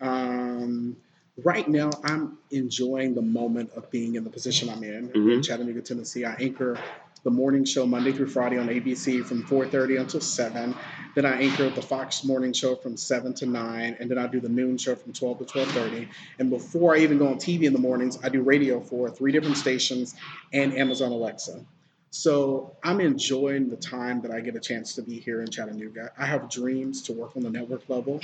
um, 0.00 0.96
right 1.44 1.68
now 1.68 1.90
I'm 2.04 2.38
enjoying 2.50 3.14
the 3.14 3.22
moment 3.22 3.70
of 3.76 3.90
being 3.90 4.14
in 4.14 4.24
the 4.24 4.30
position 4.30 4.68
I'm 4.68 4.82
in 4.82 5.10
in 5.10 5.12
Mhm. 5.12 5.44
Chattanooga, 5.44 5.82
Tennessee. 5.82 6.24
I 6.24 6.34
anchor 6.34 6.78
the 7.24 7.30
morning 7.30 7.64
show 7.64 7.84
Monday 7.84 8.12
through 8.12 8.28
Friday 8.28 8.58
on 8.58 8.68
ABC 8.68 9.22
from 9.22 9.42
4:30 9.42 9.96
until 9.96 10.20
7. 10.20 10.74
Then 11.16 11.26
I 11.26 11.40
anchor 11.42 11.68
the 11.68 11.82
Fox 11.82 12.24
morning 12.24 12.52
show 12.52 12.76
from 12.76 12.96
7 12.96 13.34
to 13.34 13.46
9, 13.46 13.96
and 13.98 14.08
then 14.08 14.18
I 14.18 14.28
do 14.28 14.38
the 14.40 14.48
noon 14.48 14.78
show 14.78 14.94
from 14.94 15.12
12 15.12 15.38
to 15.40 15.44
12:30. 15.44 16.08
And 16.38 16.48
before 16.48 16.94
I 16.94 17.00
even 17.00 17.18
go 17.18 17.26
on 17.26 17.38
TV 17.38 17.66
in 17.66 17.72
the 17.72 17.78
mornings, 17.80 18.18
I 18.22 18.28
do 18.28 18.42
radio 18.42 18.80
for 18.80 19.10
three 19.10 19.32
different 19.32 19.56
stations 19.56 20.14
and 20.52 20.76
Amazon 20.78 21.10
Alexa. 21.10 21.64
So 22.10 22.76
I'm 22.82 23.00
enjoying 23.00 23.68
the 23.68 23.76
time 23.76 24.22
that 24.22 24.30
I 24.30 24.40
get 24.40 24.56
a 24.56 24.60
chance 24.60 24.94
to 24.94 25.02
be 25.02 25.20
here 25.20 25.42
in 25.42 25.50
Chattanooga. 25.50 26.10
I 26.16 26.26
have 26.26 26.50
dreams 26.50 27.02
to 27.02 27.12
work 27.12 27.36
on 27.36 27.42
the 27.42 27.50
network 27.50 27.82
level 27.88 28.20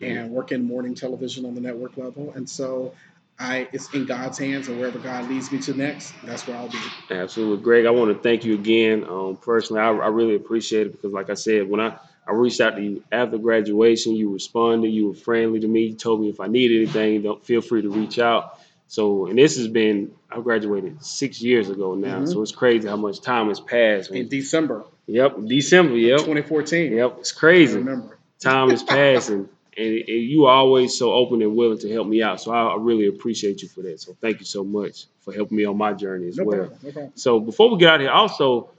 and 0.00 0.30
work 0.30 0.52
in 0.52 0.64
morning 0.64 0.94
television 0.94 1.44
on 1.44 1.54
the 1.54 1.60
network 1.60 1.96
level. 1.96 2.32
And 2.34 2.48
so 2.48 2.94
I 3.38 3.68
it's 3.72 3.92
in 3.92 4.06
God's 4.06 4.38
hands 4.38 4.68
and 4.68 4.78
wherever 4.78 4.98
God 4.98 5.28
leads 5.28 5.50
me 5.50 5.58
to 5.60 5.74
next, 5.74 6.14
that's 6.22 6.46
where 6.46 6.56
I'll 6.56 6.68
be. 6.68 6.78
Absolutely, 7.10 7.62
Greg. 7.62 7.86
I 7.86 7.90
want 7.90 8.16
to 8.16 8.22
thank 8.22 8.44
you 8.44 8.54
again. 8.54 9.04
Um, 9.04 9.36
personally, 9.36 9.82
I, 9.82 9.88
I 9.88 10.08
really 10.08 10.36
appreciate 10.36 10.86
it 10.86 10.92
because, 10.92 11.12
like 11.12 11.30
I 11.30 11.34
said, 11.34 11.68
when 11.68 11.80
I, 11.80 11.98
I 12.26 12.32
reached 12.32 12.60
out 12.60 12.76
to 12.76 12.82
you 12.82 13.02
after 13.10 13.38
graduation, 13.38 14.14
you 14.14 14.32
responded. 14.32 14.88
You 14.88 15.08
were 15.08 15.14
friendly 15.14 15.60
to 15.60 15.66
me. 15.66 15.86
You 15.86 15.94
told 15.96 16.20
me 16.20 16.28
if 16.28 16.40
I 16.40 16.46
need 16.46 16.70
anything, 16.70 17.22
don't 17.22 17.44
feel 17.44 17.60
free 17.60 17.82
to 17.82 17.90
reach 17.90 18.18
out. 18.18 18.60
So, 18.86 19.26
and 19.26 19.38
this 19.38 19.56
has 19.56 19.68
been 19.68 20.12
I 20.30 20.40
graduated 20.40 21.02
six 21.04 21.40
years 21.40 21.70
ago 21.70 21.94
now, 21.94 22.20
Mhm. 22.20 22.32
so 22.32 22.42
it's 22.42 22.52
crazy 22.52 22.88
how 22.88 22.96
much 22.96 23.20
time 23.20 23.48
has 23.48 23.60
passed. 23.60 24.10
In 24.10 24.28
December 24.28 24.84
yep, 25.06 25.36
December. 25.46 25.96
Yep, 25.96 26.18
2014. 26.20 26.92
yep. 26.92 27.16
It's 27.20 27.36
I 27.36 27.38
crazy. 27.38 27.78
remember. 27.78 28.18
Time 28.40 28.70
is 28.70 28.82
passing. 28.96 29.48
and, 29.76 29.86
and, 29.96 30.08
you 30.08 30.46
are 30.46 30.54
always 30.54 30.96
so 30.96 31.12
open 31.12 31.42
and 31.42 31.56
willing 31.56 31.78
to 31.78 31.90
help 31.92 32.06
me 32.06 32.22
out. 32.22 32.40
So 32.40 32.52
I, 32.52 32.74
I 32.74 32.76
really 32.78 33.06
appreciate 33.06 33.62
you 33.62 33.68
for 33.68 33.82
that. 33.82 34.00
So 34.00 34.16
thank 34.20 34.38
you 34.40 34.46
so 34.46 34.62
much 34.64 35.06
for 35.20 35.32
helping 35.32 35.56
me 35.56 35.64
on 35.64 35.76
my 35.76 35.92
journey 35.92 36.28
as 36.28 36.36
No 36.36 36.44
well. 36.44 36.58
problem. 36.58 36.78
No 36.82 36.90
problem. 36.92 37.12
So 37.16 37.40
before 37.40 37.70
we 37.70 37.78
get 37.78 37.88
out 37.88 37.94
of 37.96 38.00
here, 38.02 38.10
also, 38.10 38.70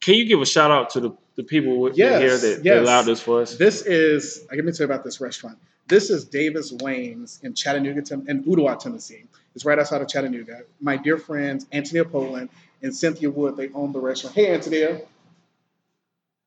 can 0.00 0.14
you 0.14 0.24
give 0.26 0.40
a 0.40 0.46
shout 0.46 0.70
out 0.70 0.90
to 0.90 1.00
the, 1.00 1.10
the 1.36 1.42
people 1.42 1.80
with 1.80 1.96
Yes, 1.96 2.20
here 2.20 2.36
that, 2.54 2.62
that 2.64 2.78
allowed 2.82 3.02
this 3.02 3.20
for 3.20 3.42
us? 3.42 3.56
This 3.56 3.82
is, 3.82 4.44
I 4.50 4.56
let 4.56 4.64
me 4.64 4.72
tell 4.72 4.86
you 4.86 4.92
about 4.92 5.04
this 5.04 5.20
restaurant. 5.20 5.58
This 5.88 6.10
is 6.10 6.24
Davis 6.24 6.72
Wayne's 6.72 7.40
in 7.42 7.54
Chattanooga, 7.54 8.00
in 8.28 8.44
Ooltewah, 8.44 8.78
Tennessee. 8.78 9.24
It's 9.54 9.64
right 9.64 9.78
outside 9.78 10.00
of 10.00 10.08
Chattanooga. 10.08 10.62
My 10.80 10.96
dear 10.96 11.18
friends, 11.18 11.66
Antonia 11.72 12.04
Poland 12.04 12.48
and 12.82 12.94
Cynthia 12.94 13.30
Wood, 13.30 13.56
they 13.56 13.68
own 13.70 13.92
the 13.92 14.00
restaurant. 14.00 14.34
Hey, 14.34 14.54
Antonia, 14.54 15.00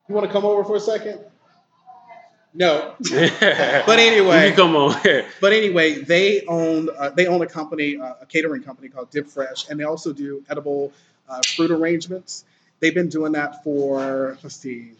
you 0.08 0.16
want 0.16 0.26
to 0.26 0.32
come 0.32 0.46
over 0.46 0.64
for 0.64 0.76
a 0.76 0.80
second? 0.80 1.20
No. 2.56 2.96
but 3.12 4.00
anyway. 4.00 4.50
you 4.50 4.56
come 4.56 4.76
on. 4.76 4.96
But 5.42 5.54
anyway, 5.54 6.02
they 6.02 6.46
own 6.48 6.90
uh, 6.98 7.10
they 7.10 7.28
own 7.28 7.42
a 7.42 7.48
company, 7.48 7.98
uh, 7.98 8.14
a 8.22 8.26
catering 8.26 8.64
company 8.64 8.88
called 8.88 9.12
Dip 9.12 9.28
Fresh, 9.28 9.70
and 9.70 9.80
they 9.80 9.84
also 9.84 10.14
do 10.14 10.44
edible 10.50 10.94
uh, 11.28 11.42
fruit 11.56 11.70
arrangements. 11.70 12.46
They've 12.80 12.94
been 12.94 13.10
doing 13.10 13.34
that 13.34 13.64
for 13.64 14.38
let's 14.42 14.56
see, 14.56 14.94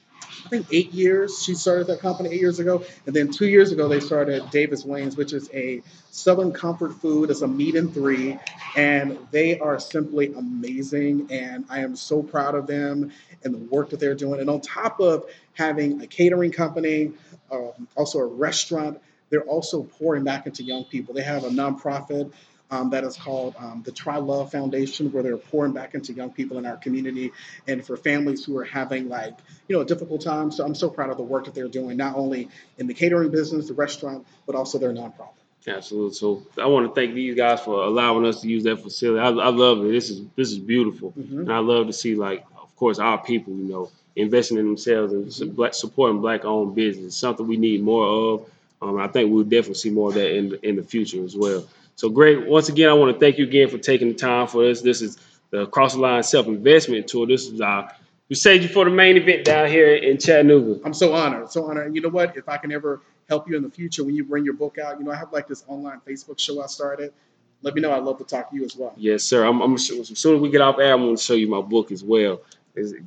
I 0.46 0.50
think 0.50 0.68
eight 0.72 0.94
years. 0.94 1.44
She 1.44 1.56
started 1.56 1.88
that 1.88 2.02
company 2.02 2.30
eight 2.30 2.40
years 2.40 2.60
ago, 2.60 2.84
and 3.08 3.16
then 3.16 3.32
two 3.32 3.48
years 3.48 3.72
ago 3.72 3.88
they 3.88 4.00
started 4.00 4.50
Davis 4.52 4.86
Wayne's, 4.86 5.18
which 5.18 5.34
is 5.34 5.50
a 5.54 5.82
Southern 6.12 6.52
comfort 6.52 6.94
food. 6.94 7.32
It's 7.32 7.42
a 7.42 7.48
meat 7.48 7.76
and 7.76 7.94
three, 7.94 8.38
and 8.76 9.18
they 9.32 9.60
are 9.60 9.80
simply 9.80 10.34
amazing. 10.34 11.28
And 11.32 11.66
I 11.70 11.80
am 11.80 11.96
so 11.96 12.22
proud 12.22 12.54
of 12.54 12.68
them 12.68 13.12
and 13.44 13.54
the 13.54 13.60
work 13.60 13.90
that 13.90 14.00
they're 14.00 14.16
doing. 14.16 14.40
And 14.40 14.50
on 14.50 14.62
top 14.62 15.00
of 15.00 15.26
having 15.54 16.02
a 16.02 16.08
catering 16.08 16.52
company, 16.52 17.14
um, 17.52 17.88
also 17.96 18.20
a 18.20 18.26
restaurant, 18.26 19.02
they're 19.30 19.42
also 19.42 19.84
pouring 19.84 20.24
back 20.24 20.46
into 20.46 20.64
young 20.64 20.84
people. 20.86 21.14
They 21.14 21.24
have 21.24 21.44
a 21.44 21.50
nonprofit 21.50 22.32
um, 22.72 22.90
that 22.90 23.04
is 23.04 23.16
called 23.18 23.56
um, 23.60 23.84
the 23.86 23.92
Try 23.92 24.18
Love 24.18 24.52
Foundation, 24.52 25.12
where 25.12 25.24
they're 25.24 25.38
pouring 25.38 25.72
back 25.74 25.94
into 25.94 26.14
young 26.14 26.32
people 26.32 26.58
in 26.58 26.66
our 26.66 26.78
community 26.78 27.32
and 27.68 27.86
for 27.86 27.96
families 27.96 28.44
who 28.44 28.58
are 28.58 28.64
having 28.66 29.08
like 29.10 29.36
you 29.68 29.76
know 29.76 29.82
a 29.82 29.86
difficult 29.86 30.22
time. 30.22 30.52
So 30.52 30.66
I'm 30.66 30.76
so 30.76 30.90
proud 30.90 31.10
of 31.10 31.18
the 31.18 31.24
work 31.24 31.46
that 31.46 31.54
they're 31.54 31.68
doing, 31.68 31.98
not 31.98 32.16
only 32.16 32.50
in 32.78 32.88
the 32.88 32.94
catering 32.94 33.32
business, 33.32 33.68
the 33.68 33.74
restaurant, 33.74 34.26
but 34.46 34.56
also 34.56 34.78
their 34.80 34.92
nonprofit. 34.92 35.30
Absolutely. 35.68 36.14
So 36.14 36.44
I 36.62 36.68
want 36.68 36.88
to 36.88 36.94
thank 37.00 37.16
these 37.16 37.36
guys 37.36 37.60
for 37.62 37.84
allowing 37.84 38.26
us 38.26 38.42
to 38.42 38.48
use 38.48 38.64
that 38.66 38.78
facility. 38.84 39.20
I, 39.20 39.30
I 39.30 39.50
love 39.50 39.84
it. 39.84 39.92
This 39.92 40.10
is 40.10 40.22
this 40.36 40.52
is 40.52 40.60
beautiful, 40.60 41.12
Mhm. 41.18 41.40
and 41.40 41.52
I 41.54 41.60
love 41.60 41.88
to 41.88 41.94
see 41.94 42.16
like, 42.16 42.46
of 42.62 42.76
course, 42.76 43.00
our 43.00 43.18
people, 43.24 43.54
you 43.54 43.64
know, 43.66 43.92
investing 44.16 44.58
in 44.58 44.66
themselves 44.66 45.12
and 45.14 45.26
Mm-hmm. 45.26 45.56
black, 45.56 45.74
supporting 45.74 46.22
black-owned 46.22 46.74
business. 46.76 47.08
It's 47.08 47.16
something 47.18 47.48
we 47.48 47.58
need 47.58 47.82
more 47.84 48.06
of. 48.06 48.50
Um, 48.82 48.98
I 49.00 49.08
think 49.08 49.32
we'll 49.32 49.44
definitely 49.44 49.76
see 49.76 49.90
more 49.90 50.10
of 50.10 50.16
that 50.16 50.36
in 50.36 50.58
in 50.62 50.76
the 50.76 50.84
future 50.84 51.24
as 51.24 51.36
well. 51.36 51.66
So, 51.96 52.10
Greg, 52.10 52.46
once 52.46 52.70
again, 52.70 52.90
I 52.90 52.94
want 52.94 53.14
to 53.14 53.20
thank 53.20 53.38
you 53.38 53.46
again 53.46 53.70
for 53.70 53.78
taking 53.78 54.10
the 54.10 54.14
time 54.14 54.48
for 54.48 54.66
us. 54.70 54.82
This 54.82 55.02
is 55.02 55.18
the 55.52 55.66
Cross 55.68 55.94
the 55.94 56.02
Line 56.02 56.24
Self 56.24 56.48
Investment 56.48 57.08
Tour. 57.08 57.28
This 57.28 57.48
is 57.48 57.62
our 57.62 57.90
we 58.28 58.36
saved 58.36 58.64
you 58.64 58.70
for 58.70 58.86
the 58.86 58.92
main 58.92 59.18
event 59.18 59.46
down 59.46 59.68
here 59.70 59.94
in 59.96 60.18
Chattanooga. 60.18 60.82
I'm 60.84 60.96
so 60.96 61.14
honored, 61.14 61.52
so 61.52 61.66
honored. 61.70 61.86
And 61.88 61.96
you 61.96 62.02
know 62.02 62.10
what? 62.10 62.36
If 62.36 62.50
I 62.50 62.58
can 62.58 62.72
ever 62.72 63.02
help 63.30 63.48
you 63.48 63.56
in 63.56 63.62
the 63.64 63.70
future 63.70 64.04
when 64.04 64.16
you 64.16 64.24
bring 64.24 64.44
your 64.44 64.56
book 64.56 64.78
out, 64.80 64.98
you 65.00 65.06
know, 65.06 65.12
I 65.12 65.16
have 65.16 65.32
like 65.32 65.48
this 65.48 65.64
online 65.68 66.00
Facebook 66.08 66.40
show 66.40 66.62
I 66.62 66.66
started. 66.66 67.14
Let 67.62 67.76
me 67.76 67.82
know. 67.82 67.92
I'd 67.94 68.04
love 68.04 68.18
to 68.18 68.24
talk 68.24 68.50
to 68.50 68.56
you 68.56 68.66
as 68.66 68.76
well. 68.76 68.94
Yes, 68.98 69.24
sir. 69.24 69.46
I'm, 69.46 69.62
I'm 69.62 69.78
sure, 69.78 70.02
as 70.02 70.08
soon 70.18 70.36
as 70.36 70.42
we 70.42 70.50
get 70.50 70.62
off 70.62 70.80
air, 70.80 70.94
I'm 70.94 71.02
going 71.02 71.16
to 71.16 71.22
show 71.22 71.34
you 71.36 71.48
my 71.48 71.62
book 71.62 71.92
as 71.92 72.04
well. 72.04 72.42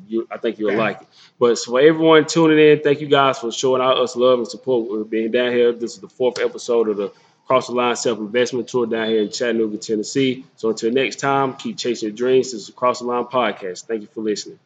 You, 0.07 0.26
I 0.30 0.39
think 0.39 0.59
you'll 0.59 0.70
Okay. 0.70 0.78
like 0.78 1.03
it. 1.03 1.09
But 1.39 1.59
so 1.59 1.72
for 1.72 1.80
everyone 1.80 2.24
tuning 2.26 2.59
in, 2.59 2.80
thank 2.82 3.01
you 3.01 3.07
guys 3.09 3.39
for 3.39 3.53
showing 3.53 3.82
out 3.82 3.99
us 3.99 4.16
love 4.16 4.39
and 4.39 4.49
support. 4.49 4.89
We're 4.91 5.05
being 5.05 5.30
down 5.30 5.53
here. 5.53 5.72
This 5.72 5.95
is 5.95 6.01
the 6.01 6.09
fourth 6.09 6.39
episode 6.41 6.89
of 6.89 6.97
the 6.97 7.12
Cross 7.49 7.68
the 7.68 7.72
Line 7.74 7.96
Self 7.96 8.18
Investment 8.18 8.68
Tour 8.68 8.86
down 8.86 9.09
here 9.09 9.22
in 9.22 9.30
Chattanooga, 9.30 9.78
Tennessee. 9.78 10.44
So 10.57 10.68
until 10.68 10.92
next 10.92 11.16
time, 11.16 11.55
keep 11.55 11.78
chasing 11.78 12.11
your 12.11 12.16
dreams. 12.16 12.53
This 12.53 12.68
is 12.68 12.70
Cross 12.70 13.01
the 13.01 13.07
Line 13.07 13.24
Podcast. 13.24 13.86
Thank 13.86 14.03
you 14.03 14.09
for 14.09 14.20
listening. 14.20 14.59